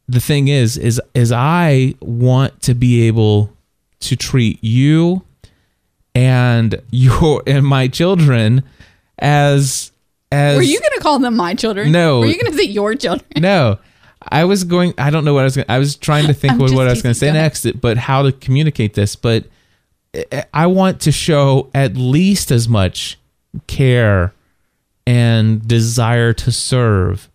the 0.08 0.20
thing 0.20 0.48
is, 0.48 0.76
is 0.76 1.00
is 1.14 1.30
I 1.30 1.94
want 2.00 2.62
to 2.62 2.74
be 2.74 3.06
able 3.06 3.54
to 4.00 4.16
treat 4.16 4.62
you 4.64 5.22
and 6.14 6.80
your 6.90 7.42
and 7.46 7.66
my 7.66 7.86
children 7.88 8.64
as 9.18 9.92
as 10.32 10.56
Were 10.56 10.62
you 10.62 10.80
going 10.80 10.92
to 10.94 11.00
call 11.00 11.18
them 11.18 11.36
my 11.36 11.54
children? 11.54 11.92
No. 11.92 12.20
Were 12.20 12.26
you 12.26 12.40
going 12.40 12.52
to 12.52 12.58
say 12.58 12.64
your 12.64 12.94
children? 12.94 13.26
no 13.36 13.78
i 14.28 14.44
was 14.44 14.64
going 14.64 14.92
i 14.98 15.08
don't 15.08 15.24
know 15.24 15.32
what 15.32 15.40
i 15.40 15.44
was 15.44 15.56
going 15.56 15.66
i 15.68 15.78
was 15.78 15.96
trying 15.96 16.26
to 16.26 16.34
think 16.34 16.52
what, 16.60 16.70
what 16.72 16.86
i 16.86 16.90
was 16.90 17.00
going 17.00 17.12
to 17.12 17.18
say 17.18 17.32
next 17.32 17.66
but 17.80 17.96
how 17.96 18.22
to 18.22 18.32
communicate 18.32 18.92
this 18.92 19.16
but 19.16 19.44
i 20.52 20.66
want 20.66 21.00
to 21.00 21.10
show 21.10 21.70
at 21.74 21.96
least 21.96 22.50
as 22.50 22.68
much 22.68 23.18
care 23.66 24.34
and 25.06 25.66
desire 25.66 26.34
to 26.34 26.52
serve 26.52 27.29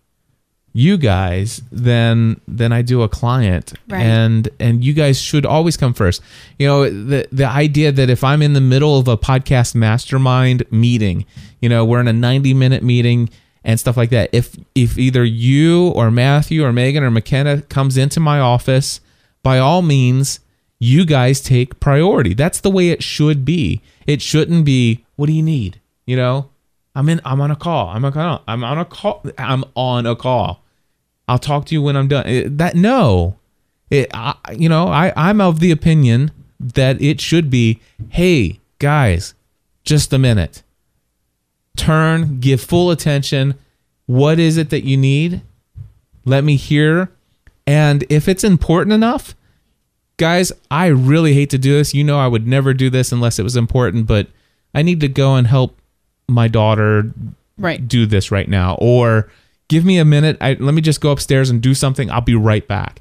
you 0.76 0.98
guys 0.98 1.62
than 1.72 2.38
than 2.46 2.70
i 2.70 2.82
do 2.82 3.00
a 3.00 3.08
client. 3.08 3.72
Right. 3.88 4.02
and 4.02 4.48
and 4.60 4.84
you 4.84 4.92
guys 4.92 5.18
should 5.18 5.46
always 5.46 5.76
come 5.76 5.94
first. 5.94 6.20
You 6.58 6.66
know 6.66 6.90
the 6.90 7.26
the 7.32 7.46
idea 7.46 7.92
that 7.92 8.10
if 8.10 8.22
i'm 8.22 8.42
in 8.42 8.52
the 8.52 8.60
middle 8.60 8.98
of 8.98 9.08
a 9.08 9.16
podcast 9.16 9.74
mastermind 9.74 10.64
meeting 10.70 11.24
you 11.60 11.68
know 11.70 11.84
we're 11.84 12.00
in 12.00 12.08
a 12.08 12.12
90 12.12 12.52
minute 12.52 12.82
meeting 12.82 13.30
and 13.64 13.80
stuff 13.80 13.96
like 13.96 14.10
that 14.10 14.28
if 14.32 14.54
if 14.74 14.98
either 14.98 15.24
you 15.24 15.88
or 15.88 16.10
matthew 16.10 16.62
or 16.62 16.72
megan 16.72 17.02
or 17.02 17.10
mckenna 17.10 17.62
comes 17.62 17.96
into 17.96 18.20
my 18.20 18.38
office 18.38 19.00
by 19.42 19.58
all 19.58 19.80
means 19.80 20.40
you 20.78 21.06
guys 21.06 21.40
take 21.40 21.80
priority. 21.80 22.34
That's 22.34 22.60
the 22.60 22.68
way 22.70 22.90
it 22.90 23.02
should 23.02 23.46
be. 23.46 23.80
It 24.06 24.20
shouldn't 24.20 24.66
be 24.66 25.06
what 25.16 25.26
do 25.26 25.32
you 25.32 25.42
need? 25.42 25.80
You 26.04 26.16
know? 26.16 26.50
I'm 26.94 27.08
in 27.08 27.20
i'm 27.24 27.40
on 27.40 27.50
a 27.50 27.56
call. 27.56 27.88
I'm 27.88 28.04
on 28.04 28.12
a 28.12 28.14
call 28.14 28.42
i'm 28.48 28.64
on 28.64 28.78
a 28.78 28.84
call 28.84 29.22
i'm 29.38 29.64
on 29.74 30.06
a 30.06 30.16
call 30.16 30.62
i'll 31.28 31.38
talk 31.38 31.66
to 31.66 31.74
you 31.74 31.82
when 31.82 31.96
i'm 31.96 32.08
done 32.08 32.26
It- 32.26 32.58
that 32.58 32.74
no 32.76 33.36
it, 33.88 34.10
I, 34.12 34.34
you 34.58 34.68
know, 34.68 34.88
I, 34.88 35.12
I'm 35.16 35.40
of 35.40 35.60
the 35.60 35.70
opinion 35.70 36.32
that 36.58 37.00
it 37.00 37.20
should 37.20 37.48
be, 37.50 37.78
hey, 38.08 38.58
guys, 38.80 39.34
just 39.84 40.12
a 40.12 40.18
minute. 40.18 40.64
Turn, 41.76 42.40
give 42.40 42.60
full 42.60 42.90
attention. 42.90 43.54
What 44.06 44.40
is 44.40 44.56
it 44.56 44.70
that 44.70 44.82
you 44.84 44.96
need? 44.96 45.42
Let 46.24 46.42
me 46.42 46.56
hear. 46.56 47.10
And 47.64 48.04
if 48.08 48.26
it's 48.28 48.42
important 48.42 48.92
enough, 48.92 49.36
guys, 50.16 50.50
I 50.68 50.86
really 50.86 51.34
hate 51.34 51.50
to 51.50 51.58
do 51.58 51.74
this. 51.74 51.94
You 51.94 52.02
know, 52.02 52.18
I 52.18 52.26
would 52.26 52.46
never 52.46 52.74
do 52.74 52.90
this 52.90 53.12
unless 53.12 53.38
it 53.38 53.42
was 53.44 53.54
important, 53.56 54.06
but 54.08 54.26
I 54.74 54.82
need 54.82 55.00
to 55.00 55.08
go 55.08 55.36
and 55.36 55.46
help 55.46 55.78
my 56.28 56.48
daughter 56.48 57.12
Right. 57.56 57.86
do 57.86 58.04
this 58.04 58.32
right 58.32 58.48
now 58.48 58.76
or 58.80 59.30
give 59.68 59.84
me 59.84 59.98
a 59.98 60.04
minute. 60.04 60.36
I, 60.40 60.54
let 60.54 60.74
me 60.74 60.82
just 60.82 61.00
go 61.00 61.10
upstairs 61.10 61.50
and 61.50 61.60
do 61.60 61.74
something. 61.74 62.10
I'll 62.10 62.20
be 62.20 62.34
right 62.34 62.66
back. 62.66 63.00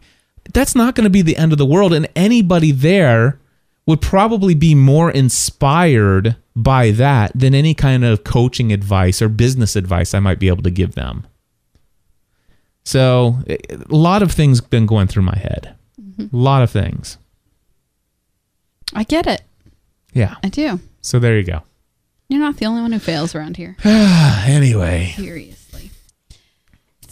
That's 0.54 0.76
not 0.76 0.96
going 0.96 1.06
to 1.06 1.10
be 1.10 1.22
the 1.22 1.38
end 1.38 1.52
of 1.52 1.58
the 1.58 1.66
world 1.66 1.94
and 1.94 2.08
anybody 2.16 2.72
there 2.72 3.40
would 3.88 4.02
probably 4.02 4.56
be 4.56 4.74
more 4.76 5.12
inspired 5.12 6.36
by 6.56 6.92
that 6.92 7.32
than 7.36 7.54
any 7.54 7.74
kind 7.74 8.04
of 8.04 8.24
coaching 8.24 8.72
advice 8.72 9.22
or 9.22 9.30
business 9.30 9.76
advice 9.76 10.14
i 10.14 10.20
might 10.20 10.40
be 10.40 10.48
able 10.48 10.64
to 10.64 10.72
give 10.72 10.96
them. 10.96 11.28
So 12.84 13.40
a 13.50 13.68
lot 13.90 14.22
of 14.22 14.32
things 14.32 14.62
been 14.62 14.86
going 14.86 15.08
through 15.08 15.24
my 15.24 15.38
head. 15.38 15.76
Mm-hmm. 16.00 16.36
A 16.36 16.40
lot 16.40 16.62
of 16.62 16.70
things. 16.70 17.18
I 18.94 19.04
get 19.04 19.26
it. 19.26 19.42
yeah. 20.14 20.36
I 20.44 20.50
do. 20.50 20.80
so 21.02 21.18
there 21.20 21.38
you 21.38 21.44
go. 21.44 21.64
You're 22.30 22.40
not 22.40 22.58
the 22.58 22.66
only 22.66 22.82
one 22.82 22.92
who 22.92 23.00
fails 23.00 23.36
around 23.36 23.58
here. 23.58 23.76
anyway. 23.84 25.14
Seriously. 25.16 25.65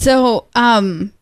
So, 0.04 0.48
um, 0.54 1.14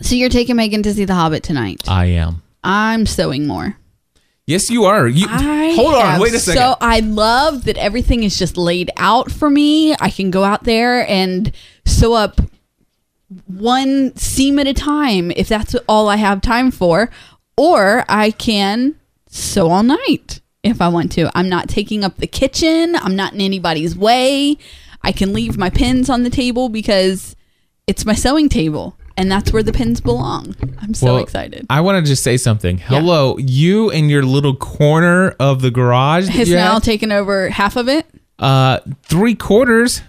so 0.00 0.14
you're 0.14 0.28
taking 0.28 0.54
Megan 0.54 0.84
to 0.84 0.94
see 0.94 1.04
The 1.04 1.14
Hobbit 1.14 1.42
tonight. 1.42 1.82
i 1.88 2.04
am 2.04 2.40
I'm 2.62 3.04
sewing 3.04 3.48
more. 3.48 3.78
yes 4.46 4.70
you 4.70 4.84
are 4.84 5.08
you 5.08 5.26
I 5.28 5.72
hold 5.74 5.94
on 5.94 6.20
wait 6.20 6.32
a 6.32 6.38
second 6.38 6.60
So 6.60 6.76
I 6.80 7.00
love 7.00 7.64
that 7.64 7.76
everything 7.76 8.22
is 8.22 8.38
just 8.38 8.56
laid 8.56 8.92
out 8.96 9.32
for 9.32 9.50
me. 9.50 9.96
I 9.98 10.08
can 10.10 10.30
go 10.30 10.44
out 10.44 10.62
there 10.62 11.04
and 11.08 11.50
sew 11.84 12.14
up 12.14 12.40
one 13.46 14.14
seam 14.14 14.60
at 14.60 14.68
a 14.68 14.74
time 14.74 15.32
if 15.32 15.48
that's 15.48 15.74
all 15.88 16.08
I 16.08 16.16
have 16.16 16.40
time 16.42 16.70
for, 16.70 17.10
or 17.56 18.04
I 18.08 18.30
can 18.30 18.94
sew 19.26 19.68
all 19.68 19.82
night 19.82 20.40
if 20.62 20.80
I 20.80 20.86
want 20.86 21.10
to. 21.12 21.28
I'm 21.36 21.48
not 21.48 21.68
taking 21.68 22.04
up 22.04 22.18
the 22.18 22.28
kitchen, 22.28 22.94
I'm 22.94 23.16
not 23.16 23.32
in 23.32 23.40
anybody's 23.40 23.96
way. 23.96 24.58
I 25.02 25.10
can 25.10 25.32
leave 25.32 25.58
my 25.58 25.70
pins 25.70 26.08
on 26.08 26.22
the 26.22 26.30
table 26.30 26.68
because 26.68 27.34
it's 27.90 28.06
my 28.06 28.14
sewing 28.14 28.48
table 28.48 28.96
and 29.16 29.30
that's 29.30 29.52
where 29.52 29.64
the 29.64 29.72
pins 29.72 30.00
belong. 30.00 30.54
I'm 30.80 30.94
so 30.94 31.06
Well, 31.06 31.16
excited. 31.18 31.66
I 31.68 31.80
want 31.80 32.02
to 32.02 32.08
just 32.08 32.22
say 32.22 32.36
something. 32.36 32.78
Hello, 32.78 33.36
you 33.38 33.90
and 33.90 34.08
your 34.08 34.22
little 34.22 34.54
corner 34.54 35.34
of 35.40 35.60
the 35.60 35.72
garage. 35.72 36.28
Has 36.28 36.48
now 36.48 36.74
had? 36.74 36.84
taken 36.84 37.10
over 37.10 37.48
half 37.50 37.74
of 37.76 37.88
it. 37.88 38.06
uh, 38.38 38.78
three 39.02 39.34
quarters. 39.34 40.02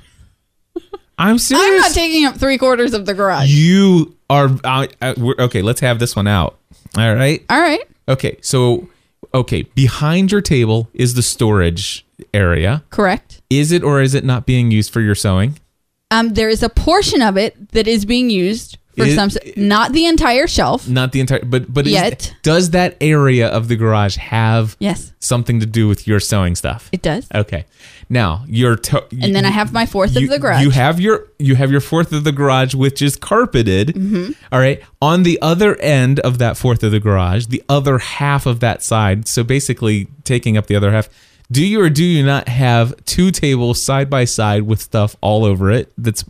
I'm 1.17 1.39
serious. 1.39 1.65
I'm 1.67 1.77
not 1.77 1.91
taking 1.91 2.25
up 2.25 2.36
three 2.38 2.59
quarters 2.59 2.93
of 2.93 3.07
the 3.07 3.15
garage. 3.15 3.49
you 3.49 4.15
are 4.29 4.49
uh, 4.63 4.88
we're, 5.17 5.36
okay. 5.39 5.63
Let's 5.63 5.82
have 5.82 5.97
this 5.97 6.15
one 6.15 6.27
out. 6.27 6.59
All 6.97 7.15
right. 7.15 7.43
All 7.49 7.59
right. 7.59 7.82
Okay. 8.07 8.38
So, 8.41 8.89
okay, 9.34 9.63
behind 9.63 10.32
your 10.32 10.41
table 10.41 10.88
is 10.93 11.15
the 11.15 11.23
storage 11.23 12.05
area. 12.34 12.84
Correct. 12.91 13.41
Is 13.49 13.71
it 13.71 13.84
or 13.84 14.01
is 14.01 14.13
it 14.13 14.23
not 14.23 14.45
being 14.45 14.69
used 14.71 14.93
for 14.93 15.01
your 15.01 15.15
sewing? 15.15 15.57
Um, 16.12 16.34
there 16.34 16.49
is 16.49 16.62
a 16.62 16.70
portion 16.70 17.22
of 17.22 17.38
it 17.38 17.72
that 17.72 17.88
is 17.88 18.05
being 18.05 18.30
used 18.30 18.78
for 18.97 19.05
Is- 19.05 19.16
some, 19.16 19.30
not 19.55 19.93
the 19.93 20.05
entire 20.05 20.47
shelf. 20.47 20.88
Not 20.88 21.14
the 21.14 21.22
entire, 21.22 21.43
but 21.45 21.74
but 21.74 21.88
is- 21.88 21.93
Yet. 21.93 22.34
does 22.43 22.72
that 22.72 22.97
area 22.99 23.47
of 23.47 23.70
the 23.70 23.78
garage 23.78 24.18
have 24.18 24.76
Yes, 24.80 25.14
something 25.20 25.62
to 25.62 25.66
do 25.66 25.88
with 25.88 26.05
your 26.07 26.20
sewing 26.20 26.55
stuff? 26.57 26.89
it 26.91 27.01
does. 27.01 27.28
Okay. 27.34 27.64
Now 28.09 28.43
your 28.49 28.76
to- 28.76 29.05
And 29.22 29.34
then 29.34 29.45
I 29.45 29.49
have 29.49 29.72
my 29.72 29.86
fourth 29.86 30.14
you, 30.18 30.26
of 30.26 30.30
the 30.32 30.39
garage. 30.39 30.62
You 30.64 30.72
have 30.72 30.99
your 30.99 31.28
you 31.39 31.55
have 31.55 31.72
your 31.72 31.80
fourth 31.80 32.12
of 32.12 32.26
the 32.26 32.34
garage, 32.34 32.76
which 32.76 33.01
is 33.01 33.16
carpeted. 33.16 33.88
Mm-hmm. 33.95 34.32
All 34.51 34.59
right. 34.59 34.82
On 35.01 35.24
the 35.24 35.39
other 35.41 35.78
end 35.78 36.20
of 36.20 36.38
that 36.39 36.57
fourth 36.57 36.84
of 36.84 36.91
the 36.91 36.99
garage, 36.99 37.45
the 37.45 37.64
other 37.70 37.97
half 37.99 38.45
of 38.45 38.59
that 38.59 38.84
side, 38.84 39.26
so 39.30 39.43
basically 39.45 40.07
taking 40.26 40.57
up 40.57 40.68
the 40.68 40.76
other 40.76 40.91
half. 40.91 41.07
Do 41.52 41.66
you 41.66 41.82
or 41.82 41.89
do 41.89 42.04
you 42.04 42.24
not 42.26 42.47
have 42.47 42.95
two 43.06 43.30
tables 43.32 43.84
side 43.84 44.10
by 44.10 44.26
side 44.26 44.64
with 44.64 44.80
stuff 44.82 45.16
all 45.22 45.43
over 45.43 45.70
it? 45.70 45.91
That's 45.97 46.24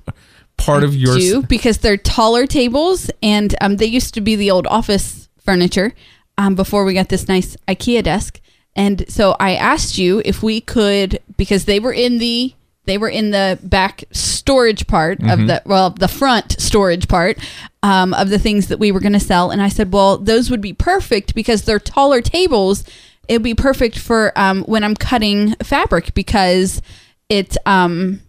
part 0.57 0.83
of 0.83 0.95
your. 0.95 1.17
do 1.17 1.43
because 1.43 1.77
they're 1.79 1.97
taller 1.97 2.47
tables 2.47 3.11
and 3.21 3.53
um, 3.61 3.77
they 3.77 3.85
used 3.85 4.13
to 4.15 4.21
be 4.21 4.35
the 4.35 4.49
old 4.51 4.65
office 4.67 5.29
furniture 5.39 5.93
um, 6.37 6.55
before 6.55 6.83
we 6.85 6.93
got 6.93 7.09
this 7.09 7.27
nice 7.27 7.55
IKEA 7.67 8.03
desk. 8.03 8.39
And 8.75 9.05
so 9.09 9.35
I 9.39 9.55
asked 9.55 9.97
you 9.97 10.21
if 10.23 10.41
we 10.41 10.61
could 10.61 11.19
because 11.37 11.65
they 11.65 11.79
were 11.79 11.93
in 11.93 12.17
the 12.19 12.53
they 12.85 12.97
were 12.97 13.09
in 13.09 13.29
the 13.29 13.59
back 13.61 14.03
storage 14.11 14.87
part 14.87 15.19
Mm-hmm. 15.19 15.29
of 15.29 15.47
the 15.47 15.61
well 15.65 15.89
the 15.91 16.07
front 16.07 16.59
storage 16.59 17.07
part 17.07 17.37
um, 17.83 18.13
of 18.13 18.29
the 18.29 18.39
things 18.39 18.67
that 18.69 18.79
we 18.79 18.91
were 18.91 18.99
going 18.99 19.13
to 19.13 19.19
sell. 19.19 19.51
And 19.51 19.61
I 19.61 19.69
said, 19.69 19.93
well, 19.93 20.17
those 20.17 20.49
would 20.49 20.61
be 20.61 20.73
perfect 20.73 21.35
because 21.35 21.63
they're 21.63 21.79
taller 21.79 22.21
tables. 22.21 22.83
It'd 23.27 23.43
be 23.43 23.55
perfect 23.55 23.97
for 23.97 24.31
um, 24.35 24.63
when 24.63 24.83
I'm 24.83 24.95
cutting 24.95 25.55
fabric 25.55 26.13
because 26.13 26.81
it's 27.29 27.57
um, 27.65 28.21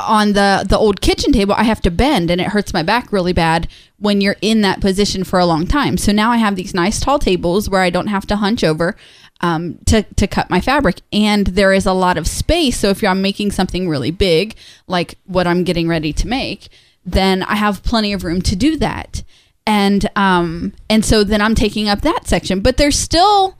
on 0.00 0.32
the 0.32 0.64
the 0.68 0.76
old 0.76 1.00
kitchen 1.00 1.32
table 1.32 1.54
i 1.56 1.62
have 1.62 1.80
to 1.80 1.90
bend 1.90 2.28
and 2.28 2.40
it 2.40 2.48
hurts 2.48 2.72
my 2.72 2.82
back 2.82 3.12
really 3.12 3.32
bad 3.32 3.68
when 3.98 4.20
you're 4.20 4.36
in 4.42 4.60
that 4.60 4.80
position 4.80 5.24
for 5.24 5.38
a 5.38 5.46
long 5.46 5.66
time. 5.66 5.96
So 5.96 6.12
now 6.12 6.30
i 6.30 6.36
have 6.36 6.56
these 6.56 6.74
nice 6.74 7.00
tall 7.00 7.18
tables 7.18 7.70
where 7.70 7.80
i 7.80 7.90
don't 7.90 8.08
have 8.08 8.26
to 8.26 8.36
hunch 8.36 8.62
over 8.64 8.96
um, 9.40 9.78
to, 9.86 10.02
to 10.02 10.26
cut 10.26 10.48
my 10.48 10.60
fabric. 10.60 11.00
And 11.12 11.48
there 11.48 11.72
is 11.72 11.86
a 11.86 11.92
lot 11.92 12.16
of 12.16 12.26
space. 12.26 12.78
So 12.78 12.88
if 12.90 13.02
I'm 13.02 13.20
making 13.20 13.50
something 13.50 13.88
really 13.88 14.10
big 14.10 14.56
like 14.86 15.16
what 15.24 15.46
i'm 15.46 15.64
getting 15.64 15.88
ready 15.88 16.12
to 16.12 16.28
make 16.28 16.68
then 17.06 17.42
i 17.44 17.54
have 17.54 17.82
plenty 17.82 18.12
of 18.12 18.24
room 18.24 18.42
to 18.42 18.56
do 18.56 18.76
that 18.78 19.22
and 19.66 20.08
um 20.16 20.72
and 20.90 21.04
so 21.04 21.24
then 21.24 21.40
i'm 21.40 21.54
taking 21.54 21.88
up 21.88 22.00
that 22.02 22.26
section 22.26 22.60
but 22.60 22.76
there's 22.76 22.98
still 22.98 23.56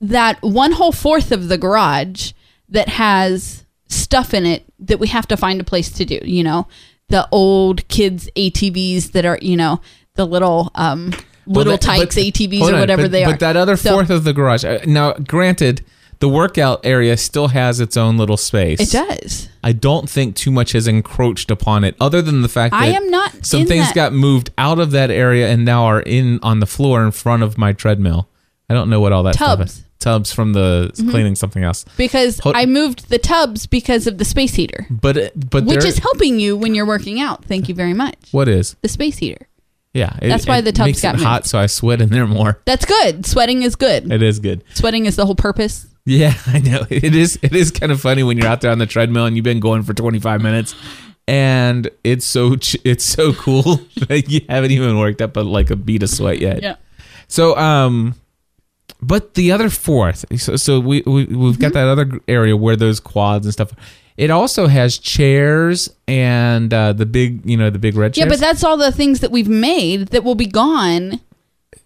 that 0.00 0.40
one 0.42 0.72
whole 0.72 0.92
fourth 0.92 1.32
of 1.32 1.48
the 1.48 1.58
garage 1.58 2.32
that 2.68 2.88
has 2.88 3.66
stuff 3.88 4.32
in 4.32 4.46
it 4.46 4.64
that 4.78 4.98
we 5.00 5.08
have 5.08 5.26
to 5.28 5.36
find 5.36 5.60
a 5.60 5.64
place 5.64 5.90
to 5.90 6.04
do. 6.06 6.20
You 6.22 6.42
know, 6.44 6.68
the 7.08 7.28
old 7.32 7.86
kids 7.88 8.30
ATVs 8.36 9.10
that 9.12 9.26
are, 9.26 9.38
you 9.42 9.56
know, 9.56 9.80
the 10.14 10.24
little 10.24 10.70
um 10.76 11.10
Well, 11.46 11.56
little 11.64 11.72
that- 11.72 11.82
tykes 11.82 12.14
but- 12.14 12.24
ATVs 12.24 12.62
or 12.62 12.74
on, 12.74 12.80
whatever 12.80 13.02
but- 13.02 13.10
they 13.10 13.24
are. 13.24 13.32
But 13.32 13.40
that 13.40 13.56
other 13.56 13.76
So- 13.76 13.90
fourth 13.94 14.08
of 14.10 14.24
the 14.24 14.32
garage. 14.32 14.64
uh, 14.64 14.78
Now, 14.86 15.12
granted, 15.14 15.84
the 16.20 16.28
workout 16.28 16.80
area 16.84 17.16
still 17.16 17.48
has 17.48 17.80
its 17.80 17.96
own 17.96 18.16
little 18.16 18.36
space. 18.36 18.78
it 18.80 18.90
does. 18.90 19.48
I 19.64 19.72
don't 19.72 20.08
think 20.08 20.36
too 20.36 20.50
much 20.50 20.72
has 20.72 20.86
encroached 20.86 21.50
upon 21.50 21.82
it, 21.84 21.96
other 22.00 22.22
than 22.22 22.42
the 22.42 22.48
fact 22.48 22.72
that 22.72 22.82
I 22.82 22.86
am 22.86 23.10
not 23.10 23.44
some 23.44 23.66
things 23.66 23.86
that- 23.86 23.94
got 23.94 24.12
moved 24.12 24.50
out 24.56 24.78
of 24.78 24.90
that 24.92 25.10
area 25.10 25.48
and 25.48 25.64
now 25.64 25.84
are 25.84 26.00
in 26.00 26.38
on 26.42 26.60
the 26.60 26.66
floor 26.66 27.04
in 27.04 27.10
front 27.10 27.42
of 27.42 27.58
my 27.58 27.72
treadmill. 27.72 28.28
I 28.70 28.74
don't 28.74 28.88
know 28.88 29.00
what 29.00 29.12
all 29.12 29.22
that 29.24 29.34
stuff 29.34 29.58
Tubs. 29.58 29.72
is. 29.78 29.84
Tubs 29.98 30.32
from 30.32 30.54
the 30.54 30.90
Mm-hmm. 30.94 31.10
cleaning 31.10 31.34
something 31.36 31.62
else. 31.62 31.84
Because 31.98 32.38
Hold- 32.38 32.56
I 32.56 32.64
moved 32.64 33.10
the 33.10 33.18
tubs 33.18 33.66
because 33.66 34.06
of 34.06 34.16
the 34.16 34.24
space 34.24 34.54
heater, 34.54 34.86
But 34.88 35.32
but 35.50 35.64
which 35.64 35.84
is 35.84 35.98
helping 35.98 36.38
you 36.40 36.56
when 36.56 36.74
you're 36.74 36.86
working 36.86 37.20
out. 37.20 37.44
Thank 37.44 37.68
you 37.68 37.74
very 37.74 37.92
much. 37.94 38.16
what 38.30 38.48
is? 38.48 38.76
The 38.80 38.88
space 38.88 39.18
heater. 39.18 39.46
Yeah, 39.92 40.16
it- 40.22 40.28
That's 40.28 40.46
why 40.46 40.60
the 40.60 40.72
tubs 40.72 41.02
got 41.02 41.16
hot, 41.16 41.46
so 41.46 41.58
I 41.58 41.66
sweat 41.66 42.00
in 42.00 42.10
there 42.10 42.26
more. 42.26 42.60
That's 42.64 42.84
good. 42.86 43.26
Sweating 43.26 43.62
is 43.62 43.74
good. 43.76 44.10
It 44.12 44.22
is 44.22 44.38
good. 44.38 44.62
Sweating 44.72 45.04
is 45.06 45.16
the 45.16 45.26
whole 45.26 45.34
purpose. 45.34 45.86
Yeah, 46.04 46.34
I 46.46 46.60
know. 46.60 46.86
It 46.90 47.14
is 47.14 47.38
it 47.42 47.54
is 47.54 47.70
kind 47.70 47.92
of 47.92 48.00
funny 48.00 48.22
when 48.22 48.38
you're 48.38 48.46
out 48.46 48.60
there 48.60 48.70
on 48.70 48.78
the 48.78 48.86
treadmill 48.86 49.26
and 49.26 49.36
you've 49.36 49.44
been 49.44 49.60
going 49.60 49.82
for 49.82 49.94
25 49.94 50.42
minutes 50.42 50.74
and 51.28 51.88
it's 52.02 52.24
so 52.24 52.56
ch- 52.56 52.76
it's 52.84 53.04
so 53.04 53.32
cool 53.32 53.62
that 54.08 54.28
you 54.28 54.40
haven't 54.48 54.70
even 54.70 54.98
worked 54.98 55.22
up 55.22 55.36
a, 55.36 55.40
like 55.40 55.70
a 55.70 55.76
bead 55.76 56.02
of 56.02 56.10
sweat 56.10 56.38
yet. 56.38 56.62
Yeah. 56.62 56.76
So 57.28 57.56
um 57.56 58.14
but 59.02 59.34
the 59.34 59.52
other 59.52 59.70
fourth 59.70 60.24
so, 60.40 60.56
so 60.56 60.80
we, 60.80 61.02
we 61.06 61.24
we've 61.24 61.58
got 61.58 61.72
that 61.72 61.86
other 61.86 62.20
area 62.28 62.56
where 62.56 62.76
those 62.76 63.00
quads 63.00 63.46
and 63.46 63.52
stuff 63.52 63.72
it 64.20 64.30
also 64.30 64.66
has 64.66 64.98
chairs 64.98 65.88
and 66.06 66.74
uh, 66.74 66.92
the 66.92 67.06
big, 67.06 67.48
you 67.48 67.56
know, 67.56 67.70
the 67.70 67.78
big 67.78 67.96
red 67.96 68.18
Yeah, 68.18 68.28
but 68.28 68.38
that's 68.38 68.62
all 68.62 68.76
the 68.76 68.92
things 68.92 69.20
that 69.20 69.30
we've 69.30 69.48
made 69.48 70.08
that 70.08 70.24
will 70.24 70.34
be 70.34 70.46
gone. 70.46 71.20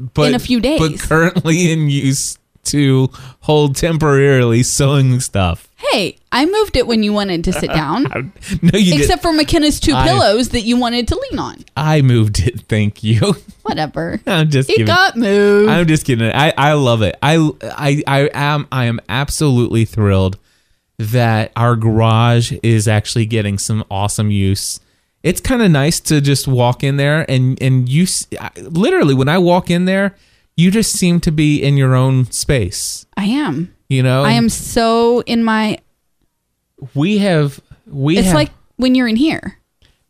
but, 0.01 0.31
in 0.31 0.35
a 0.35 0.41
few 0.41 0.59
days. 0.59 0.81
But 0.81 0.99
currently 0.99 1.71
in 1.71 1.89
use 1.89 2.37
to 2.67 3.11
hold 3.41 3.77
temporarily 3.77 4.63
sewing 4.63 5.21
stuff. 5.21 5.69
Hey, 5.77 6.17
I 6.33 6.47
moved 6.47 6.77
it 6.77 6.87
when 6.87 7.03
you 7.03 7.13
wanted 7.13 7.45
to 7.45 7.53
sit 7.53 7.69
down. 7.75 8.05
No, 8.63 8.79
you 8.79 8.95
Except 9.01 9.23
for 9.23 9.33
McKenna's 9.33 9.79
two 9.81 9.95
I- 9.95 10.07
pillows 10.09 10.51
that 10.51 10.63
you 10.63 10.77
wanted 10.79 11.09
to 11.09 11.17
lean 11.31 11.39
on. 11.39 11.65
I 11.77 12.01
moved 12.03 12.41
it. 12.41 12.63
Thank 12.69 13.03
you. 13.05 13.35
Whatever. 13.63 14.21
I'm 14.27 14.51
just 14.51 14.69
It 14.71 14.75
kidding. 14.75 14.87
got 14.87 15.17
moved. 15.17 15.71
I'm 15.71 15.87
just 15.87 16.05
kidding. 16.07 16.31
I, 16.33 16.53
I 16.57 16.73
love 16.75 17.03
it. 17.03 17.17
I, 17.23 17.37
I 17.63 18.03
I 18.07 18.31
am 18.35 18.67
I 18.73 18.85
am 18.87 19.01
absolutely 19.09 19.85
thrilled 19.85 20.39
that 20.99 21.51
our 21.57 21.75
garage 21.77 22.53
is 22.63 22.87
actually 22.89 23.27
getting 23.27 23.59
some 23.59 23.85
awesome 23.91 24.31
use. 24.31 24.81
It's 25.23 25.41
kind 25.41 25.63
of 25.63 25.71
nice 25.71 26.01
to 26.01 26.21
just 26.21 26.47
walk 26.47 26.85
in 26.85 26.97
there 26.99 27.29
and 27.31 27.61
and 27.63 27.89
you 27.89 28.07
literally 28.57 29.15
when 29.15 29.29
I 29.29 29.39
walk 29.39 29.71
in 29.71 29.87
there, 29.87 30.15
you 30.57 30.71
just 30.71 30.93
seem 30.93 31.21
to 31.21 31.33
be 31.33 31.63
in 31.63 31.77
your 31.77 31.95
own 31.95 32.31
space. 32.31 33.07
I 33.17 33.25
am. 33.25 33.75
You 33.89 34.03
know, 34.03 34.25
I 34.25 34.33
am 34.33 34.49
so 34.49 35.21
in 35.23 35.45
my. 35.45 35.79
We 36.95 37.19
have 37.19 37.61
we 37.87 38.19
It's 38.19 38.27
have, 38.27 38.35
like 38.35 38.51
when 38.77 38.95
you're 38.95 39.09
in 39.09 39.17
here. 39.17 39.59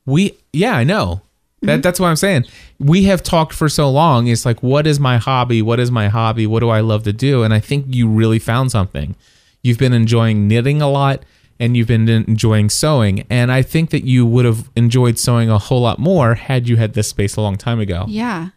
We 0.06 0.36
yeah, 0.52 0.74
I 0.74 0.84
know. 0.84 1.16
Mm-hmm. 1.16 1.66
That 1.66 1.82
that's 1.82 2.00
what 2.00 2.08
I'm 2.08 2.16
saying. 2.16 2.44
We 2.78 3.04
have 3.04 3.22
talked 3.22 3.52
for 3.52 3.68
so 3.68 3.90
long. 3.90 4.26
It's 4.26 4.44
like, 4.44 4.62
what 4.62 4.86
is 4.86 5.00
my 5.00 5.18
hobby? 5.18 5.62
What 5.62 5.80
is 5.80 5.90
my 5.90 6.08
hobby? 6.08 6.46
What 6.46 6.60
do 6.60 6.68
I 6.68 6.80
love 6.80 7.04
to 7.04 7.12
do? 7.12 7.42
And 7.42 7.54
I 7.54 7.60
think 7.60 7.86
you 7.88 8.08
really 8.08 8.38
found 8.38 8.70
something. 8.70 9.16
You've 9.62 9.78
been 9.78 9.94
enjoying 9.94 10.46
knitting 10.46 10.82
a 10.82 10.90
lot, 10.90 11.22
and 11.58 11.76
you've 11.76 11.88
been 11.88 12.08
enjoying 12.08 12.68
sewing. 12.68 13.24
And 13.30 13.50
I 13.50 13.62
think 13.62 13.90
that 13.90 14.04
you 14.04 14.26
would 14.26 14.44
have 14.44 14.70
enjoyed 14.76 15.18
sewing 15.18 15.48
a 15.48 15.58
whole 15.58 15.80
lot 15.80 15.98
more 15.98 16.34
had 16.34 16.68
you 16.68 16.76
had 16.76 16.92
this 16.92 17.08
space 17.08 17.36
a 17.36 17.40
long 17.40 17.56
time 17.56 17.80
ago. 17.80 18.04
Yeah. 18.08 18.50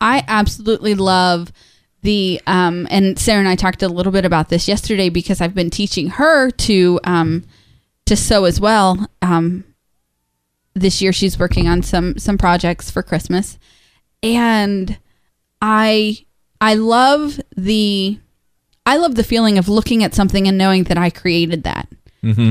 I 0.00 0.24
absolutely 0.26 0.94
love 0.94 1.52
the 2.02 2.40
um 2.46 2.86
and 2.90 3.18
Sarah 3.18 3.40
and 3.40 3.48
I 3.48 3.56
talked 3.56 3.82
a 3.82 3.88
little 3.88 4.12
bit 4.12 4.24
about 4.24 4.48
this 4.48 4.66
yesterday 4.66 5.10
because 5.10 5.40
I've 5.40 5.54
been 5.54 5.70
teaching 5.70 6.08
her 6.10 6.50
to 6.50 6.98
um 7.04 7.44
to 8.06 8.16
sew 8.16 8.44
as 8.44 8.60
well. 8.60 9.06
Um 9.20 9.64
this 10.74 11.02
year 11.02 11.12
she's 11.12 11.38
working 11.38 11.68
on 11.68 11.82
some 11.82 12.16
some 12.18 12.38
projects 12.38 12.90
for 12.90 13.02
Christmas. 13.02 13.58
And 14.22 14.98
I 15.60 16.24
I 16.60 16.74
love 16.74 17.40
the 17.56 18.18
I 18.86 18.96
love 18.96 19.14
the 19.14 19.24
feeling 19.24 19.58
of 19.58 19.68
looking 19.68 20.02
at 20.02 20.14
something 20.14 20.48
and 20.48 20.56
knowing 20.56 20.84
that 20.84 20.96
I 20.98 21.10
created 21.10 21.64
that. 21.64 21.88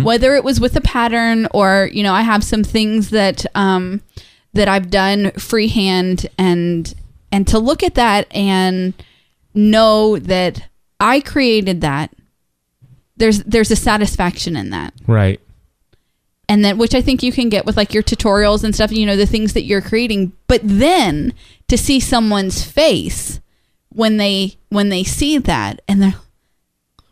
Whether 0.03 0.35
it 0.35 0.43
was 0.43 0.59
with 0.59 0.75
a 0.75 0.81
pattern 0.81 1.47
or, 1.53 1.89
you 1.91 2.01
know, 2.03 2.13
I 2.13 2.21
have 2.21 2.43
some 2.43 2.63
things 2.63 3.09
that 3.09 3.45
um 3.55 4.01
that 4.53 4.67
I've 4.67 4.89
done 4.91 5.31
freehand 5.31 6.27
and 6.37 6.93
and 7.31 7.47
to 7.47 7.59
look 7.59 7.83
at 7.83 7.95
that 7.95 8.27
and 8.35 8.93
know 9.53 10.17
that 10.19 10.67
I 10.99 11.19
created 11.21 11.81
that 11.81 12.11
there's 13.17 13.43
there's 13.43 13.71
a 13.71 13.75
satisfaction 13.75 14.55
in 14.55 14.69
that. 14.69 14.93
Right. 15.07 15.39
and 16.47 16.63
then 16.63 16.77
which 16.77 16.95
I 16.95 17.01
think 17.01 17.21
you 17.21 17.31
can 17.31 17.49
get 17.49 17.65
with 17.65 17.77
like 17.77 17.93
your 17.93 18.03
tutorials 18.03 18.63
and 18.63 18.73
stuff, 18.73 18.91
you 18.91 19.05
know, 19.05 19.15
the 19.15 19.25
things 19.25 19.53
that 19.53 19.63
you're 19.63 19.81
creating. 19.81 20.33
But 20.47 20.61
then 20.63 21.33
to 21.67 21.77
see 21.77 21.99
someone's 21.99 22.63
face 22.63 23.39
when 23.89 24.17
they 24.17 24.55
when 24.69 24.89
they 24.89 25.03
see 25.03 25.37
that 25.37 25.81
and 25.87 26.01
they're 26.01 26.15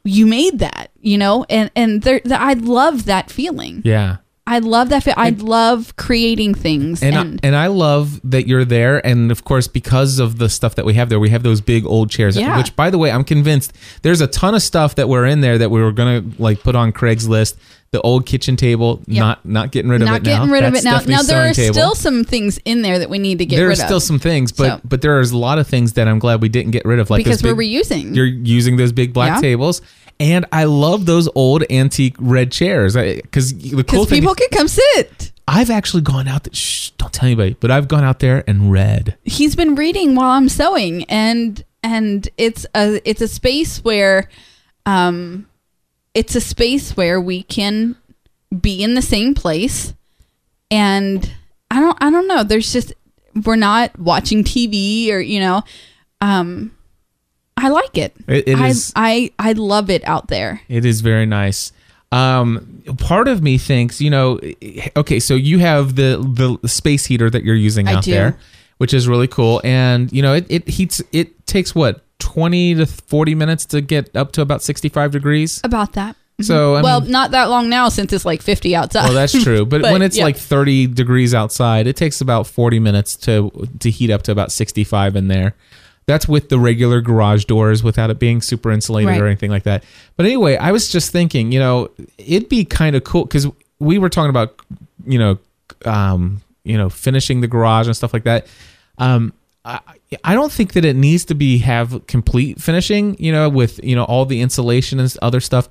you 0.04 0.26
made 0.26 0.60
that, 0.60 0.90
you 1.02 1.18
know, 1.18 1.46
and 1.50 1.70
and 1.76 2.08
I 2.32 2.54
love 2.54 3.06
that 3.06 3.30
feeling. 3.30 3.82
Yeah. 3.84 4.18
I 4.48 4.60
love 4.60 4.90
that. 4.90 5.06
I 5.18 5.30
love 5.32 5.96
creating 5.98 6.54
things, 6.56 7.04
And 7.04 7.16
and, 7.16 7.40
I, 7.44 7.48
and 7.48 7.56
I 7.56 7.68
love 7.68 8.22
that 8.24 8.48
you're 8.48 8.64
there, 8.66 9.06
and 9.06 9.30
of 9.30 9.44
course, 9.44 9.68
because 9.68 10.20
of 10.20 10.38
the 10.40 10.48
stuff 10.50 10.76
that 10.76 10.86
we 10.86 10.94
have 10.94 11.10
there, 11.10 11.20
we 11.20 11.30
have 11.32 11.44
those 11.44 11.60
big 11.62 11.86
old 11.86 12.10
chairs. 12.10 12.38
Yeah. 12.38 12.58
Which, 12.58 12.74
by 12.76 12.90
the 12.90 12.98
way, 12.98 13.12
I'm 13.12 13.26
convinced 13.26 13.74
there's 14.04 14.22
a 14.22 14.28
ton 14.28 14.56
of 14.56 14.62
stuff 14.62 14.96
that 14.96 15.10
we're 15.10 15.26
in 15.26 15.42
there 15.42 15.58
that 15.58 15.70
we 15.70 15.82
were 15.82 15.92
gonna 15.92 16.24
like 16.40 16.62
put 16.64 16.76
on 16.76 16.94
Craigslist. 16.94 17.56
The 17.92 18.02
old 18.02 18.26
kitchen 18.26 18.58
table, 18.58 19.02
Yep. 19.08 19.20
not 19.20 19.46
not 19.46 19.72
getting 19.72 19.90
rid 19.90 20.02
of 20.02 20.08
not 20.08 20.18
it 20.18 20.24
now. 20.26 20.38
getting 20.40 20.52
rid 20.52 20.64
of 20.66 20.76
it 20.76 20.84
now. 20.84 21.00
Now 21.08 21.22
there 21.22 21.50
are 21.50 21.54
table. 21.54 21.74
still 21.74 21.96
some 21.96 22.26
things 22.26 22.60
in 22.66 22.82
there 22.82 23.00
that 23.00 23.10
we 23.10 23.18
need 23.18 23.38
to 23.40 23.46
get 23.46 23.56
there 23.56 23.68
are 23.68 23.70
rid 23.70 23.78
still 23.78 23.98
of. 23.98 24.04
some 24.04 24.20
things, 24.20 24.52
but 24.52 24.68
So- 24.68 24.82
but 24.84 25.02
there 25.02 25.22
is 25.22 25.32
a 25.32 25.38
lot 25.38 25.58
of 25.58 25.68
things 25.68 25.94
that 25.94 26.06
I'm 26.06 26.20
glad 26.20 26.42
we 26.42 26.50
didn't 26.50 26.72
get 26.72 26.84
rid 26.84 27.00
of, 27.00 27.10
like 27.10 27.24
because 27.24 27.42
we're 27.42 27.56
big- 27.56 27.86
reusing. 27.86 28.14
You're 28.14 28.26
using 28.26 28.76
those 28.76 28.92
big 28.92 29.14
black 29.14 29.36
Yeah. 29.36 29.42
tables, 29.42 29.82
and 30.20 30.46
I 30.52 30.66
love 30.66 31.06
those 31.06 31.30
old 31.36 31.64
antique 31.70 32.16
red 32.20 32.52
chairs. 32.52 32.96
Because 32.96 33.54
the 33.54 33.84
cool 33.84 34.06
thing, 34.06 34.22
people 34.22 34.36
can 34.36 34.50
come 34.52 34.68
sit. 34.68 35.32
I've 35.48 35.70
actually 35.70 36.02
gone 36.02 36.28
out. 36.28 36.44
There, 36.44 36.54
shh, 36.54 36.92
don't 36.92 37.14
tell 37.14 37.28
anybody, 37.28 37.56
but 37.60 37.72
I've 37.72 37.88
gone 37.88 38.04
out 38.04 38.20
there 38.20 38.44
and 38.48 38.72
read. 38.72 39.18
He's 39.24 39.56
been 39.56 39.76
reading 39.76 40.16
while 40.16 40.32
I'm 40.32 40.50
sewing, 40.50 41.04
and 41.06 41.64
and 41.84 42.28
it's 42.38 42.66
a 42.76 43.02
it's 43.10 43.22
a 43.22 43.28
space 43.28 43.84
where, 43.84 44.30
um, 44.86 45.48
it's 46.14 46.36
a 46.36 46.42
space 46.42 46.98
where 46.98 47.22
we 47.22 47.44
can 47.44 47.96
be 48.60 48.84
in 48.84 48.96
the 48.96 49.02
same 49.02 49.34
place, 49.34 49.94
and 50.70 51.34
I 51.72 51.80
don't 51.80 51.98
I 52.02 52.10
don't 52.10 52.28
know. 52.28 52.44
There's 52.44 52.74
just 52.74 52.94
we're 53.46 53.56
not 53.56 53.98
watching 53.98 54.44
TV 54.44 55.10
or 55.12 55.20
you 55.20 55.40
know, 55.40 55.64
um, 56.22 56.76
I 57.58 57.70
like 57.70 57.98
it. 57.98 58.16
It- 58.28 58.48
it 58.48 58.58
I, 58.58 58.68
is- 58.68 58.94
I 58.96 59.32
I 59.40 59.54
love 59.54 59.90
it 59.90 60.04
out 60.08 60.28
there. 60.28 60.62
It 60.70 60.86
is 60.86 61.02
very 61.02 61.26
nice. 61.26 61.72
Um, 62.12 62.84
part 63.00 63.28
of 63.28 63.42
me 63.44 63.58
thinks, 63.58 64.00
you 64.00 64.10
know, 64.10 64.40
okay, 64.96 65.20
so 65.20 65.34
you 65.36 65.60
have 65.60 65.96
the 65.96 66.58
the 66.62 66.68
space 66.68 67.06
heater 67.06 67.30
that 67.30 67.44
you're 67.44 67.56
using 67.56 67.88
I 67.90 67.96
out 67.96 68.04
do. 68.04 68.12
there, 68.12 68.38
which 68.78 68.94
is 68.94 69.08
really 69.10 69.28
cool, 69.28 69.60
and 69.66 70.12
you 70.14 70.22
know, 70.22 70.34
it, 70.34 70.46
it 70.50 70.68
heats. 70.70 71.02
It 71.12 71.46
takes 71.48 71.76
what 71.76 72.06
twenty 72.20 72.76
to 72.76 72.86
forty 72.86 73.36
minutes 73.36 73.66
to 73.66 73.82
get 73.82 74.16
up 74.16 74.32
to 74.34 74.42
about 74.42 74.62
sixty 74.64 74.88
five 74.90 75.12
degrees. 75.12 75.60
About 75.66 75.94
that. 75.94 76.16
So 76.40 76.76
I 76.76 76.82
well, 76.84 77.02
mean, 77.02 77.10
not 77.12 77.32
that 77.32 77.50
long 77.50 77.68
now 77.68 77.90
since 77.90 78.14
it's 78.14 78.24
like 78.24 78.44
50 78.44 78.76
outside. 78.76 79.06
well, 79.06 79.14
that's 79.14 79.34
true. 79.44 79.66
But, 79.72 79.82
But, 79.82 79.92
when 79.92 80.04
it's 80.04 80.18
yeah. 80.20 80.24
like 80.26 80.38
30 80.38 80.86
degrees 80.86 81.34
outside, 81.34 81.88
it 81.88 81.96
takes 81.96 82.22
about 82.22 82.46
40 82.46 82.78
minutes 82.80 83.16
to 83.26 83.50
to 83.80 83.90
heat 83.90 84.12
up 84.12 84.22
to 84.24 84.32
about 84.34 84.52
65 84.52 85.16
in 85.16 85.30
there. 85.30 85.56
That's 86.08 86.28
with 86.28 86.48
the 86.50 86.58
regular 86.58 87.02
garage 87.02 87.44
doors 87.46 87.84
without 87.84 88.10
it 88.10 88.18
being 88.18 88.42
super 88.42 88.72
insulated 88.72 89.10
Right. 89.10 89.22
or 89.22 89.26
anything 89.28 89.52
like 89.52 89.64
that. 89.64 89.84
But 90.16 90.26
anyway, 90.26 90.56
I 90.56 90.72
was 90.72 90.90
just 90.90 91.12
thinking, 91.12 91.52
you 91.52 91.60
know, 91.60 91.90
it'd 92.18 92.48
be 92.50 92.64
kind 92.64 92.96
of 92.96 93.04
cool 93.04 93.26
because 93.26 93.46
we 93.80 93.98
were 93.98 94.10
talking 94.10 94.30
about, 94.30 94.56
you 95.06 95.20
know, 95.20 95.38
um, 95.86 96.42
you 96.64 96.78
know, 96.78 96.90
finishing 96.90 97.42
the 97.42 97.48
garage 97.48 97.88
and 97.88 97.96
stuff 97.96 98.14
like 98.14 98.24
that. 98.24 98.48
Um, 98.98 99.34
I, 99.66 99.80
I 100.24 100.34
don't 100.34 100.52
think 100.52 100.74
that 100.74 100.86
it 100.86 100.96
needs 100.96 101.26
to 101.26 101.36
be 101.36 101.58
have 101.58 102.08
complete 102.08 102.62
finishing, 102.62 103.18
you 103.22 103.34
know, 103.34 103.50
with 103.50 103.84
you 103.84 103.96
know 103.98 104.06
all 104.06 104.26
the 104.26 104.40
insulation 104.40 105.00
and 105.02 105.14
other 105.22 105.42
stuff 105.42 105.68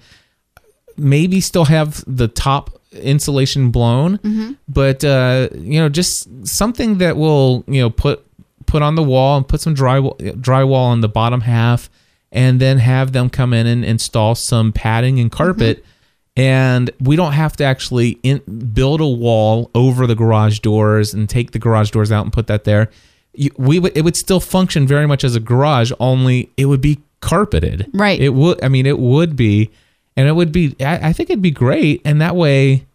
maybe 0.99 1.41
still 1.41 1.65
have 1.67 2.03
the 2.07 2.29
top 2.29 2.79
insulation 2.93 3.71
blown, 3.71 4.19
Mm-hmm. 4.19 4.53
but 4.69 5.03
uh, 5.05 5.49
you 5.55 5.81
know, 5.81 5.89
just 5.89 6.47
something 6.47 6.99
that 6.99 7.17
will 7.17 7.65
you 7.67 7.81
know 7.81 7.89
put 7.91 8.23
put 8.67 8.83
on 8.83 8.95
the 8.95 9.03
wall 9.03 9.37
and 9.37 9.47
put 9.47 9.61
some 9.61 9.75
dry 9.75 9.99
drywall 10.01 10.87
on 10.87 11.01
the 11.01 11.09
bottom 11.09 11.43
half, 11.43 11.89
and 12.31 12.61
then 12.61 12.79
have 12.79 13.13
them 13.13 13.31
come 13.31 13.53
in 13.53 13.67
and 13.67 13.85
install 13.85 14.35
some 14.35 14.73
padding 14.73 15.19
and 15.21 15.31
carpet. 15.31 15.79
Mm-hmm. 15.79 15.91
And 16.39 16.91
we 17.01 17.17
don't 17.17 17.33
have 17.33 17.57
to 17.57 17.65
actually 17.65 18.19
in, 18.23 18.41
build 18.75 19.01
a 19.01 19.07
wall 19.07 19.71
over 19.75 20.07
the 20.07 20.15
garage 20.15 20.59
doors 20.59 21.15
and 21.15 21.31
take 21.31 21.53
the 21.53 21.59
garage 21.59 21.91
doors 21.91 22.13
out 22.13 22.25
and 22.25 22.33
put 22.33 22.47
that 22.49 22.65
there. 22.65 22.91
You, 23.33 23.51
we 23.57 23.79
would 23.79 23.97
it 23.97 24.03
would 24.03 24.17
still 24.17 24.41
function 24.41 24.87
very 24.87 25.07
much 25.07 25.25
as 25.25 25.35
a 25.35 25.41
garage, 25.41 25.93
only 25.99 26.51
it 26.57 26.67
would 26.67 26.83
be 26.83 27.01
carpeted. 27.21 27.89
Right. 27.95 28.21
It 28.21 28.31
would. 28.31 28.63
I 28.63 28.69
mean, 28.69 28.87
it 28.87 28.99
would 28.99 29.35
be, 29.37 29.71
and 30.17 30.29
it 30.29 30.33
would 30.33 30.53
be. 30.53 30.77
I, 30.81 31.09
I 31.09 31.13
think 31.13 31.31
it'd 31.31 31.43
be 31.43 31.51
great, 31.51 32.03
and 32.05 32.21
that 32.21 32.37
way, 32.37 32.87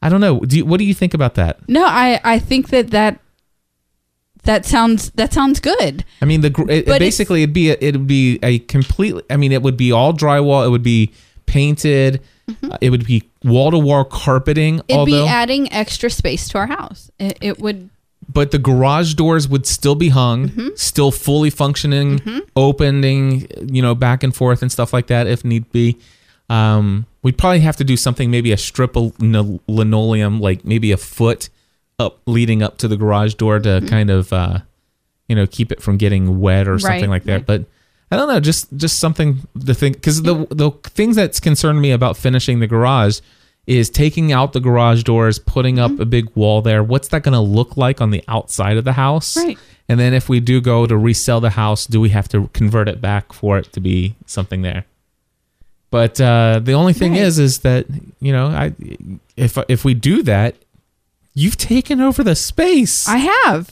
I 0.00 0.08
don't 0.08 0.20
know. 0.20 0.40
Do 0.40 0.58
you, 0.58 0.64
what 0.64 0.78
do 0.78 0.84
you 0.84 0.94
think 0.94 1.14
about 1.14 1.34
that? 1.34 1.68
No, 1.68 1.84
I 1.84 2.20
I 2.22 2.38
think 2.38 2.68
that 2.68 2.90
that 2.90 3.20
that 4.46 4.64
sounds 4.64 5.10
that 5.10 5.32
sounds 5.32 5.60
good. 5.60 6.04
I 6.22 6.24
mean, 6.24 6.40
the 6.40 6.50
gr- 6.50 6.70
it, 6.70 6.86
basically 6.86 7.42
it'd 7.42 7.52
be 7.52 7.70
a, 7.70 7.76
it'd 7.80 8.06
be 8.06 8.38
a 8.42 8.58
complete. 8.60 9.14
I 9.30 9.36
mean, 9.36 9.52
it 9.52 9.62
would 9.62 9.76
be 9.76 9.92
all 9.92 10.12
drywall. 10.12 10.66
It 10.66 10.70
would 10.70 10.82
be 10.82 11.12
painted. 11.46 12.22
uh, 12.62 12.78
it 12.80 12.90
would 12.90 13.06
be 13.06 13.24
wall 13.44 13.70
to 13.72 13.78
wall 13.78 14.04
carpeting. 14.04 14.76
Mm-hmm. 14.78 14.84
It'd 14.88 14.98
although, 14.98 15.24
be 15.24 15.28
adding 15.28 15.72
extra 15.72 16.08
space 16.10 16.48
to 16.50 16.58
our 16.58 16.66
house. 16.66 17.10
It, 17.18 17.38
it 17.40 17.58
would 17.58 17.90
but 18.32 18.50
the 18.50 18.58
garage 18.58 19.14
doors 19.14 19.48
would 19.48 19.66
still 19.66 19.94
be 19.94 20.08
hung, 20.08 20.48
Mm-hmm. 20.48 20.68
still 20.74 21.10
fully 21.12 21.48
functioning, 21.48 22.20
opening, 22.56 23.46
you 23.72 23.80
know, 23.80 23.94
back 23.94 24.22
and 24.22 24.34
forth 24.34 24.62
and 24.62 24.70
stuff 24.70 24.92
like 24.92 25.06
that 25.06 25.26
if 25.26 25.44
need 25.44 25.70
be. 25.72 25.96
Um, 26.50 27.06
we'd 27.22 27.38
probably 27.38 27.60
have 27.60 27.76
to 27.76 27.84
do 27.84 27.96
something, 27.96 28.30
maybe 28.30 28.52
a 28.52 28.56
strip 28.56 28.96
of 28.96 29.18
linoleum, 29.20 30.40
like 30.40 30.64
maybe 30.64 30.92
a 30.92 30.96
foot 30.96 31.48
up 31.98 32.20
leading 32.26 32.62
up 32.62 32.78
to 32.78 32.88
the 32.88 32.96
garage 32.96 33.34
door 33.34 33.58
to 33.58 33.82
kind 33.88 34.10
of, 34.10 34.32
uh, 34.32 34.58
you 35.28 35.34
know, 35.36 35.46
keep 35.46 35.72
it 35.72 35.80
from 35.82 35.96
getting 35.96 36.40
wet 36.40 36.68
or 36.68 36.78
something 36.78 37.02
Mm-hmm. 37.04 37.10
Right, 37.10 37.16
like 37.16 37.24
that. 37.24 37.32
right. 37.32 37.46
But 37.46 37.64
I 38.10 38.16
don't 38.16 38.28
know, 38.28 38.38
just 38.40 38.74
just 38.76 38.98
something 38.98 39.40
to 39.64 39.74
think 39.74 39.96
because 39.96 40.22
the 40.22 40.46
the 40.50 40.70
things 40.84 41.16
that's 41.16 41.40
concerned 41.40 41.80
me 41.80 41.90
about 41.90 42.16
finishing 42.16 42.60
the 42.60 42.66
garage 42.66 43.20
is 43.66 43.90
taking 43.90 44.30
out 44.30 44.52
the 44.52 44.60
garage 44.60 45.02
doors, 45.02 45.38
putting 45.40 45.76
Mm-hmm. 45.76 45.94
up 45.94 46.00
a 46.00 46.04
big 46.04 46.30
wall 46.36 46.62
there. 46.62 46.84
What's 46.84 47.08
that 47.08 47.22
going 47.22 47.32
to 47.32 47.40
look 47.40 47.76
like 47.76 48.00
on 48.00 48.10
the 48.10 48.22
outside 48.28 48.76
of 48.76 48.84
the 48.84 48.92
house? 48.92 49.36
Right. 49.36 49.58
And 49.88 49.98
then 49.98 50.14
if 50.14 50.28
we 50.28 50.38
do 50.40 50.60
go 50.60 50.86
to 50.86 50.96
resell 50.96 51.40
the 51.40 51.50
house, 51.50 51.86
do 51.86 52.00
we 52.00 52.08
have 52.10 52.28
to 52.28 52.48
convert 52.52 52.88
it 52.88 53.00
back 53.00 53.32
for 53.32 53.56
it 53.58 53.72
to 53.72 53.80
be 53.80 54.16
something 54.26 54.62
there? 54.62 54.84
But 55.90 56.20
uh, 56.20 56.60
the 56.62 56.72
only 56.72 56.92
thing 56.92 57.12
Right. 57.12 57.22
is, 57.22 57.38
is 57.38 57.60
that 57.60 57.86
you 58.20 58.32
know, 58.32 58.48
I 58.48 58.72
if 59.36 59.56
if 59.68 59.84
we 59.84 59.94
do 59.94 60.22
that, 60.24 60.54
you've 61.36 61.56
taken 61.56 62.00
over 62.00 62.24
the 62.24 62.34
space. 62.34 63.06
I 63.06 63.18
have. 63.18 63.70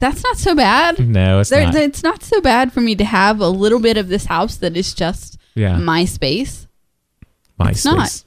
That's 0.00 0.24
not 0.24 0.36
so 0.38 0.54
bad. 0.56 0.98
no, 1.08 1.38
it's 1.40 1.50
There, 1.50 1.64
not. 1.64 1.74
It's 1.76 2.02
not 2.02 2.22
so 2.24 2.40
bad 2.40 2.72
for 2.72 2.80
me 2.80 2.96
to 2.96 3.04
have 3.04 3.40
a 3.40 3.48
little 3.48 3.78
bit 3.78 3.96
of 3.96 4.08
this 4.08 4.24
house 4.24 4.56
that 4.56 4.76
is 4.76 4.92
just 4.94 5.38
Yeah. 5.54 5.76
my 5.78 6.04
space. 6.04 6.66
My 7.58 7.70
It's 7.70 7.84
not. 7.84 8.08
space. 8.08 8.24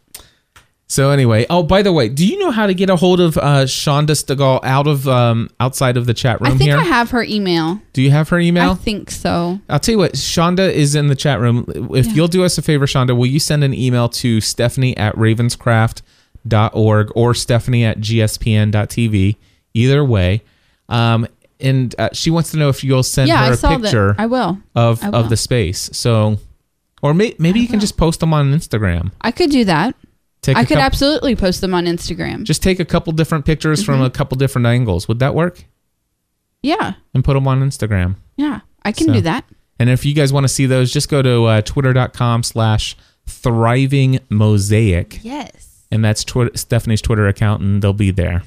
So 0.92 1.12
anyway, 1.12 1.46
oh 1.52 1.62
by 1.62 1.84
the 1.84 1.94
way, 1.94 2.10
do 2.10 2.26
you 2.26 2.40
know 2.40 2.50
how 2.50 2.66
to 2.66 2.74
get 2.74 2.90
a 2.90 2.96
hold 2.96 3.20
of 3.20 3.38
uh, 3.38 3.66
Shonda 3.66 4.16
Stegall 4.16 4.60
out 4.64 4.88
of 4.88 5.08
um, 5.08 5.48
outside 5.60 5.98
of 5.98 6.08
the 6.08 6.16
chat 6.16 6.42
room 6.42 6.54
I 6.54 6.58
think 6.58 6.64
here? 6.72 6.78
I 6.80 6.84
have 6.84 7.12
her 7.12 7.22
email. 7.22 7.80
do 7.94 8.02
you 8.02 8.10
have 8.10 8.30
her 8.30 8.40
email? 8.40 8.72
I 8.72 8.74
think 8.74 9.12
so. 9.12 9.60
I'll 9.70 9.80
tell 9.80 9.94
you 9.94 10.00
what, 10.00 10.14
Shonda 10.14 10.72
is 10.72 10.96
in 10.96 11.06
the 11.06 11.16
chat 11.16 11.40
room. 11.40 11.66
If 11.94 12.08
Yeah. 12.08 12.14
you'll 12.14 12.28
do 12.28 12.44
us 12.44 12.58
a 12.58 12.64
favor, 12.64 12.88
Shonda, 12.88 13.16
will 13.16 13.28
you 13.28 13.40
send 13.40 13.64
an 13.64 13.76
email 13.76 14.10
to 14.10 14.42
Stephanie 14.42 14.98
at 14.98 15.16
ravenscraft.org 16.50 17.12
or 17.16 17.34
Stephanie 17.34 17.86
at 17.86 18.00
gspn.tv? 18.00 19.36
Either 19.74 20.04
way. 20.04 20.42
Um, 20.88 21.28
and 21.60 21.94
uh, 22.00 22.10
she 22.14 22.32
wants 22.32 22.52
to 22.52 22.58
know 22.58 22.70
if 22.70 22.84
you'll 22.84 23.04
send 23.04 23.28
yeah, 23.28 23.46
her 23.48 23.52
I 23.68 23.74
a 23.76 23.80
picture 23.80 24.08
that. 24.14 24.20
I 24.22 24.26
will. 24.26 24.58
of, 24.76 25.04
I 25.04 25.10
of 25.10 25.30
the 25.30 25.38
space. 25.38 25.90
So, 25.94 26.38
or 27.02 27.14
may, 27.14 27.36
maybe 27.38 27.60
you 27.60 27.68
can 27.68 27.76
will. 27.76 27.82
just 27.82 27.98
post 27.98 28.22
them 28.22 28.34
on 28.34 28.52
Instagram. 28.54 29.12
I 29.22 29.32
could 29.32 29.50
do 29.52 29.66
that. 29.66 29.96
Take 30.42 30.56
I 30.56 30.62
could 30.64 30.70
couple- 30.78 30.84
absolutely 30.84 31.36
post 31.36 31.60
them 31.62 31.74
on 31.74 31.86
Instagram. 31.86 32.44
just 32.44 32.64
take 32.64 32.80
a 32.80 32.86
couple 32.86 33.12
different 33.14 33.46
pictures 33.46 33.82
Mm-hmm. 33.82 33.86
from 33.92 34.02
a 34.02 34.10
couple 34.10 34.38
different 34.38 34.68
angles. 34.68 35.08
Would 35.08 35.20
that 35.20 35.36
work? 35.36 35.64
yeah, 36.64 36.94
And 37.14 37.24
put 37.24 37.34
them 37.36 37.48
on 37.48 37.62
Instagram. 37.62 38.16
yeah, 38.38 38.62
I 38.84 38.92
can 38.92 39.08
So- 39.08 39.14
do 39.14 39.22
that. 39.22 39.46
And 39.82 39.90
if 39.90 40.06
you 40.06 40.14
guys 40.14 40.34
want 40.34 40.44
to 40.44 40.50
see 40.50 40.66
those, 40.66 40.92
just 40.92 41.08
go 41.10 41.22
to 41.22 41.44
uh, 41.46 41.62
twitter.com 41.62 42.44
slash 42.44 42.98
thriving 43.26 44.20
mosaic. 44.30 45.20
Yes, 45.24 45.69
And 45.92 46.04
that's 46.06 46.24
Twitter, 46.24 46.56
Stephanie's 46.56 47.02
Twitter 47.02 47.28
account, 47.28 47.62
and 47.62 47.82
they'll 47.82 47.94
be 47.94 48.12
there. 48.12 48.44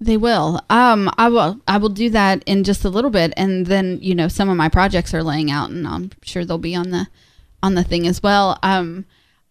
they 0.00 0.16
will. 0.16 0.60
Um, 0.68 1.08
I 1.16 1.28
will. 1.28 1.60
I 1.68 1.76
will 1.78 1.88
do 1.90 2.10
that 2.10 2.42
in 2.44 2.64
just 2.64 2.84
a 2.84 2.88
little 2.88 3.10
bit, 3.10 3.32
and 3.36 3.66
then 3.66 3.98
you 4.02 4.14
know 4.14 4.28
some 4.28 4.48
of 4.48 4.56
my 4.56 4.68
projects 4.68 5.14
are 5.14 5.22
laying 5.22 5.50
out, 5.50 5.70
and 5.70 5.86
I'm 5.86 6.10
sure 6.22 6.44
they'll 6.44 6.58
be 6.58 6.74
on 6.74 6.90
the 6.90 7.06
on 7.62 7.74
the 7.76 7.84
thing 7.84 8.06
as 8.06 8.22
well. 8.22 8.58
Um, 8.62 9.04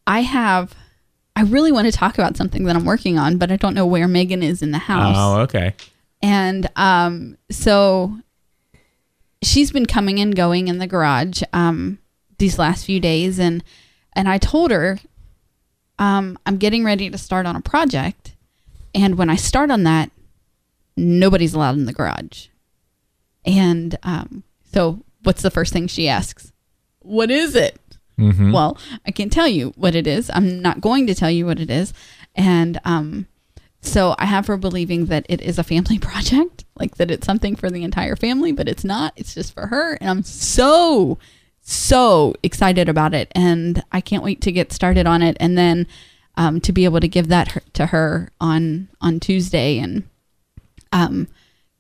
I 0.06 0.22
have. 0.22 0.76
I 1.34 1.44
really 1.44 1.72
want 1.72 1.86
to 1.86 1.94
talk 1.94 2.16
about 2.18 2.36
something 2.36 2.66
that 2.66 2.76
I'm 2.76 2.84
working 2.84 3.18
on, 3.18 3.38
but 3.38 3.50
I 3.52 3.56
don't 3.56 3.74
know 3.74 3.86
where 3.86 4.08
Megan 4.10 4.44
is 4.44 4.62
in 4.62 4.72
the 4.72 4.78
house. 4.78 5.16
Oh, 5.18 5.40
okay. 5.44 5.74
and 6.22 6.70
um, 6.76 7.38
so 7.50 8.18
she's 9.42 9.72
been 9.72 9.86
coming 9.86 10.20
and 10.20 10.36
going 10.36 10.68
in 10.68 10.78
the 10.80 10.88
garage 10.88 11.42
um, 11.54 12.00
these 12.38 12.60
last 12.60 12.86
few 12.86 13.00
days, 13.00 13.40
and 13.40 13.64
and 14.14 14.28
I 14.28 14.38
told 14.38 14.72
her 14.72 15.00
um, 16.02 16.40
I'm 16.48 16.58
getting 16.58 16.84
ready 16.84 17.12
to 17.12 17.18
start 17.18 17.46
on 17.46 17.56
a 17.56 17.62
project, 17.62 18.36
and 18.96 19.20
when 19.20 19.30
I 19.30 19.36
start 19.36 19.70
on 19.70 19.84
that, 19.84 20.10
nobody's 20.98 21.54
allowed 21.54 21.76
in 21.76 21.86
the 21.86 21.94
garage. 21.94 22.48
And 23.46 23.98
um, 24.02 24.44
so, 24.74 25.04
what's 25.22 25.44
the 25.44 25.52
first 25.52 25.72
thing 25.72 25.86
she 25.86 26.10
asks? 26.10 26.52
What 27.00 27.30
is 27.30 27.56
it? 27.56 27.80
Mm-hmm. 28.20 28.52
Well, 28.52 28.80
I 29.06 29.12
can't 29.12 29.32
tell 29.32 29.48
you 29.48 29.74
what 29.76 29.94
it 29.94 30.08
is. 30.08 30.32
I'm 30.34 30.60
not 30.60 30.82
going 30.82 31.06
to 31.06 31.16
tell 31.16 31.30
you 31.30 31.46
what 31.46 31.60
it 31.60 31.70
is. 31.70 31.94
And 32.36 32.80
um, 32.84 33.28
so 33.82 34.16
I 34.18 34.26
have 34.26 34.48
her 34.48 34.58
believing 34.58 35.06
that 35.06 35.28
it 35.30 35.42
is 35.42 35.60
a 35.60 35.64
family 35.64 36.00
project, 36.00 36.66
like 36.76 36.96
that 36.96 37.12
it's 37.12 37.28
something 37.28 37.56
for 37.56 37.70
the 37.70 37.84
entire 37.84 38.16
family, 38.16 38.52
but 38.52 38.68
it's 38.68 38.84
not. 38.84 39.14
It's 39.16 39.36
just 39.36 39.54
for 39.54 39.68
her. 39.68 40.00
And 40.02 40.10
I'm 40.10 40.24
so, 40.24 41.20
so 41.62 42.36
excited 42.44 42.90
about 42.90 43.14
it. 43.14 43.32
And 43.36 43.84
I 43.92 44.02
can't 44.02 44.24
wait 44.24 44.42
to 44.42 44.52
get 44.52 44.74
started 44.74 45.06
on 45.06 45.22
it. 45.22 45.38
And 45.40 45.58
then 45.58 45.88
um, 46.38 46.62
to 46.62 46.72
be 46.72 46.86
able 46.86 47.00
to 47.00 47.08
give 47.08 47.28
that 47.28 47.64
to 47.74 47.88
her 47.88 48.30
on 48.40 48.88
on 49.02 49.20
Tuesday. 49.20 49.80
And 49.80 50.04
um, 50.92 51.28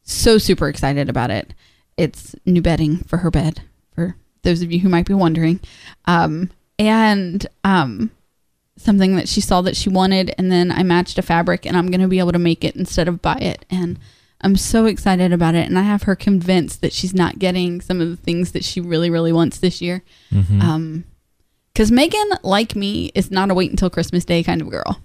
so 0.03 0.37
super 0.37 0.67
excited 0.67 1.09
about 1.09 1.31
it. 1.31 1.53
It's 1.97 2.35
new 2.45 2.61
bedding 2.61 2.97
for 2.99 3.17
her 3.17 3.31
bed, 3.31 3.61
for 3.93 4.15
those 4.43 4.61
of 4.61 4.71
you 4.71 4.79
who 4.79 4.89
might 4.89 5.05
be 5.05 5.13
wondering. 5.13 5.59
Um, 6.05 6.51
and 6.79 7.45
um, 7.63 8.11
something 8.77 9.15
that 9.15 9.29
she 9.29 9.41
saw 9.41 9.61
that 9.61 9.75
she 9.75 9.89
wanted, 9.89 10.33
and 10.37 10.51
then 10.51 10.71
I 10.71 10.83
matched 10.83 11.19
a 11.19 11.21
fabric, 11.21 11.65
and 11.65 11.77
I'm 11.77 11.91
going 11.91 12.01
to 12.01 12.07
be 12.07 12.19
able 12.19 12.31
to 12.31 12.39
make 12.39 12.63
it 12.63 12.75
instead 12.75 13.07
of 13.07 13.21
buy 13.21 13.35
it. 13.35 13.65
And 13.69 13.99
I'm 14.43 14.55
so 14.55 14.85
excited 14.85 15.31
about 15.33 15.55
it. 15.55 15.67
And 15.67 15.77
I 15.77 15.83
have 15.83 16.03
her 16.03 16.15
convinced 16.15 16.81
that 16.81 16.93
she's 16.93 17.13
not 17.13 17.39
getting 17.39 17.81
some 17.81 18.01
of 18.01 18.09
the 18.09 18.15
things 18.17 18.51
that 18.53 18.63
she 18.63 18.81
really, 18.81 19.09
really 19.09 19.31
wants 19.31 19.57
this 19.59 19.81
year. 19.81 20.03
Um, 20.31 21.03
because 21.73 21.91
Megan, 21.91 22.29
like 22.43 22.75
me, 22.75 23.11
is 23.15 23.31
not 23.31 23.49
a 23.49 23.53
wait 23.53 23.71
until 23.71 23.89
Christmas 23.89 24.25
Day 24.25 24.43
kind 24.43 24.61
of 24.61 24.69
girl. 24.69 24.99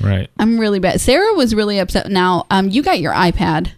Right. 0.00 0.28
I'm 0.38 0.58
really 0.58 0.80
bad. 0.80 1.00
Sarah 1.00 1.32
was 1.34 1.54
really 1.54 1.78
upset. 1.78 2.10
Now, 2.10 2.46
um, 2.50 2.68
you 2.68 2.82
got 2.82 2.98
your 3.00 3.12
iPad 3.12 3.70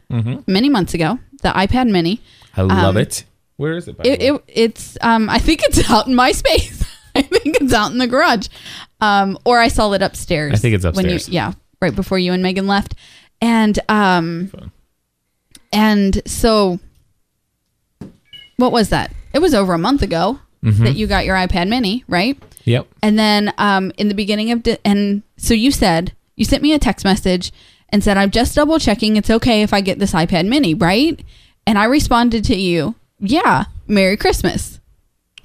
many 0.46 0.68
months 0.68 0.94
ago, 0.94 1.18
the 1.42 1.50
iPad 1.50 1.90
Mini. 1.90 2.20
I 2.56 2.62
love 2.62 2.96
Um, 2.96 2.96
it. 2.96 3.24
Where 3.56 3.74
is 3.74 3.88
it? 3.88 3.96
By 3.98 4.04
It, 4.04 4.20
way? 4.20 4.26
it 4.38 4.42
it's 4.48 4.96
um, 5.02 5.28
I 5.28 5.38
think 5.38 5.60
it's 5.64 5.90
out 5.90 6.06
in 6.06 6.14
my 6.14 6.32
space. 6.32 6.82
I 7.14 7.22
think 7.22 7.60
it's 7.60 7.74
out 7.74 7.92
in 7.92 7.98
the 7.98 8.06
garage, 8.06 8.48
um, 9.00 9.38
or 9.44 9.58
I 9.58 9.68
saw 9.68 9.92
it 9.92 10.00
upstairs. 10.02 10.52
I 10.54 10.56
think 10.56 10.74
it's 10.76 10.84
When 10.84 11.06
you, 11.08 11.16
upstairs. 11.16 11.28
yeah, 11.28 11.52
right 11.82 11.94
before 11.94 12.18
you 12.18 12.32
and 12.32 12.42
Megan 12.42 12.66
left, 12.66 12.94
and 13.42 13.78
um, 13.88 14.46
Fun. 14.48 14.70
And 15.72 16.20
so 16.26 16.78
what 18.56 18.72
was 18.72 18.88
that? 18.90 19.12
It 19.32 19.38
was 19.40 19.54
over 19.54 19.72
a 19.74 19.78
month 19.78 20.02
ago 20.02 20.40
Mm-hmm. 20.62 20.84
that 20.84 20.94
you 20.94 21.06
got 21.06 21.24
your 21.24 21.36
iPad 21.36 21.68
Mini, 21.70 22.04
right? 22.06 22.36
Yep. 22.66 22.86
And 23.02 23.18
then 23.18 23.50
um, 23.56 23.92
in 23.96 24.08
the 24.08 24.14
beginning 24.14 24.50
of, 24.52 24.62
di- 24.62 24.76
and 24.84 25.22
so 25.38 25.54
you 25.54 25.70
said, 25.70 26.12
you 26.36 26.44
sent 26.44 26.62
me 26.62 26.74
a 26.74 26.78
text 26.78 27.02
message 27.02 27.50
and 27.88 28.04
said, 28.04 28.18
I'm 28.18 28.30
just 28.30 28.54
double 28.56 28.78
checking. 28.78 29.16
It's 29.16 29.30
okay 29.30 29.62
if 29.62 29.72
I 29.72 29.80
get 29.80 29.98
this 29.98 30.12
iPad 30.12 30.46
mini, 30.48 30.74
right? 30.74 31.18
And 31.66 31.78
I 31.78 31.84
responded 31.86 32.44
to 32.44 32.54
you, 32.54 32.94
yeah, 33.18 33.64
Merry 33.88 34.18
Christmas. 34.18 34.80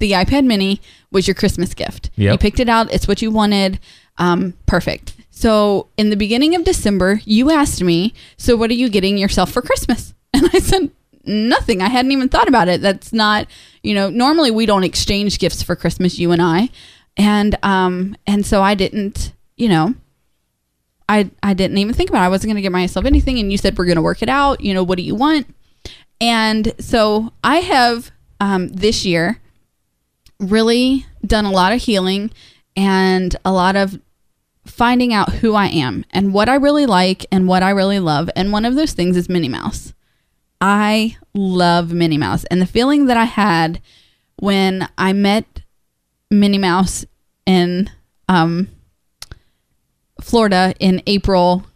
The 0.00 0.12
iPad 0.12 0.44
mini 0.44 0.82
was 1.10 1.26
your 1.26 1.34
Christmas 1.34 1.72
gift. 1.72 2.10
Yep. 2.16 2.32
You 2.32 2.36
picked 2.36 2.60
it 2.60 2.68
out. 2.68 2.92
It's 2.92 3.08
what 3.08 3.22
you 3.22 3.30
wanted. 3.30 3.80
Um, 4.18 4.52
perfect. 4.66 5.14
So 5.30 5.88
in 5.96 6.10
the 6.10 6.16
beginning 6.16 6.54
of 6.54 6.64
December, 6.64 7.22
you 7.24 7.50
asked 7.50 7.82
me, 7.82 8.12
so 8.36 8.54
what 8.54 8.68
are 8.68 8.74
you 8.74 8.90
getting 8.90 9.16
yourself 9.16 9.50
for 9.50 9.62
Christmas? 9.62 10.12
And 10.34 10.50
I 10.52 10.58
said, 10.58 10.90
nothing. 11.26 11.82
I 11.82 11.88
hadn't 11.88 12.12
even 12.12 12.28
thought 12.28 12.48
about 12.48 12.68
it. 12.68 12.80
That's 12.80 13.12
not, 13.12 13.46
you 13.82 13.94
know, 13.94 14.08
normally 14.08 14.50
we 14.50 14.66
don't 14.66 14.84
exchange 14.84 15.38
gifts 15.38 15.62
for 15.62 15.76
Christmas, 15.76 16.18
you 16.18 16.32
and 16.32 16.40
I. 16.40 16.70
And 17.16 17.56
um 17.62 18.16
and 18.26 18.44
so 18.44 18.62
I 18.62 18.74
didn't, 18.74 19.32
you 19.56 19.68
know, 19.68 19.94
I 21.08 21.30
I 21.42 21.54
didn't 21.54 21.78
even 21.78 21.94
think 21.94 22.10
about 22.10 22.22
it. 22.22 22.26
I 22.26 22.28
wasn't 22.28 22.48
going 22.48 22.56
to 22.56 22.62
get 22.62 22.72
myself 22.72 23.06
anything 23.06 23.38
and 23.38 23.50
you 23.50 23.58
said 23.58 23.76
we're 23.76 23.86
going 23.86 23.96
to 23.96 24.02
work 24.02 24.22
it 24.22 24.28
out. 24.28 24.60
You 24.60 24.74
know, 24.74 24.82
what 24.82 24.96
do 24.96 25.02
you 25.02 25.14
want? 25.14 25.54
And 26.20 26.72
so 26.78 27.32
I 27.42 27.56
have 27.56 28.10
um 28.40 28.68
this 28.68 29.04
year 29.04 29.40
really 30.38 31.06
done 31.24 31.46
a 31.46 31.50
lot 31.50 31.72
of 31.72 31.80
healing 31.80 32.30
and 32.76 33.34
a 33.44 33.52
lot 33.52 33.74
of 33.74 33.98
finding 34.66 35.14
out 35.14 35.34
who 35.34 35.54
I 35.54 35.66
am 35.66 36.04
and 36.10 36.34
what 36.34 36.48
I 36.48 36.56
really 36.56 36.86
like 36.86 37.24
and 37.32 37.48
what 37.48 37.62
I 37.62 37.70
really 37.70 38.00
love. 38.00 38.28
And 38.36 38.52
one 38.52 38.64
of 38.64 38.74
those 38.74 38.92
things 38.92 39.16
is 39.16 39.28
Minnie 39.28 39.48
Mouse. 39.48 39.94
I 40.60 41.16
love 41.34 41.92
Minnie 41.92 42.18
Mouse. 42.18 42.44
And 42.44 42.60
the 42.60 42.66
feeling 42.66 43.06
that 43.06 43.16
I 43.16 43.24
had 43.24 43.80
when 44.36 44.88
I 44.96 45.12
met 45.12 45.62
Minnie 46.30 46.58
Mouse 46.58 47.04
in 47.46 47.90
um, 48.28 48.68
Florida 50.20 50.74
in 50.78 51.02
April 51.06 51.66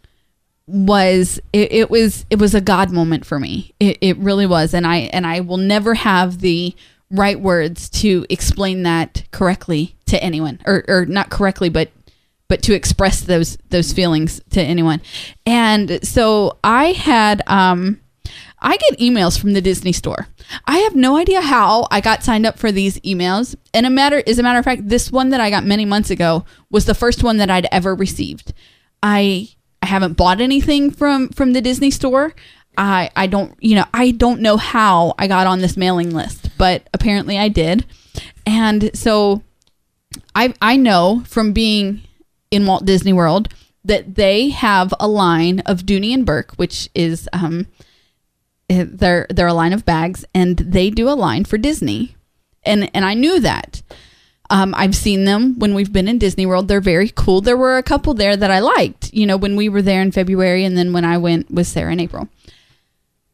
was 0.67 1.39
it, 1.51 1.71
it 1.71 1.89
was 1.89 2.25
it 2.29 2.39
was 2.39 2.55
a 2.55 2.61
God 2.61 2.91
moment 2.91 3.25
for 3.25 3.39
me. 3.39 3.73
It, 3.79 3.97
it 4.01 4.17
really 4.17 4.45
was, 4.45 4.73
and 4.73 4.87
I 4.87 4.97
and 5.13 5.25
I 5.25 5.41
will 5.41 5.57
never 5.57 5.95
have 5.95 6.39
the 6.39 6.75
right 7.09 7.39
words 7.39 7.89
to 7.89 8.25
explain 8.29 8.83
that 8.83 9.23
correctly 9.31 9.95
to 10.05 10.21
anyone, 10.23 10.59
or 10.65 10.85
or 10.87 11.05
not 11.05 11.29
correctly, 11.29 11.69
but 11.69 11.89
but 12.47 12.61
to 12.63 12.73
express 12.73 13.21
those 13.21 13.57
those 13.69 13.91
feelings 13.91 14.41
to 14.51 14.61
anyone. 14.61 15.01
And 15.45 16.05
so 16.07 16.57
I 16.63 16.93
had 16.93 17.41
um 17.47 17.99
I 18.61 18.77
get 18.77 18.99
emails 18.99 19.39
from 19.39 19.53
the 19.53 19.61
Disney 19.61 19.91
store. 19.91 20.27
I 20.65 20.79
have 20.79 20.95
no 20.95 21.17
idea 21.17 21.41
how 21.41 21.87
I 21.89 21.99
got 21.99 22.23
signed 22.23 22.45
up 22.45 22.59
for 22.59 22.71
these 22.71 22.99
emails. 22.99 23.55
And 23.73 23.85
a 23.85 23.89
matter 23.89 24.21
as 24.27 24.37
a 24.37 24.43
matter 24.43 24.59
of 24.59 24.65
fact, 24.65 24.87
this 24.87 25.11
one 25.11 25.29
that 25.29 25.41
I 25.41 25.49
got 25.49 25.65
many 25.65 25.85
months 25.85 26.11
ago 26.11 26.45
was 26.69 26.85
the 26.85 26.93
first 26.93 27.23
one 27.23 27.37
that 27.37 27.49
I'd 27.49 27.67
ever 27.71 27.95
received. 27.95 28.53
I 29.01 29.49
I 29.81 29.87
haven't 29.87 30.13
bought 30.13 30.41
anything 30.41 30.91
from 30.91 31.29
from 31.29 31.53
the 31.53 31.61
Disney 31.61 31.89
store. 31.89 32.35
I 32.77 33.09
I 33.15 33.27
don't 33.27 33.55
you 33.59 33.75
know 33.75 33.85
I 33.93 34.11
don't 34.11 34.41
know 34.41 34.57
how 34.57 35.15
I 35.17 35.27
got 35.27 35.47
on 35.47 35.61
this 35.61 35.75
mailing 35.75 36.11
list, 36.11 36.49
but 36.57 36.87
apparently 36.93 37.39
I 37.39 37.47
did. 37.49 37.85
And 38.45 38.95
so 38.95 39.41
I 40.35 40.53
I 40.61 40.77
know 40.77 41.23
from 41.25 41.51
being 41.51 42.01
in 42.51 42.67
Walt 42.67 42.85
Disney 42.85 43.13
World 43.13 43.49
that 43.83 44.13
they 44.13 44.49
have 44.49 44.93
a 44.99 45.07
line 45.07 45.61
of 45.61 45.81
Dooney 45.81 46.13
and 46.13 46.25
Bourke, 46.25 46.53
which 46.57 46.89
is 46.93 47.27
um 47.33 47.65
they're 48.71 49.27
they're 49.29 49.47
a 49.47 49.53
line 49.53 49.73
of 49.73 49.85
bags, 49.85 50.25
and 50.33 50.57
they 50.57 50.89
do 50.89 51.09
a 51.09 51.13
line 51.13 51.45
for 51.45 51.57
Disney, 51.57 52.15
and 52.63 52.89
and 52.93 53.05
I 53.05 53.13
knew 53.13 53.39
that. 53.39 53.81
Um, 54.49 54.73
I've 54.75 54.95
seen 54.95 55.23
them 55.23 55.57
when 55.59 55.73
we've 55.73 55.93
been 55.93 56.09
in 56.09 56.17
Disney 56.17 56.45
World. 56.45 56.67
They're 56.67 56.81
very 56.81 57.09
cool. 57.09 57.39
There 57.39 57.55
were 57.55 57.77
a 57.77 57.83
couple 57.83 58.13
there 58.13 58.35
that 58.35 58.51
I 58.51 58.59
liked, 58.59 59.13
you 59.13 59.25
know, 59.25 59.37
when 59.37 59.55
we 59.55 59.69
were 59.69 59.81
there 59.81 60.01
in 60.01 60.11
February, 60.11 60.65
and 60.65 60.77
then 60.77 60.91
when 60.91 61.05
I 61.05 61.17
went 61.17 61.49
with 61.49 61.67
Sarah 61.67 61.93
in 61.93 62.01
April. 62.01 62.27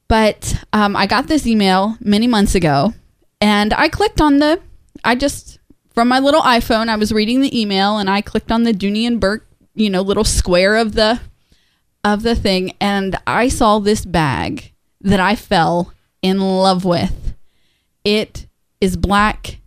But 0.07 0.63
um, 0.73 0.95
I 0.95 1.07
got 1.07 1.27
this 1.27 1.47
email 1.47 1.97
many 1.99 2.27
months 2.27 2.53
ago, 2.53 2.93
and 3.41 3.73
I 3.73 3.89
clicked 3.89 4.21
on 4.21 4.39
the. 4.39 4.61
I 5.03 5.15
just 5.15 5.59
from 5.93 6.07
my 6.07 6.19
little 6.19 6.41
iPhone, 6.41 6.89
I 6.89 6.95
was 6.95 7.11
reading 7.11 7.41
the 7.41 7.59
email, 7.59 7.97
and 7.97 8.09
I 8.09 8.21
clicked 8.21 8.51
on 8.51 8.63
the 8.63 8.71
Dooney 8.71 9.07
and 9.07 9.19
Bourke, 9.19 9.47
you 9.73 9.89
know, 9.89 10.01
little 10.01 10.23
square 10.23 10.75
of 10.75 10.93
the 10.93 11.19
of 12.03 12.21
the 12.21 12.35
thing, 12.35 12.73
and 12.79 13.17
I 13.25 13.49
saw 13.49 13.79
this 13.79 14.05
bag 14.05 14.71
that 15.07 15.19
I 15.19 15.35
fell 15.35 15.93
in 16.21 16.39
love 16.39 16.85
with. 16.85 17.33
It 18.03 18.47
is 18.81 18.97
black 18.97 19.59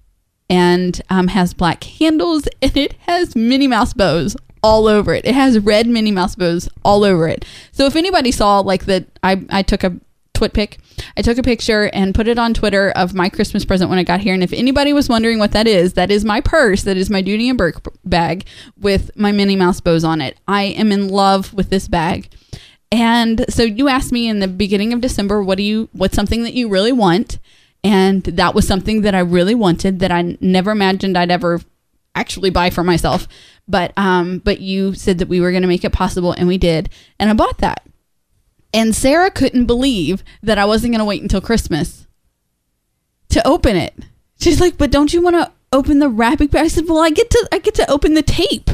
and 0.48 1.00
um, 1.10 1.28
has 1.28 1.54
black 1.54 1.82
handles, 1.84 2.48
and 2.62 2.76
it 2.76 2.94
has 3.06 3.34
Minnie 3.34 3.66
Mouse 3.66 3.92
bows 3.92 4.36
all 4.62 4.86
over 4.86 5.14
it. 5.14 5.24
It 5.24 5.34
has 5.34 5.58
red 5.58 5.86
Minnie 5.86 6.10
Mouse 6.10 6.34
bows 6.34 6.68
all 6.84 7.04
over 7.04 7.26
it. 7.26 7.44
So 7.72 7.86
if 7.86 7.96
anybody 7.96 8.30
saw 8.30 8.60
like 8.60 8.84
that, 8.84 9.06
I 9.22 9.42
I 9.48 9.62
took 9.62 9.84
a 9.84 9.96
twit 10.34 10.52
pic. 10.52 10.78
I 11.16 11.22
took 11.22 11.38
a 11.38 11.42
picture 11.42 11.90
and 11.92 12.14
put 12.14 12.28
it 12.28 12.38
on 12.38 12.54
Twitter 12.54 12.90
of 12.90 13.14
my 13.14 13.28
Christmas 13.28 13.64
present 13.64 13.90
when 13.90 13.98
I 13.98 14.04
got 14.04 14.20
here. 14.20 14.34
And 14.34 14.42
if 14.42 14.52
anybody 14.52 14.92
was 14.92 15.08
wondering 15.08 15.38
what 15.38 15.52
that 15.52 15.66
is, 15.66 15.94
that 15.94 16.10
is 16.10 16.24
my 16.24 16.40
purse. 16.40 16.82
That 16.82 16.96
is 16.96 17.10
my 17.10 17.22
Dooney 17.22 17.48
and 17.48 17.58
Bourke 17.58 17.82
bag 18.04 18.46
with 18.78 19.10
my 19.16 19.32
Minnie 19.32 19.56
Mouse 19.56 19.80
bows 19.80 20.04
on 20.04 20.20
it. 20.20 20.38
I 20.48 20.62
am 20.62 20.92
in 20.92 21.08
love 21.08 21.52
with 21.54 21.70
this 21.70 21.88
bag. 21.88 22.30
And 22.92 23.44
so 23.48 23.62
you 23.62 23.88
asked 23.88 24.12
me 24.12 24.28
in 24.28 24.40
the 24.40 24.48
beginning 24.48 24.92
of 24.92 25.00
December, 25.00 25.42
what 25.42 25.58
do 25.58 25.62
you, 25.62 25.88
what's 25.92 26.16
something 26.16 26.42
that 26.42 26.54
you 26.54 26.68
really 26.68 26.92
want? 26.92 27.38
And 27.84 28.22
that 28.24 28.54
was 28.54 28.66
something 28.66 29.02
that 29.02 29.14
I 29.14 29.20
really 29.20 29.54
wanted 29.54 30.00
that 30.00 30.10
I 30.10 30.36
never 30.40 30.70
imagined 30.70 31.16
I'd 31.16 31.30
ever 31.30 31.60
actually 32.14 32.50
buy 32.50 32.70
for 32.70 32.82
myself. 32.82 33.28
But, 33.68 33.92
um, 33.96 34.38
but 34.38 34.60
you 34.60 34.94
said 34.94 35.18
that 35.18 35.28
we 35.28 35.40
were 35.40 35.52
going 35.52 35.62
to 35.62 35.68
make 35.68 35.84
it 35.84 35.92
possible 35.92 36.32
and 36.32 36.48
we 36.48 36.58
did. 36.58 36.90
And 37.18 37.30
I 37.30 37.34
bought 37.34 37.58
that. 37.58 37.86
And 38.72 38.94
Sarah 38.94 39.30
couldn't 39.30 39.66
believe 39.66 40.22
that 40.42 40.58
I 40.58 40.64
wasn't 40.64 40.92
going 40.92 41.00
to 41.00 41.04
wait 41.04 41.22
until 41.22 41.40
Christmas 41.40 42.06
to 43.30 43.46
open 43.46 43.76
it. 43.76 43.94
She's 44.38 44.60
like, 44.60 44.78
"But 44.78 44.90
don't 44.90 45.12
you 45.12 45.20
want 45.20 45.36
to 45.36 45.52
open 45.72 45.98
the 45.98 46.08
wrapping 46.08 46.48
paper?" 46.48 46.64
I 46.64 46.68
said, 46.68 46.88
"Well, 46.88 47.02
I 47.02 47.10
get 47.10 47.30
to 47.30 47.48
I 47.50 47.58
get 47.58 47.74
to 47.76 47.90
open 47.90 48.14
the 48.14 48.22
tape 48.22 48.70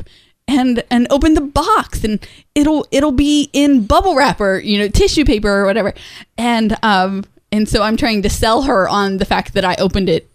and 0.49 0.83
and 0.91 1.07
open 1.11 1.35
the 1.35 1.41
box 1.41 2.05
and 2.05 2.27
it'll 2.55 2.87
it'll 2.91 3.13
be 3.13 3.51
in 3.53 3.87
bubble 3.87 4.15
wrapper, 4.15 4.59
you 4.59 4.79
know, 4.79 4.89
tissue 4.89 5.25
paper 5.25 5.51
or 5.51 5.67
whatever." 5.67 5.95
And 6.39 6.77
um 6.83 7.25
and 7.53 7.69
so 7.69 7.83
I'm 7.83 7.97
trying 7.97 8.23
to 8.23 8.31
sell 8.31 8.63
her 8.63 8.89
on 8.89 9.19
the 9.19 9.25
fact 9.25 9.55
that 9.55 9.65
I 9.65 9.77
opened 9.77 10.09
it 10.09 10.29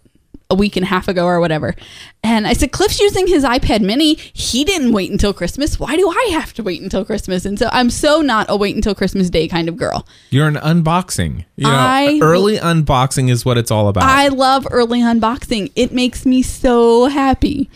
a 0.52 0.54
week 0.54 0.76
and 0.76 0.84
a 0.84 0.88
half 0.88 1.08
ago 1.08 1.24
or 1.24 1.40
whatever. 1.40 1.74
And 2.22 2.46
I 2.46 2.52
said, 2.52 2.70
Cliff's 2.70 3.00
using 3.00 3.26
his 3.26 3.42
iPad 3.42 3.80
mini. 3.80 4.14
He 4.32 4.62
didn't 4.64 4.92
wait 4.92 5.10
until 5.10 5.32
Christmas. 5.32 5.80
Why 5.80 5.96
do 5.96 6.08
I 6.08 6.28
have 6.32 6.52
to 6.54 6.62
wait 6.62 6.80
until 6.80 7.04
Christmas? 7.04 7.44
And 7.44 7.58
so 7.58 7.68
I'm 7.72 7.90
so 7.90 8.20
not 8.20 8.46
a 8.48 8.56
wait 8.56 8.76
until 8.76 8.94
Christmas 8.94 9.28
Day 9.30 9.48
kind 9.48 9.68
of 9.68 9.76
girl. 9.76 10.06
You're 10.30 10.46
an 10.46 10.54
unboxing. 10.56 11.44
You 11.56 11.64
know, 11.64 11.72
I- 11.72 12.20
early 12.22 12.58
unboxing 12.58 13.28
is 13.30 13.44
what 13.44 13.58
it's 13.58 13.70
all 13.72 13.88
about. 13.88 14.04
I 14.04 14.28
love 14.28 14.68
early 14.70 15.00
unboxing. 15.00 15.72
It 15.74 15.92
makes 15.92 16.24
me 16.26 16.42
so 16.42 17.06
happy. 17.06 17.68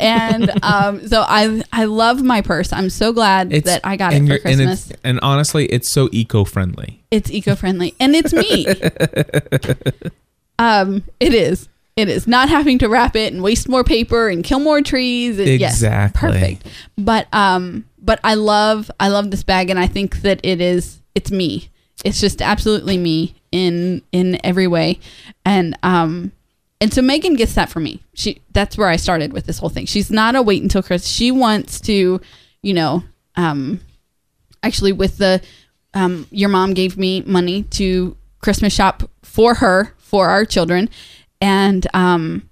and 0.00 0.50
um, 0.62 1.06
so 1.08 1.24
I 1.26 1.62
I 1.72 1.84
love 1.84 2.22
my 2.22 2.42
purse. 2.42 2.72
I'm 2.72 2.90
so 2.90 3.12
glad 3.12 3.52
It's- 3.52 3.64
that 3.72 3.88
I 3.88 3.96
got 3.96 4.12
it 4.12 4.16
and 4.16 4.28
for 4.28 4.34
and 4.34 4.42
Christmas. 4.42 4.86
it's- 4.90 5.00
And, 5.04 5.20
honestly, 5.22 5.66
it's 5.66 5.88
so 5.88 6.08
eco-friendly. 6.12 7.02
It's 7.10 7.30
eco-friendly 7.30 7.94
and 8.00 8.14
it's 8.14 8.32
me. 8.34 8.66
um, 10.58 11.04
it 11.20 11.32
is. 11.34 11.68
It 11.96 12.08
is 12.08 12.26
not 12.26 12.48
having 12.48 12.78
to 12.78 12.88
wrap 12.88 13.14
it 13.14 13.32
and 13.32 13.42
waste 13.42 13.68
more 13.68 13.84
paper 13.84 14.28
and 14.28 14.42
kill 14.42 14.58
more 14.58 14.82
trees. 14.82 15.38
And, 15.38 15.48
yes, 15.60 15.74
Exactly. 15.74 16.28
perfect. 16.28 16.66
But 16.98 17.32
um, 17.32 17.84
but 18.00 18.18
I 18.24 18.34
love 18.34 18.90
I 18.98 19.08
love 19.08 19.30
this 19.30 19.42
bag 19.44 19.70
and 19.70 19.78
I 19.78 19.86
think 19.86 20.22
that 20.22 20.40
it 20.42 20.60
is 20.60 21.00
it's 21.14 21.30
me. 21.30 21.68
It's 22.04 22.20
just 22.20 22.42
absolutely 22.42 22.98
me 22.98 23.34
in 23.52 24.02
in 24.10 24.38
every 24.44 24.66
way, 24.66 24.98
and 25.44 25.78
um, 25.84 26.32
and 26.80 26.92
so 26.92 27.00
Megan 27.00 27.34
gets 27.34 27.54
that 27.54 27.70
from 27.70 27.84
me. 27.84 28.02
She 28.14 28.40
that's 28.52 28.76
where 28.76 28.88
I 28.88 28.96
started 28.96 29.32
with 29.32 29.46
this 29.46 29.58
whole 29.58 29.68
thing. 29.70 29.86
She's 29.86 30.10
not 30.10 30.34
a 30.34 30.42
wait 30.42 30.62
until 30.62 30.82
Chris. 30.82 31.06
She 31.06 31.30
wants 31.30 31.80
to, 31.82 32.20
you 32.62 32.74
know, 32.74 33.04
um, 33.36 33.80
actually 34.64 34.90
with 34.92 35.18
the 35.18 35.40
um, 35.94 36.26
your 36.32 36.48
mom 36.48 36.74
gave 36.74 36.98
me 36.98 37.20
money 37.22 37.62
to 37.62 38.16
Christmas 38.40 38.74
shop 38.74 39.04
for 39.22 39.54
her 39.54 39.94
for 39.98 40.28
our 40.28 40.44
children, 40.44 40.90
and 41.44 41.86
um, 41.92 42.48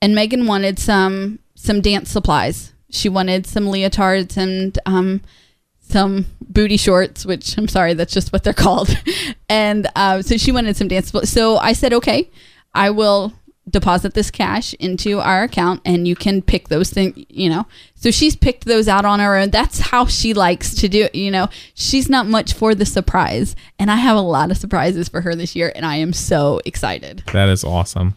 and 0.00 0.14
Megan 0.14 0.46
wanted 0.46 0.78
some 0.78 1.40
some 1.56 1.80
dance 1.80 2.10
supplies. 2.10 2.72
She 2.88 3.08
wanted 3.08 3.44
some 3.44 3.64
leotards 3.64 4.36
and 4.36 4.78
um, 4.86 5.20
some 5.80 6.26
booty 6.40 6.76
shorts, 6.76 7.26
which 7.26 7.58
I'm 7.58 7.66
sorry, 7.68 7.94
that's 7.94 8.14
just 8.14 8.32
what 8.32 8.44
they're 8.44 8.52
called. 8.66 8.96
and 9.48 9.88
uh, 9.96 10.22
so 10.22 10.36
she 10.36 10.52
wanted 10.52 10.76
some 10.76 10.88
dance. 10.88 11.12
So 11.28 11.56
I 11.56 11.72
said, 11.72 11.92
okay, 11.92 12.30
I 12.72 12.90
will 12.90 13.32
deposit 13.70 14.14
this 14.14 14.30
cash 14.30 14.74
into 14.74 15.20
our 15.20 15.44
account 15.44 15.80
and 15.84 16.06
you 16.06 16.16
can 16.16 16.42
pick 16.42 16.68
those 16.68 16.90
things, 16.90 17.24
you 17.28 17.48
know. 17.48 17.66
So 17.94 18.10
she's 18.10 18.36
picked 18.36 18.64
those 18.64 18.88
out 18.88 19.04
on 19.04 19.20
her 19.20 19.36
own. 19.36 19.50
That's 19.50 19.78
how 19.78 20.06
she 20.06 20.34
likes 20.34 20.74
to 20.76 20.88
do 20.88 21.04
it, 21.04 21.14
you 21.14 21.30
know. 21.30 21.48
She's 21.74 22.08
not 22.08 22.26
much 22.26 22.52
for 22.52 22.74
the 22.74 22.86
surprise. 22.86 23.54
And 23.78 23.90
I 23.90 23.96
have 23.96 24.16
a 24.16 24.22
lot 24.22 24.50
of 24.50 24.56
surprises 24.56 25.08
for 25.08 25.20
her 25.22 25.34
this 25.34 25.54
year 25.54 25.72
and 25.74 25.84
I 25.86 25.96
am 25.96 26.12
so 26.12 26.60
excited. 26.64 27.22
That 27.32 27.48
is 27.48 27.64
awesome. 27.64 28.16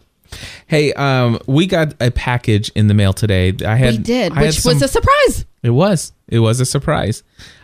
Hey, 0.66 0.92
um, 0.94 1.38
we 1.46 1.66
got 1.66 1.94
a 2.00 2.10
package 2.10 2.70
in 2.74 2.88
the 2.88 2.94
mail 2.94 3.12
today. 3.12 3.52
I 3.66 3.74
had 3.76 3.92
we 3.94 3.98
did, 3.98 4.32
I 4.32 4.42
which 4.42 4.60
some- 4.60 4.74
was 4.74 4.82
a 4.82 4.88
surprise. 4.88 5.44
It 5.62 5.70
was. 5.70 6.12
It 6.28 6.40
was 6.40 6.60
a 6.60 6.66
surprise. 6.66 7.22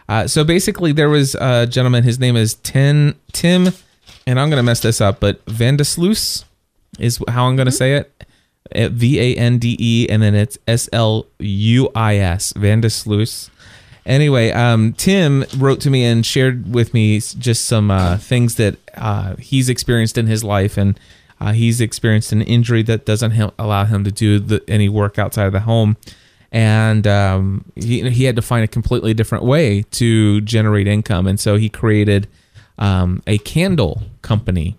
Uh, 0.09 0.27
so 0.27 0.43
basically, 0.45 0.93
there 0.93 1.09
was 1.09 1.35
a 1.37 1.67
gentleman. 1.67 2.03
His 2.03 2.19
name 2.19 2.37
is 2.37 2.55
Tim. 2.55 3.15
Tim, 3.33 3.69
and 4.27 4.41
I'm 4.41 4.51
gonna 4.51 4.63
mess 4.63 4.81
this 4.81 5.01
up, 5.01 5.21
but 5.21 5.45
Vandesluis 5.47 6.45
is 6.99 7.23
how 7.29 7.47
I'm 7.47 7.57
gonna 7.57 7.71
say 7.71 7.95
it. 7.95 8.13
V 8.93 9.21
A 9.21 9.35
N 9.37 9.59
D 9.59 9.77
E, 9.79 10.07
and 10.09 10.23
then 10.23 10.35
it's 10.35 10.57
S 10.69 10.89
L 10.93 11.27
U 11.39 11.91
I 11.95 12.17
S. 12.17 12.53
Vandesluis. 12.55 13.51
Anyway, 14.07 14.51
um, 14.51 14.93
Tim 14.95 15.45
wrote 15.59 15.81
to 15.83 15.91
me 15.91 16.05
and 16.05 16.25
shared 16.25 16.73
with 16.73 16.95
me 16.95 17.21
just 17.21 17.67
some 17.67 17.91
uh, 17.91 18.17
things 18.17 18.55
that 18.57 18.77
uh, 18.97 19.37
he's 19.37 19.69
experienced 19.69 20.17
in 20.19 20.27
his 20.27 20.43
life, 20.43 20.77
and 20.79 20.99
uh, 21.41 21.53
he's 21.53 21.81
experienced 21.81 22.33
an 22.33 22.43
injury 22.43 22.83
that 22.83 23.07
doesn't 23.07 23.33
allow 23.59 23.85
him 23.85 24.05
to 24.05 24.13
do 24.13 24.39
the, 24.39 24.63
any 24.69 24.89
work 24.89 25.19
outside 25.19 25.47
of 25.47 25.53
the 25.53 25.61
home. 25.61 25.97
And 26.53 27.07
um, 27.07 27.65
he, 27.77 28.09
he 28.11 28.25
had 28.25 28.37
to 28.37 28.43
find 28.43 28.65
a 28.65 28.69
completely 28.69 29.15
different 29.15 29.45
way 29.45 29.83
to 29.93 30.41
generate 30.43 30.87
income. 30.87 31.27
And 31.27 31.39
so 31.39 31.57
he 31.57 31.69
created 31.69 32.29
um, 32.79 33.23
a 33.27 33.39
candle 33.39 34.03
company. 34.23 34.77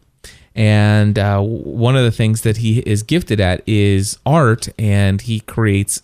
And 0.54 1.18
uh, 1.18 1.42
one 1.42 1.96
of 1.96 2.04
the 2.04 2.12
things 2.12 2.42
that 2.42 2.58
he 2.58 2.80
is 2.80 3.04
gifted 3.04 3.40
at 3.40 3.68
is 3.68 4.20
art. 4.26 4.68
And 4.78 5.22
he 5.22 5.40
creates 5.40 6.04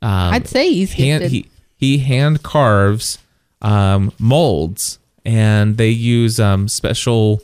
um, 0.00 0.34
I'd 0.34 0.48
say 0.48 0.72
he's 0.72 0.94
hand, 0.94 1.22
gifted. 1.22 1.30
he, 1.30 1.50
he 1.76 1.98
hand 1.98 2.42
carves 2.42 3.18
um, 3.60 4.12
molds. 4.18 4.98
And 5.24 5.76
they 5.76 5.90
use 5.90 6.40
um, 6.40 6.66
special 6.66 7.42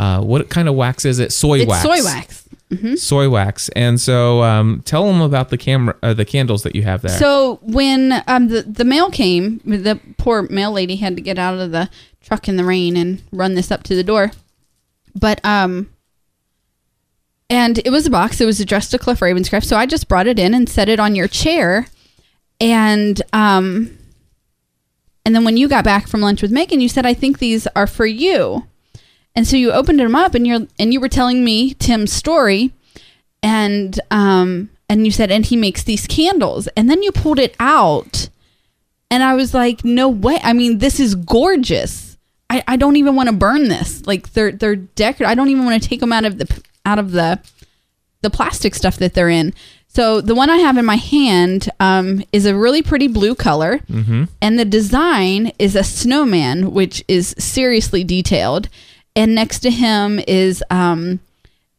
uh, 0.00 0.20
what 0.22 0.48
kind 0.48 0.68
of 0.68 0.74
wax 0.74 1.04
is 1.04 1.18
it 1.18 1.30
soy 1.32 1.58
it's 1.60 1.68
wax 1.68 1.82
soy 1.82 2.02
wax. 2.04 2.48
soy 2.96 3.28
wax 3.28 3.68
and 3.70 4.00
so 4.00 4.42
um, 4.42 4.80
tell 4.84 5.04
them 5.06 5.20
about 5.20 5.48
the 5.50 5.58
camera 5.58 5.94
uh, 6.02 6.14
the 6.14 6.24
candles 6.24 6.62
that 6.62 6.74
you 6.74 6.82
have 6.82 7.02
there 7.02 7.18
So 7.18 7.58
when 7.62 8.22
um, 8.26 8.48
the 8.48 8.62
the 8.62 8.84
mail 8.84 9.10
came, 9.10 9.60
the 9.64 9.98
poor 10.16 10.42
mail 10.42 10.72
lady 10.72 10.96
had 10.96 11.16
to 11.16 11.22
get 11.22 11.38
out 11.38 11.58
of 11.58 11.70
the 11.72 11.90
truck 12.20 12.48
in 12.48 12.56
the 12.56 12.64
rain 12.64 12.96
and 12.96 13.22
run 13.32 13.54
this 13.54 13.70
up 13.70 13.82
to 13.84 13.94
the 13.94 14.04
door. 14.04 14.30
But 15.14 15.44
um, 15.44 15.90
and 17.50 17.78
it 17.78 17.90
was 17.90 18.06
a 18.06 18.10
box. 18.10 18.40
It 18.40 18.46
was 18.46 18.60
addressed 18.60 18.92
to 18.92 18.98
Cliff 18.98 19.20
Ravenscraft. 19.20 19.64
So 19.64 19.76
I 19.76 19.84
just 19.86 20.08
brought 20.08 20.28
it 20.28 20.38
in 20.38 20.54
and 20.54 20.68
set 20.68 20.88
it 20.88 21.00
on 21.00 21.16
your 21.16 21.28
chair, 21.28 21.88
and 22.60 23.20
um, 23.32 23.98
and 25.24 25.34
then 25.34 25.44
when 25.44 25.56
you 25.56 25.68
got 25.68 25.84
back 25.84 26.06
from 26.06 26.20
lunch 26.20 26.42
with 26.42 26.52
Megan, 26.52 26.80
you 26.80 26.88
said, 26.88 27.04
"I 27.04 27.14
think 27.14 27.38
these 27.38 27.66
are 27.74 27.88
for 27.88 28.06
you." 28.06 28.69
And 29.34 29.46
so 29.46 29.56
you 29.56 29.72
opened 29.72 30.00
them 30.00 30.16
up, 30.16 30.34
and 30.34 30.46
you're 30.46 30.66
and 30.78 30.92
you 30.92 31.00
were 31.00 31.08
telling 31.08 31.44
me 31.44 31.74
Tim's 31.74 32.12
story, 32.12 32.72
and 33.42 33.98
um 34.10 34.70
and 34.88 35.06
you 35.06 35.12
said 35.12 35.30
and 35.30 35.46
he 35.46 35.56
makes 35.56 35.84
these 35.84 36.06
candles. 36.06 36.66
And 36.76 36.90
then 36.90 37.02
you 37.02 37.12
pulled 37.12 37.38
it 37.38 37.54
out. 37.60 38.28
And 39.12 39.22
i 39.22 39.34
was 39.34 39.54
like 39.54 39.84
no 39.84 40.08
way. 40.08 40.40
I 40.42 40.52
mean 40.52 40.78
this 40.78 41.00
is 41.00 41.14
gorgeous. 41.14 42.18
I, 42.48 42.64
I 42.66 42.76
don't 42.76 42.96
even 42.96 43.14
want 43.14 43.28
to 43.28 43.34
burn 43.34 43.68
this. 43.68 44.04
Like 44.06 44.32
they're 44.32 44.52
they're 44.52 44.76
decorative 44.76 45.30
i 45.30 45.34
don't 45.34 45.48
even 45.48 45.64
want 45.64 45.80
to 45.82 45.88
take 45.88 46.00
them 46.00 46.12
out 46.12 46.24
of 46.24 46.38
the 46.38 46.62
out 46.84 46.98
of 46.98 47.12
the 47.12 47.40
the 48.22 48.30
plastic 48.30 48.74
stuff 48.74 48.96
that 48.98 49.14
they're 49.14 49.30
in. 49.30 49.54
So 49.88 50.20
the 50.20 50.34
one 50.34 50.50
i 50.50 50.56
have 50.58 50.76
in 50.76 50.84
my 50.84 50.96
hand 50.96 51.68
um, 51.80 52.22
is 52.32 52.46
a 52.46 52.54
really 52.56 52.82
pretty 52.82 53.08
blue 53.08 53.34
color. 53.34 53.80
And 54.42 54.58
the 54.58 54.64
design 54.64 55.52
is 55.58 55.74
a 55.76 55.82
snowman 55.84 56.72
which 56.72 57.02
is 57.08 57.34
seriously 57.38 58.04
detailed 58.04 58.68
and 59.16 59.34
next 59.34 59.60
to 59.60 59.70
him 59.70 60.20
is 60.26 60.62
um, 60.70 61.20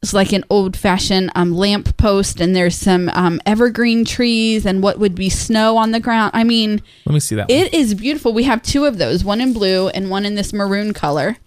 it's 0.02 0.14
like 0.14 0.34
an 0.34 0.44
old 0.50 0.76
fashioned 0.76 1.32
um, 1.36 1.54
lamp 1.54 1.96
post 1.98 2.42
and 2.42 2.56
there's 2.56 2.76
some 2.76 3.10
um, 3.10 3.40
evergreen 3.46 4.04
trees 4.04 4.66
and 4.66 4.82
what 4.82 5.00
would 5.00 5.16
be 5.16 5.30
snow 5.30 5.78
on 5.78 5.92
the 5.92 6.00
ground. 6.00 6.32
I 6.34 6.44
mean 6.44 6.82
let 7.06 7.14
me 7.14 7.20
see 7.20 7.36
that 7.36 7.50
one. 7.50 7.58
it 7.58 7.74
is 7.74 7.94
beautiful. 7.94 8.34
We 8.34 8.44
have 8.44 8.62
two 8.62 8.86
of 8.86 8.98
those 8.98 9.24
one 9.24 9.42
in 9.42 9.54
blue 9.54 9.90
and 9.90 10.10
one 10.10 10.26
in 10.26 10.36
this 10.36 10.54
maroon 10.54 10.94
color. 10.94 11.38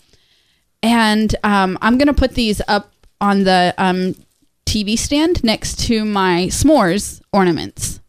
And 0.83 1.35
um, 1.43 1.79
i'm 1.81 1.97
going 1.99 2.09
to 2.09 2.15
put 2.15 2.35
these 2.35 2.61
up 2.69 2.93
on 3.21 3.45
the 3.45 3.75
um, 3.79 4.15
tv 4.67 4.99
stand 4.99 5.43
next 5.45 5.79
to 5.87 6.05
my 6.05 6.47
s'mores 6.51 7.21
ornaments 7.33 8.01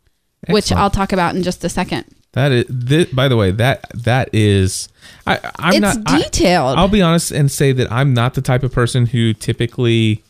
which 0.50 0.72
i'll 0.72 0.90
talk 0.90 1.12
about 1.14 1.36
in 1.36 1.44
just 1.44 1.64
a 1.64 1.70
second 1.70 2.06
That 2.36 2.52
is, 2.52 2.66
thi- 2.68 3.06
by 3.14 3.28
the 3.28 3.36
way, 3.38 3.52
that 3.52 3.86
that 3.96 4.30
is. 4.34 4.88
I, 5.28 5.40
I'm 5.58 5.84
It's 5.84 5.98
not 5.98 6.04
detailed. 6.22 6.78
I'll 6.78 6.88
be 6.88 7.02
honest 7.02 7.32
and 7.32 7.50
say 7.52 7.72
that 7.72 7.92
I'm 7.92 8.14
not 8.14 8.36
the 8.36 8.42
type 8.42 8.62
of 8.64 8.72
person 8.72 9.08
who 9.08 9.34
typically 9.34 10.22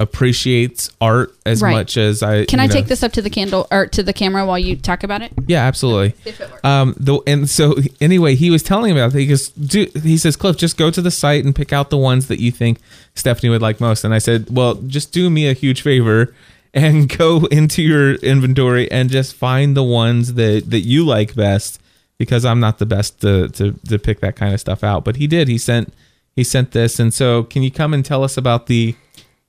appreciates 0.00 0.90
art 1.00 1.32
as 1.44 1.60
Right. 1.62 1.72
much 1.72 1.96
as 1.98 2.22
I. 2.22 2.46
can 2.46 2.58
i 2.58 2.66
know- 2.66 2.72
take 2.72 2.86
this 2.86 3.02
up 3.02 3.12
to 3.12 3.22
the 3.22 3.28
candle 3.28 3.68
or 3.70 3.86
to 3.88 4.02
the 4.02 4.14
camera 4.14 4.46
while 4.46 4.58
you 4.58 4.74
talk 4.76 5.02
about 5.04 5.20
it 5.20 5.30
Yeah, 5.46 5.64
absolutely. 5.66 6.14
if 6.24 6.40
it 6.40 6.50
works. 6.50 6.64
Um, 6.64 6.94
the 6.98 7.20
and 7.26 7.48
so 7.48 7.74
anyway, 8.00 8.34
he 8.34 8.50
was 8.50 8.62
telling 8.62 8.94
me 8.94 9.00
about 9.00 9.14
it. 9.14 9.18
He 9.20 9.26
goes, 9.26 9.50
do, 9.50 9.86
he 10.02 10.16
says, 10.16 10.36
Cliff, 10.36 10.56
just 10.56 10.78
go 10.78 10.90
to 10.90 11.02
the 11.02 11.10
site 11.10 11.44
and 11.44 11.54
pick 11.54 11.72
out 11.72 11.90
the 11.90 11.98
ones 11.98 12.28
that 12.28 12.40
you 12.40 12.50
think 12.50 12.78
Stephanie 13.14 13.50
would 13.50 13.60
like 13.62 13.78
most. 13.78 14.02
And 14.02 14.14
I 14.14 14.18
said, 14.18 14.46
well, 14.50 14.74
just 14.76 15.12
do 15.12 15.28
me 15.28 15.46
a 15.48 15.52
huge 15.52 15.82
favor 15.82 16.34
and 16.74 17.08
go 17.18 17.46
into 17.46 17.82
your 17.82 18.14
inventory 18.16 18.90
and 18.90 19.10
just 19.10 19.34
find 19.34 19.76
the 19.76 19.82
ones 19.82 20.34
that 20.34 20.70
that 20.70 20.80
you 20.80 21.04
like 21.04 21.34
best 21.34 21.80
because 22.18 22.44
I'm 22.44 22.60
not 22.60 22.78
the 22.78 22.86
best 22.86 23.20
to 23.22 23.48
to 23.48 23.72
to 23.88 23.98
pick 23.98 24.20
that 24.20 24.36
kind 24.36 24.54
of 24.54 24.60
stuff 24.60 24.84
out. 24.84 25.04
But 25.04 25.16
he 25.16 25.26
did. 25.26 25.48
He 25.48 25.58
sent 25.58 25.92
he 26.36 26.44
sent 26.44 26.72
this, 26.72 26.98
and 26.98 27.12
so 27.12 27.44
can 27.44 27.62
you 27.62 27.70
come 27.70 27.94
and 27.94 28.04
tell 28.04 28.22
us 28.22 28.36
about 28.36 28.66
the 28.66 28.94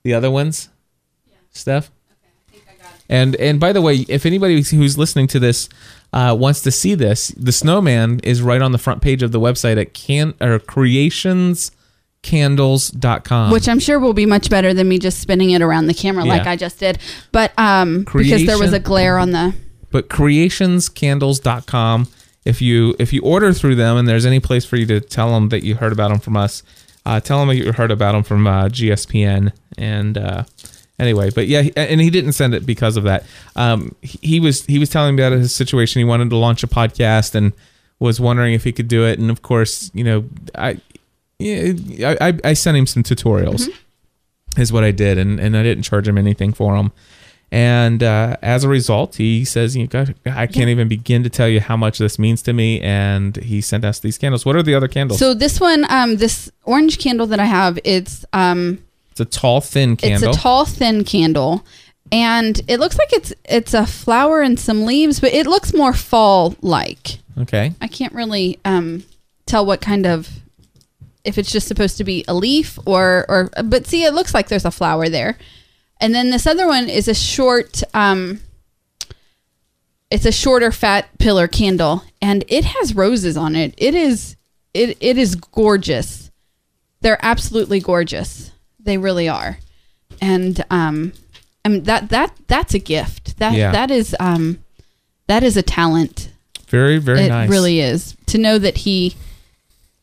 the 0.04 0.14
other 0.14 0.32
ones, 0.32 0.70
Steph? 1.52 1.92
Okay. 2.54 2.76
And 3.10 3.36
and 3.36 3.60
by 3.60 3.74
the 3.74 3.82
way, 3.82 4.06
if 4.08 4.26
anybody 4.26 4.62
who's 4.62 4.98
listening 4.98 5.28
to 5.28 5.40
this 5.40 5.70
uh, 6.14 6.36
wants 6.38 6.62
to 6.62 6.72
see 6.72 6.96
this, 6.96 7.30
the 7.30 7.52
snowman 7.52 8.20
is 8.24 8.42
right 8.42 8.62
on 8.62 8.72
the 8.72 8.78
front 8.78 9.02
page 9.02 9.22
of 9.22 9.32
the 9.32 9.40
website 9.40 9.80
at 9.80 9.94
can 9.94 10.34
or 10.42 10.60
creationscandles.com. 12.24 13.52
which 13.52 13.68
I'm 13.68 13.80
sure 13.80 14.00
will 14.00 14.14
be 14.14 14.26
much 14.26 14.50
better 14.50 14.74
than 14.74 14.88
me 14.88 15.00
just 15.00 15.20
spinning 15.20 15.52
it 15.52 15.62
around 15.62 15.88
the 15.88 15.94
camera 15.94 16.26
like 16.26 16.48
I 16.48 16.56
just 16.56 16.80
did. 16.80 17.00
But 17.32 17.52
um, 17.58 18.04
because 18.04 18.46
there 18.46 18.60
was 18.60 18.74
a 18.74 18.80
glare 18.80 19.18
on 19.18 19.32
the. 19.32 19.54
but 19.92 20.10
creationscandles.com 20.10 22.08
if 22.44 22.62
you 22.62 22.96
if 22.98 23.14
you 23.14 23.22
order 23.22 23.54
through 23.54 23.76
them 23.76 23.98
and 23.98 24.08
there's 24.08 24.26
any 24.26 24.40
place 24.40 24.66
for 24.66 24.78
you 24.78 24.86
to 24.88 25.00
tell 25.00 25.32
them 25.34 25.50
that 25.50 25.64
you 25.64 25.76
heard 25.76 25.92
about 25.92 26.10
them 26.10 26.20
from 26.20 26.36
us 26.36 26.64
uh, 27.06 27.20
tell 27.20 27.46
them 27.46 27.56
you 27.56 27.72
heard 27.72 27.92
about 27.92 28.14
them 28.14 28.24
from 28.24 28.48
uh, 28.48 28.68
gspn 28.68 29.52
and 29.78 30.18
uh, 30.18 30.44
anyway, 31.02 31.32
but 31.32 31.48
yeah, 31.48 31.64
and 31.76 32.00
he 32.00 32.10
didn't 32.10 32.34
send 32.34 32.54
it 32.54 32.66
because 32.66 32.96
of 32.96 33.04
that. 33.04 33.26
Um, 33.56 33.96
he 34.02 34.20
he 34.22 34.40
was 34.40 34.66
he 34.66 34.80
was 34.80 34.90
telling 34.90 35.16
me 35.16 35.24
about 35.24 35.38
his 35.38 35.54
situation. 35.54 36.00
He 36.00 36.04
wanted 36.04 36.30
to 36.30 36.38
launch 36.38 36.64
a 36.64 36.68
podcast 36.68 37.36
and 37.36 37.54
was 38.00 38.20
wondering 38.20 38.54
if 38.54 38.64
he 38.64 38.72
could 38.72 38.88
do 38.88 39.06
it. 39.06 39.20
And 39.20 39.30
of 39.30 39.42
course, 39.42 39.92
you 39.94 40.04
know, 40.04 40.26
I 40.56 40.80
yeah, 41.42 42.16
I, 42.20 42.30
I, 42.30 42.39
I 42.46 42.54
sent 42.54 42.78
him 42.78 42.86
some 42.86 43.04
tutorials. 43.04 43.68
Is 44.58 44.74
what 44.74 44.84
I 44.84 44.92
did, 44.92 45.18
and 45.18 45.39
and 45.39 45.56
I 45.56 45.64
didn't 45.64 45.84
charge 45.84 46.08
him 46.08 46.18
anything 46.18 46.52
for 46.52 46.76
them. 46.76 46.92
And 47.54 48.02
uh, 48.02 48.38
as 48.42 48.64
a 48.64 48.70
result, 48.70 49.16
he 49.16 49.44
says, 49.44 49.76
"You 49.76 49.88
got, 49.88 50.10
I 50.26 50.48
can't 50.48 50.70
even 50.70 50.88
begin 50.88 51.24
to 51.24 51.30
tell 51.30 51.50
you 51.50 51.60
how 51.60 51.76
much 51.76 51.98
this 51.98 52.18
means 52.18 52.42
to 52.44 52.54
me." 52.54 52.80
And 52.82 53.36
he 53.38 53.60
sent 53.62 53.84
us 53.84 54.00
these 54.00 54.18
candles. 54.18 54.46
What 54.46 54.56
are 54.56 54.64
the 54.64 54.74
other 54.74 54.88
candles? 54.88 55.20
So 55.20 55.34
this 55.34 55.60
one, 55.60 55.86
um, 55.89 56.18
this 56.18 56.50
orange 56.64 56.98
candle 56.98 57.28
that 57.28 57.39
I 57.42 57.46
have, 57.46 57.78
it's 57.84 58.26
um, 58.32 58.80
it's 59.12 59.20
a 59.20 59.26
tall, 59.26 59.60
thin 59.60 59.98
candle. 59.98 60.30
It's 60.30 60.38
a 60.38 60.42
tall, 60.42 60.66
thin 60.66 61.04
candle, 61.04 61.66
and 62.12 62.62
it 62.70 62.80
looks 62.80 62.98
like 62.98 63.12
it's 63.12 63.34
it's 63.46 63.74
a 63.74 63.86
flower 63.86 64.42
and 64.42 64.58
some 64.58 64.86
leaves, 64.86 65.20
but 65.20 65.34
it 65.34 65.46
looks 65.46 65.74
more 65.74 65.94
fall 65.94 66.56
like. 66.62 67.20
okay. 67.38 67.74
I 67.82 67.88
can't 67.88 68.14
really 68.14 68.60
um, 68.64 69.04
tell 69.46 69.66
what 69.66 69.82
kind 69.82 70.06
of 70.06 70.30
if 71.24 71.38
it's 71.38 71.52
just 71.52 71.68
supposed 71.68 71.98
to 71.98 72.04
be 72.04 72.24
a 72.28 72.34
leaf 72.34 72.78
or 72.86 73.26
or 73.30 73.50
but 73.64 73.86
see 73.86 74.04
it 74.04 74.14
looks 74.14 74.34
like 74.34 74.48
there's 74.50 74.66
a 74.66 74.72
flower 74.72 75.08
there. 75.10 75.38
And 76.00 76.16
then 76.16 76.32
this 76.32 76.48
other 76.48 76.66
one 76.68 76.90
is 76.90 77.08
a 77.08 77.14
short 77.14 77.84
um 77.94 78.40
it's 80.10 80.26
a 80.26 80.32
shorter 80.32 80.72
fat 80.72 81.08
pillar 81.20 81.48
candle 81.48 82.04
and 82.22 82.44
it 82.48 82.66
has 82.66 82.96
roses 82.96 83.38
on 83.38 83.56
it. 83.56 83.74
It 83.78 83.96
is 83.96 84.36
it 84.74 84.98
it 85.00 85.18
is 85.18 85.36
gorgeous. 85.36 86.32
They're 87.02 87.24
absolutely 87.24 87.80
gorgeous. 87.80 88.52
They 88.80 88.98
really 88.98 89.30
are. 89.30 89.58
And 90.22 90.64
um 90.70 91.14
I 91.64 91.70
mean 91.70 91.84
that 91.84 92.10
that 92.10 92.36
that's 92.48 92.74
a 92.74 92.80
gift. 92.80 93.38
That 93.38 93.54
Yeah. 93.54 93.72
that 93.72 93.92
is 93.92 94.16
um 94.20 94.64
that 95.28 95.44
is 95.44 95.56
a 95.56 95.62
talent 95.64 96.32
Very, 96.68 96.98
very 96.98 97.20
nice. 97.20 97.28
it 97.28 97.30
nice. 97.30 97.50
really 97.50 97.80
is 97.80 98.16
to 98.28 98.38
know 98.38 98.58
that 98.58 98.80
he 98.80 99.16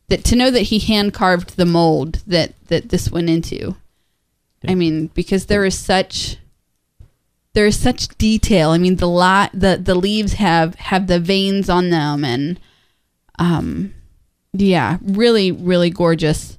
that 0.08 0.24
to 0.24 0.36
know 0.36 0.50
that 0.50 0.62
he 0.62 0.78
hand 0.78 1.14
carved 1.14 1.56
the 1.56 1.66
mold 1.66 2.22
that 2.26 2.54
that 2.68 2.88
this 2.88 3.10
went 3.10 3.30
into. 3.30 3.76
I 4.66 4.74
mean, 4.74 5.06
because 5.08 5.46
there 5.46 5.64
is 5.64 5.78
such 5.78 6.38
there 7.52 7.66
is 7.66 7.78
such 7.78 8.08
detail. 8.18 8.70
I 8.70 8.78
mean, 8.78 8.96
the 8.96 9.08
lot 9.08 9.50
the 9.54 9.80
the 9.82 9.94
leaves 9.94 10.34
have 10.34 10.74
have 10.76 11.06
the 11.06 11.20
veins 11.20 11.68
on 11.70 11.90
them 11.90 12.24
and 12.24 12.58
um 13.38 13.94
yeah, 14.52 14.98
really 15.02 15.52
really 15.52 15.90
gorgeous 15.90 16.58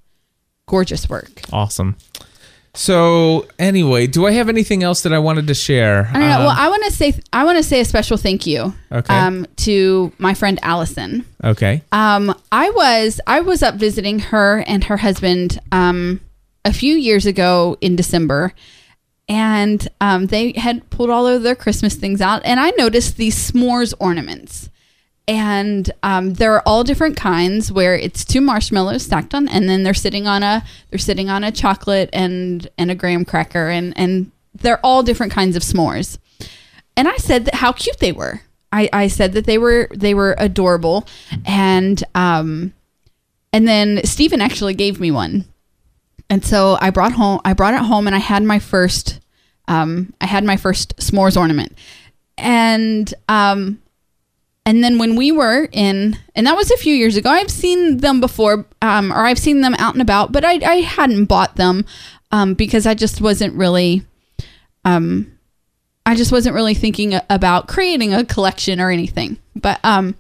gorgeous 0.66 1.10
work. 1.10 1.42
Awesome. 1.52 1.98
So 2.80 3.46
anyway, 3.60 4.08
do 4.08 4.26
I 4.26 4.32
have 4.32 4.48
anything 4.48 4.84
else 4.84 5.02
that 5.04 5.12
I 5.12 5.20
wanted 5.20 5.48
to 5.48 5.54
share? 5.54 6.08
I 6.14 6.14
don't 6.14 6.22
know. 6.30 6.36
Um, 6.38 6.44
well, 6.46 6.56
I 6.58 6.70
want 6.70 6.86
to 6.86 6.92
say 6.92 7.14
I 7.34 7.44
want 7.44 7.58
to 7.58 7.64
say 7.64 7.82
a 7.82 7.86
special 7.86 8.16
thank 8.16 8.48
you 8.48 8.74
Okay. 8.90 9.14
um 9.14 9.46
to 9.58 10.14
my 10.18 10.34
friend 10.34 10.58
Allison. 10.62 11.26
okay. 11.44 11.82
Um, 11.92 12.34
I 12.54 12.70
was 12.70 13.20
I 13.28 13.42
was 13.42 13.62
up 13.64 13.76
visiting 13.76 14.20
her 14.20 14.64
and 14.66 14.86
her 14.86 14.96
husband 14.96 15.60
um, 15.74 16.22
a 16.64 16.72
few 16.72 16.96
years 16.96 17.26
ago 17.26 17.76
in 17.82 17.98
December, 17.98 18.54
and 19.28 19.86
um, 20.00 20.28
they 20.28 20.54
had 20.54 20.90
pulled 20.90 21.10
all 21.10 21.28
of 21.28 21.44
their 21.44 21.56
Christmas 21.56 21.96
things 21.96 22.22
out, 22.22 22.42
and 22.46 22.62
I 22.62 22.70
noticed 22.78 23.18
these 23.18 23.36
s'mores 23.52 23.94
ornaments, 24.00 24.70
and 25.30 25.92
um, 26.02 26.34
they're 26.34 26.68
all 26.68 26.84
different 26.84 27.16
kinds 27.16 27.72
where 27.72 27.96
it's 27.96 28.26
two 28.26 28.42
marshmallows 28.42 29.04
stacked 29.04 29.36
on, 29.36 29.48
and 29.48 29.70
then 29.70 29.84
they're 29.84 29.94
sitting 29.94 30.26
on 30.26 30.42
a 30.42 30.66
they're 30.90 30.98
sitting 30.98 31.30
on 31.30 31.44
a 31.44 31.52
chocolate 31.52 32.10
and 32.12 32.68
and 32.80 32.90
a 32.90 32.96
graham 32.96 33.24
cracker, 33.26 33.70
and 33.70 33.94
and 33.96 34.32
they're 34.56 34.80
all 34.84 35.04
different 35.04 35.32
kinds 35.32 35.56
of 35.56 35.62
s'mores. 35.62 36.18
And 36.98 37.08
I 37.08 37.16
said 37.18 37.46
that 37.46 37.56
how 37.56 37.72
cute 37.72 38.00
they 38.00 38.12
were. 38.12 38.42
I, 38.72 38.90
I 38.92 39.08
said 39.08 39.34
that 39.34 39.46
they 39.46 39.60
were 39.60 39.88
they 39.94 40.16
were 40.16 40.36
adorable, 40.40 41.08
and 41.46 42.04
um, 42.16 42.74
and 43.54 43.68
then 43.68 44.04
Stephen 44.06 44.42
actually 44.42 44.74
gave 44.74 45.00
me 45.00 45.12
one, 45.12 45.46
and 46.28 46.44
so 46.44 46.76
I 46.82 46.90
brought 46.90 47.12
home 47.12 47.40
I 47.46 47.54
brought 47.54 47.76
it 47.76 47.82
home 47.82 48.08
and 48.08 48.16
I 48.16 48.20
had 48.20 48.42
my 48.42 48.58
first 48.58 49.20
um 49.68 50.12
I 50.20 50.26
had 50.26 50.44
my 50.44 50.58
first 50.58 50.98
s'mores 50.98 51.38
ornament, 51.38 51.78
and 52.36 53.14
um, 53.28 53.80
and 54.70 54.84
then 54.84 55.00
when 55.00 55.16
we 55.16 55.32
were 55.32 55.68
in 55.72 56.16
and 56.36 56.46
that 56.46 56.56
was 56.56 56.70
a 56.70 56.78
few 56.78 56.94
years 56.94 57.18
ago. 57.18 57.28
I've 57.28 57.50
seen 57.50 57.98
them 57.98 58.22
before, 58.22 58.68
um, 58.84 59.12
or 59.12 59.26
I've 59.26 59.40
seen 59.40 59.62
them 59.62 59.74
out 59.80 59.96
and 59.96 60.02
about, 60.02 60.32
but 60.32 60.46
I 60.46 60.60
I 60.64 60.76
hadn't 60.82 61.26
bought 61.26 61.56
them, 61.56 61.86
um, 62.30 62.54
because 62.54 62.86
I 62.86 62.94
just 62.94 63.20
wasn't 63.20 63.56
really 63.56 64.04
um 64.86 65.36
I 66.06 66.14
just 66.14 66.32
wasn't 66.32 66.54
really 66.54 66.76
thinking 66.76 67.20
about 67.32 67.68
creating 67.68 68.14
a 68.14 68.24
collection 68.24 68.80
or 68.80 68.92
anything. 68.92 69.40
But 69.56 69.80
um 69.84 70.16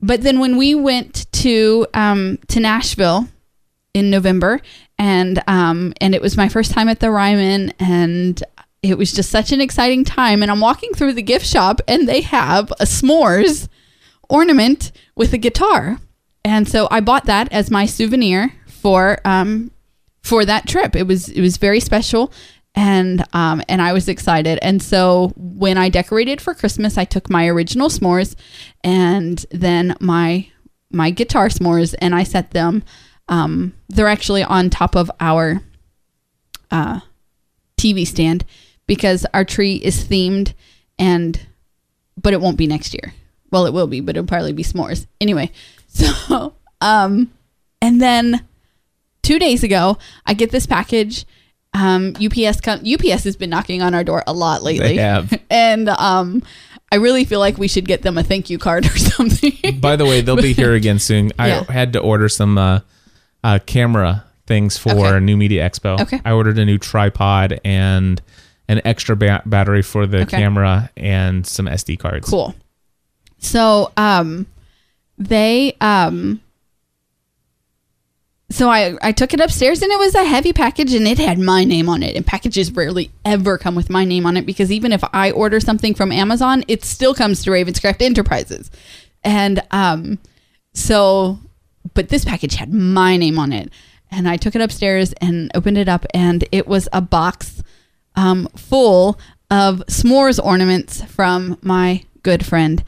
but 0.00 0.22
then 0.22 0.38
when 0.38 0.56
we 0.56 0.76
went 0.76 1.26
to 1.32 1.88
um 1.94 2.38
to 2.46 2.60
Nashville 2.60 3.26
in 3.92 4.08
November 4.10 4.60
and 4.98 5.42
um 5.48 5.94
and 6.00 6.14
it 6.14 6.22
was 6.22 6.36
my 6.36 6.48
first 6.48 6.70
time 6.70 6.88
at 6.88 7.00
the 7.00 7.10
Ryman 7.10 7.72
and 7.80 8.40
it 8.82 8.96
was 8.96 9.12
just 9.12 9.30
such 9.30 9.52
an 9.52 9.60
exciting 9.60 10.04
time 10.04 10.42
and 10.42 10.50
I'm 10.50 10.60
walking 10.60 10.92
through 10.94 11.12
the 11.12 11.22
gift 11.22 11.46
shop 11.46 11.80
and 11.86 12.08
they 12.08 12.22
have 12.22 12.70
a 12.72 12.84
s'mores 12.84 13.68
ornament 14.28 14.92
with 15.14 15.32
a 15.32 15.38
guitar. 15.38 15.98
And 16.44 16.66
so 16.66 16.88
I 16.90 17.00
bought 17.00 17.26
that 17.26 17.52
as 17.52 17.70
my 17.70 17.84
souvenir 17.84 18.52
for 18.66 19.18
um 19.24 19.70
for 20.22 20.44
that 20.44 20.66
trip. 20.66 20.96
It 20.96 21.06
was 21.06 21.28
it 21.28 21.40
was 21.40 21.58
very 21.58 21.80
special 21.80 22.32
and 22.74 23.24
um 23.34 23.62
and 23.68 23.82
I 23.82 23.92
was 23.92 24.08
excited. 24.08 24.58
And 24.62 24.82
so 24.82 25.32
when 25.36 25.76
I 25.76 25.90
decorated 25.90 26.40
for 26.40 26.54
Christmas, 26.54 26.96
I 26.96 27.04
took 27.04 27.28
my 27.28 27.46
original 27.48 27.90
s'mores 27.90 28.34
and 28.82 29.44
then 29.50 29.94
my 30.00 30.48
my 30.90 31.10
guitar 31.10 31.48
s'mores 31.48 31.94
and 32.00 32.14
I 32.14 32.22
set 32.22 32.52
them 32.52 32.82
um 33.28 33.74
they're 33.90 34.08
actually 34.08 34.42
on 34.42 34.70
top 34.70 34.96
of 34.96 35.10
our 35.20 35.60
uh 36.70 37.00
TV 37.76 38.06
stand 38.06 38.44
because 38.90 39.24
our 39.32 39.44
tree 39.44 39.76
is 39.76 40.02
themed 40.02 40.52
and 40.98 41.46
but 42.20 42.32
it 42.32 42.40
won't 42.40 42.56
be 42.58 42.66
next 42.66 42.92
year. 42.92 43.14
Well, 43.52 43.64
it 43.66 43.72
will 43.72 43.86
be, 43.86 44.00
but 44.00 44.16
it'll 44.16 44.26
probably 44.26 44.52
be 44.52 44.64
s'mores. 44.64 45.06
Anyway, 45.20 45.52
so 45.86 46.54
um 46.80 47.30
and 47.80 48.02
then 48.02 48.44
two 49.22 49.38
days 49.38 49.62
ago, 49.62 49.96
I 50.26 50.34
get 50.34 50.50
this 50.50 50.66
package. 50.66 51.24
Um, 51.72 52.14
UPS 52.16 52.60
com- 52.60 52.80
UPS 52.84 53.22
has 53.22 53.36
been 53.36 53.48
knocking 53.48 53.80
on 53.80 53.94
our 53.94 54.02
door 54.02 54.24
a 54.26 54.32
lot 54.32 54.64
lately. 54.64 54.88
They 54.88 54.96
have. 54.96 55.32
and 55.50 55.88
um, 55.88 56.42
I 56.90 56.96
really 56.96 57.24
feel 57.24 57.38
like 57.38 57.58
we 57.58 57.68
should 57.68 57.86
get 57.86 58.02
them 58.02 58.18
a 58.18 58.24
thank 58.24 58.50
you 58.50 58.58
card 58.58 58.86
or 58.86 58.98
something. 58.98 59.78
By 59.80 59.94
the 59.94 60.04
way, 60.04 60.20
they'll 60.20 60.34
be 60.34 60.52
here 60.52 60.74
again 60.74 60.98
soon. 60.98 61.30
I 61.38 61.46
Yeah. 61.48 61.64
had 61.70 61.92
to 61.92 62.00
order 62.00 62.28
some 62.28 62.58
uh, 62.58 62.80
uh, 63.44 63.60
camera 63.66 64.24
things 64.48 64.76
for 64.76 64.90
Okay. 64.90 65.20
New 65.20 65.36
Media 65.36 65.62
Expo. 65.70 66.00
Okay. 66.00 66.20
I 66.24 66.32
ordered 66.32 66.58
a 66.58 66.64
new 66.64 66.76
tripod 66.76 67.60
and 67.64 68.20
an 68.70 68.80
extra 68.84 69.16
ba- 69.16 69.42
battery 69.46 69.82
for 69.82 70.06
the 70.06 70.20
Okay. 70.22 70.38
camera 70.38 70.90
and 70.96 71.46
some 71.46 71.66
SD 71.66 71.98
cards. 71.98 72.28
cool. 72.30 72.54
So 73.38 73.90
um, 73.96 74.46
they 75.18 75.76
um. 75.80 76.40
So 78.52 78.68
I, 78.68 78.96
I 79.00 79.12
took 79.12 79.32
it 79.32 79.40
upstairs 79.40 79.80
and 79.80 79.92
it 79.92 79.98
was 79.98 80.14
a 80.16 80.24
heavy 80.24 80.52
package 80.52 80.92
and 80.92 81.06
it 81.06 81.18
had 81.18 81.38
my 81.38 81.62
name 81.62 81.88
on 81.88 82.02
it. 82.02 82.16
And 82.16 82.26
packages 82.26 82.72
rarely 82.72 83.12
ever 83.24 83.56
come 83.58 83.76
with 83.76 83.88
my 83.88 84.04
name 84.04 84.26
on 84.26 84.36
it 84.36 84.44
because 84.44 84.72
even 84.72 84.90
if 84.92 85.04
I 85.12 85.30
order 85.30 85.60
something 85.60 85.94
from 85.94 86.10
Amazon, 86.10 86.64
it 86.66 86.84
still 86.84 87.14
comes 87.14 87.44
to 87.44 87.50
Ravenscraft 87.50 88.02
Enterprises. 88.02 88.70
And 89.22 89.62
um 89.70 90.18
so 90.74 91.38
but 91.94 92.08
this 92.08 92.24
package 92.24 92.56
had 92.56 92.72
my 92.74 93.16
name 93.16 93.38
on 93.38 93.52
it. 93.52 93.70
And 94.10 94.28
I 94.28 94.36
took 94.36 94.56
it 94.56 94.60
upstairs 94.60 95.12
and 95.20 95.52
opened 95.54 95.78
it 95.78 95.88
up 95.88 96.04
and 96.12 96.44
it 96.50 96.66
was 96.66 96.88
a 96.92 97.00
box 97.00 97.62
um 98.16 98.48
full 98.56 99.18
of 99.50 99.82
s'mores 99.88 100.42
ornaments 100.42 101.02
from 101.04 101.58
my 101.62 102.04
good 102.22 102.44
friend 102.44 102.84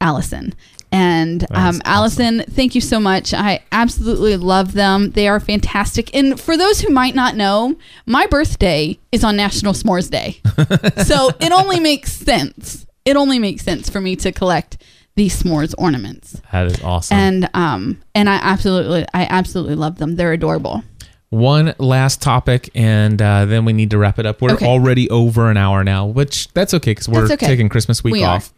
Allison. 0.00 0.54
And 0.90 1.44
um, 1.44 1.48
awesome. 1.52 1.82
Allison, 1.86 2.44
thank 2.50 2.74
you 2.74 2.82
so 2.82 3.00
much. 3.00 3.32
I 3.32 3.60
absolutely 3.72 4.36
love 4.36 4.74
them. 4.74 5.12
They 5.12 5.26
are 5.26 5.40
fantastic. 5.40 6.14
And 6.14 6.38
for 6.38 6.54
those 6.54 6.80
who 6.82 6.92
might 6.92 7.14
not 7.14 7.34
know, 7.34 7.76
my 8.04 8.26
birthday 8.26 8.98
is 9.10 9.24
on 9.24 9.34
National 9.34 9.72
S'mores 9.72 10.10
Day. 10.10 10.40
so 11.04 11.30
it 11.40 11.50
only 11.50 11.80
makes 11.80 12.12
sense. 12.12 12.84
It 13.06 13.16
only 13.16 13.38
makes 13.38 13.64
sense 13.64 13.88
for 13.88 14.02
me 14.02 14.16
to 14.16 14.32
collect 14.32 14.76
these 15.14 15.42
s'mores 15.42 15.74
ornaments. 15.76 16.40
That 16.52 16.66
is 16.66 16.82
awesome. 16.82 17.16
And 17.16 17.50
um 17.54 18.02
and 18.14 18.28
I 18.30 18.36
absolutely 18.36 19.04
I 19.12 19.24
absolutely 19.24 19.74
love 19.74 19.98
them. 19.98 20.16
They're 20.16 20.32
adorable. 20.32 20.84
One 21.32 21.74
last 21.78 22.20
topic, 22.20 22.68
and 22.74 23.20
uh, 23.22 23.46
then 23.46 23.64
we 23.64 23.72
need 23.72 23.90
to 23.92 23.96
wrap 23.98 24.18
it 24.18 24.26
up. 24.26 24.42
We're 24.42 24.52
Okay. 24.52 24.66
already 24.66 25.08
over 25.08 25.50
an 25.50 25.56
hour 25.56 25.82
now, 25.82 26.04
which 26.04 26.52
that's 26.52 26.74
okay 26.74 26.90
because 26.90 27.08
we're 27.08 27.24
okay. 27.24 27.36
taking 27.36 27.70
Christmas 27.70 28.04
week 28.04 28.12
We 28.12 28.22
off. 28.24 28.52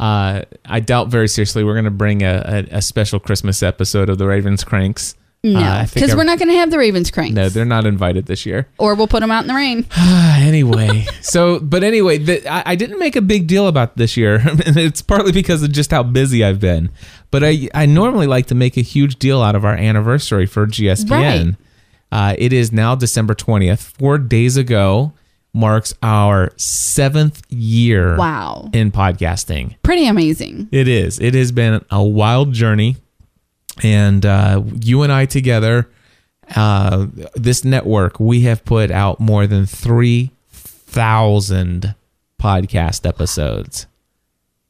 Uh, 0.00 0.42
I 0.66 0.80
doubt 0.80 1.08
very 1.08 1.28
seriously 1.28 1.62
we're 1.62 1.74
going 1.74 1.84
to 1.84 1.92
bring 1.92 2.22
a, 2.24 2.66
a, 2.72 2.76
a 2.78 2.82
special 2.82 3.20
Christmas 3.20 3.62
episode 3.62 4.08
of 4.10 4.18
the 4.18 4.26
Ravens 4.26 4.64
Cranks 4.64 5.14
No, 5.44 5.60
Uh, 5.60 5.62
I 5.62 5.84
think 5.86 5.94
because 5.94 6.10
I- 6.12 6.16
we're 6.16 6.24
not 6.24 6.40
going 6.40 6.48
to 6.48 6.56
have 6.56 6.72
the 6.72 6.78
Ravens 6.78 7.12
cranks. 7.12 7.34
No, 7.34 7.48
they're 7.48 7.64
not 7.64 7.86
invited 7.86 8.26
this 8.26 8.44
year. 8.44 8.66
or 8.78 8.96
we'll 8.96 9.06
put 9.06 9.20
them 9.20 9.30
out 9.30 9.42
in 9.42 9.46
the 9.48 9.54
rain. 9.54 9.86
anyway, 9.96 11.06
so 11.20 11.60
but 11.60 11.84
anyway, 11.84 12.18
the, 12.18 12.44
I, 12.48 12.72
I 12.72 12.74
didn't 12.74 12.98
make 12.98 13.14
a 13.14 13.20
big 13.22 13.46
deal 13.46 13.68
about 13.68 13.96
this 13.96 14.16
year, 14.16 14.36
and 14.66 14.76
it's 14.76 15.02
partly 15.02 15.30
because 15.30 15.62
of 15.62 15.70
just 15.70 15.92
how 15.92 16.02
busy 16.02 16.44
I've 16.44 16.58
been. 16.58 16.90
But 17.30 17.44
I 17.44 17.68
I 17.74 17.86
normally 17.86 18.26
like 18.26 18.46
to 18.46 18.56
make 18.56 18.76
a 18.76 18.80
huge 18.82 19.20
deal 19.20 19.40
out 19.40 19.54
of 19.54 19.64
our 19.64 19.74
anniversary 19.74 20.46
for 20.46 20.66
GSPN. 20.66 21.56
Uh, 22.10 22.34
it 22.38 22.52
is 22.52 22.72
now 22.72 22.94
December 22.94 23.34
twentieth. 23.34 23.80
Four 23.98 24.18
days 24.18 24.56
ago 24.56 25.12
marks 25.52 25.94
our 26.02 26.52
seventh 26.56 27.42
year. 27.48 28.16
Wow. 28.16 28.70
In 28.72 28.92
podcasting. 28.92 29.76
Pretty 29.82 30.06
amazing. 30.06 30.68
It 30.70 30.88
is. 30.88 31.18
It 31.18 31.34
has 31.34 31.52
been 31.52 31.84
a 31.90 32.02
wild 32.02 32.52
journey, 32.52 32.96
and 33.82 34.24
uh, 34.24 34.62
you 34.80 35.02
and 35.02 35.12
I 35.12 35.26
together, 35.26 35.88
uh, 36.54 37.06
this 37.34 37.64
network, 37.64 38.20
we 38.20 38.42
have 38.42 38.64
put 38.64 38.90
out 38.90 39.20
more 39.20 39.46
than 39.46 39.66
three 39.66 40.30
thousand 40.50 41.94
podcast 42.40 43.06
episodes. 43.06 43.86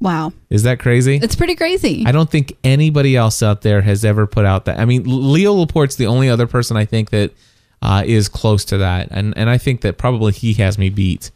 Wow. 0.00 0.32
Is 0.48 0.62
that 0.62 0.78
crazy? 0.78 1.16
It's 1.20 1.34
pretty 1.34 1.56
crazy. 1.56 2.04
I 2.06 2.12
don't 2.12 2.30
think 2.30 2.56
anybody 2.62 3.16
else 3.16 3.42
out 3.42 3.62
there 3.62 3.82
has 3.82 4.04
ever 4.04 4.26
put 4.26 4.44
out 4.44 4.66
that. 4.66 4.78
I 4.78 4.84
mean, 4.84 5.02
Leo 5.04 5.52
Laporte's 5.54 5.96
the 5.96 6.06
only 6.06 6.28
other 6.28 6.46
person 6.46 6.76
I 6.76 6.84
think 6.84 7.10
that 7.10 7.32
uh, 7.82 8.04
is 8.06 8.28
close 8.28 8.64
to 8.66 8.78
that, 8.78 9.08
and 9.10 9.36
and 9.36 9.50
I 9.50 9.58
think 9.58 9.80
that 9.82 9.98
probably 9.98 10.32
he 10.32 10.54
has 10.54 10.78
me 10.78 10.88
beat. 10.88 11.30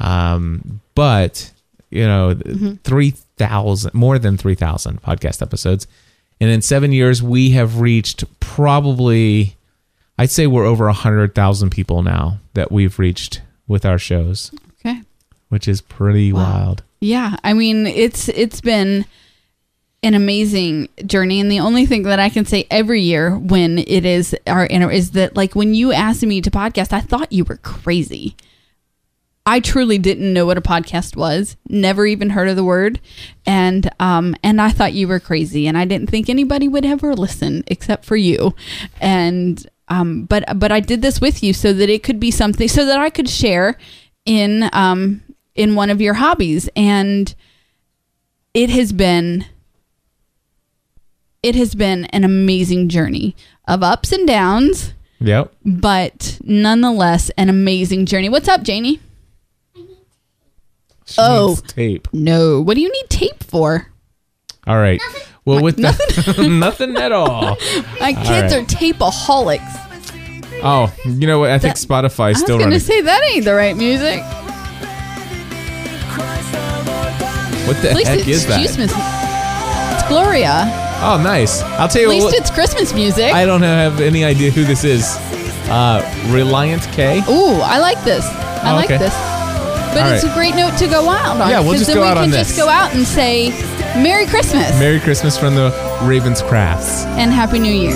Um, 0.00 0.80
but 0.94 1.52
you 1.90 2.04
know, 2.04 2.34
three 2.84 3.10
thousand, 3.36 3.94
more 3.94 4.18
than 4.18 4.36
three 4.36 4.54
thousand 4.54 5.02
podcast 5.02 5.42
episodes, 5.42 5.86
and 6.40 6.50
in 6.50 6.62
seven 6.62 6.92
years 6.92 7.22
we 7.22 7.50
have 7.50 7.80
reached 7.80 8.24
probably, 8.40 9.56
I'd 10.18 10.30
say 10.30 10.46
we're 10.46 10.66
over 10.66 10.88
a 10.88 10.92
hundred 10.92 11.34
thousand 11.34 11.70
people 11.70 12.02
now 12.02 12.38
that 12.54 12.70
we've 12.72 12.98
reached 12.98 13.42
with 13.66 13.84
our 13.84 13.98
shows. 13.98 14.52
Which 15.48 15.68
is 15.68 15.80
pretty 15.80 16.32
wild. 16.32 16.82
Yeah, 17.00 17.36
I 17.44 17.52
mean 17.52 17.86
it's 17.86 18.28
it's 18.28 18.60
been 18.60 19.04
an 20.02 20.14
amazing 20.14 20.88
journey, 21.06 21.40
and 21.40 21.50
the 21.50 21.60
only 21.60 21.84
thing 21.84 22.02
that 22.04 22.20
I 22.20 22.28
can 22.28 22.44
say 22.44 22.66
every 22.70 23.00
year 23.00 23.36
when 23.36 23.78
it 23.78 24.04
is 24.04 24.34
our 24.46 24.66
is 24.66 25.12
that 25.12 25.36
like 25.36 25.54
when 25.54 25.74
you 25.74 25.92
asked 25.92 26.22
me 26.22 26.40
to 26.40 26.50
podcast, 26.50 26.92
I 26.92 27.00
thought 27.00 27.32
you 27.32 27.44
were 27.44 27.56
crazy. 27.58 28.36
I 29.44 29.60
truly 29.60 29.96
didn't 29.96 30.34
know 30.34 30.44
what 30.44 30.58
a 30.58 30.60
podcast 30.60 31.16
was. 31.16 31.56
Never 31.68 32.04
even 32.04 32.30
heard 32.30 32.48
of 32.48 32.56
the 32.56 32.64
word, 32.64 33.00
and 33.46 33.90
um 33.98 34.36
and 34.42 34.60
I 34.60 34.70
thought 34.70 34.92
you 34.92 35.08
were 35.08 35.20
crazy, 35.20 35.66
and 35.66 35.76
I 35.76 35.84
didn't 35.84 36.10
think 36.10 36.28
anybody 36.28 36.68
would 36.68 36.84
ever 36.84 37.14
listen 37.14 37.64
except 37.66 38.04
for 38.04 38.16
you, 38.16 38.54
and 39.00 39.66
um 39.88 40.24
but 40.24 40.58
but 40.58 40.70
I 40.70 40.80
did 40.80 41.00
this 41.02 41.20
with 41.20 41.42
you 41.42 41.52
so 41.52 41.72
that 41.72 41.88
it 41.88 42.02
could 42.02 42.20
be 42.20 42.30
something 42.30 42.68
so 42.68 42.84
that 42.84 43.00
I 43.00 43.10
could 43.10 43.28
share 43.28 43.78
in 44.26 44.68
um 44.72 45.22
in 45.58 45.74
one 45.74 45.90
of 45.90 46.00
your 46.00 46.14
hobbies, 46.14 46.70
and 46.76 47.34
it 48.54 48.70
has 48.70 48.92
been 48.92 49.44
it 51.42 51.54
has 51.54 51.74
been 51.74 52.04
an 52.06 52.24
amazing 52.24 52.88
journey 52.88 53.36
of 53.66 53.82
ups 53.82 54.10
and 54.12 54.26
downs, 54.26 54.92
Yep. 55.20 55.52
but 55.64 56.38
nonetheless 56.42 57.30
an 57.36 57.48
amazing 57.48 58.06
journey. 58.06 58.28
What's 58.28 58.48
up, 58.48 58.62
Janie? 58.62 59.00
She 61.06 61.16
Oh. 61.18 61.48
needs 61.48 61.62
tape. 61.62 62.08
No. 62.12 62.60
What 62.60 62.74
do 62.74 62.80
you 62.80 62.90
need 62.92 63.08
tape 63.08 63.42
for? 63.44 63.88
All 64.66 64.76
right. 64.78 65.00
Well, 65.44 65.62
with 65.62 65.76
that, 65.78 66.36
nothing 66.50 66.96
at 66.96 67.12
all. 67.12 67.56
My 68.00 68.12
kids 68.12 68.28
right. 68.28 68.52
are 68.52 68.62
tapeaholics. 68.64 69.84
Oh, 70.62 70.92
you 71.06 71.26
know 71.26 71.38
what? 71.38 71.50
I 71.50 71.58
think 71.58 71.76
That- 71.78 71.88
Spotify 71.88 72.10
still. 72.10 72.26
I 72.26 72.30
is 72.30 72.34
was 72.34 72.42
still 72.42 72.56
going 72.58 72.64
running. 72.66 72.78
to 72.80 72.84
say 72.84 73.00
that 73.02 73.22
ain't 73.32 73.44
the 73.44 73.54
right 73.54 73.76
music. 73.76 74.22
What 77.68 77.80
the 77.82 77.90
At 77.90 77.96
least 77.96 78.08
heck 78.08 78.18
it's 78.20 78.28
is 78.28 78.46
that? 78.46 78.56
Christmas. 78.58 78.90
It's 80.00 80.08
Gloria. 80.08 80.64
Oh, 81.02 81.20
nice. 81.22 81.62
I'll 81.78 81.86
tell 81.88 82.02
you 82.02 82.08
At 82.08 82.14
least 82.14 82.24
what. 82.24 82.34
it's 82.34 82.50
Christmas 82.50 82.94
music. 82.94 83.32
I 83.32 83.44
don't 83.44 83.62
have 83.62 84.00
any 84.00 84.24
idea 84.24 84.50
who 84.50 84.64
this 84.64 84.84
is. 84.84 85.04
Uh, 85.68 86.00
Relient 86.32 86.90
K. 86.94 87.18
Ooh, 87.28 87.60
I 87.60 87.78
like 87.78 88.02
this. 88.04 88.24
I 88.24 88.72
Oh, 88.72 88.76
like 88.76 88.86
okay. 88.86 88.96
this. 88.98 89.14
But 89.92 90.02
All 90.02 90.12
it's 90.12 90.24
right. 90.24 90.32
a 90.32 90.34
great 90.34 90.54
note 90.56 90.76
to 90.78 90.86
go 90.88 91.08
out 91.10 91.40
on. 91.40 91.48
Yeah, 91.50 91.60
we'll 91.60 91.72
'cause 91.72 91.80
just 91.80 91.86
then 91.88 91.96
go 91.96 92.02
we 92.02 92.08
out 92.08 92.14
can 92.14 92.22
on 92.24 92.30
just 92.30 92.50
this. 92.56 92.58
go 92.58 92.68
out 92.68 92.94
and 92.94 93.06
say 93.06 93.50
Merry 94.02 94.26
Christmas 94.26 94.70
Merry 94.78 95.00
Christmas 95.00 95.36
from 95.38 95.54
the 95.54 95.70
Ravenscrafts. 96.00 97.04
and 97.16 97.32
Happy 97.32 97.58
New 97.58 97.72
Year. 97.72 97.94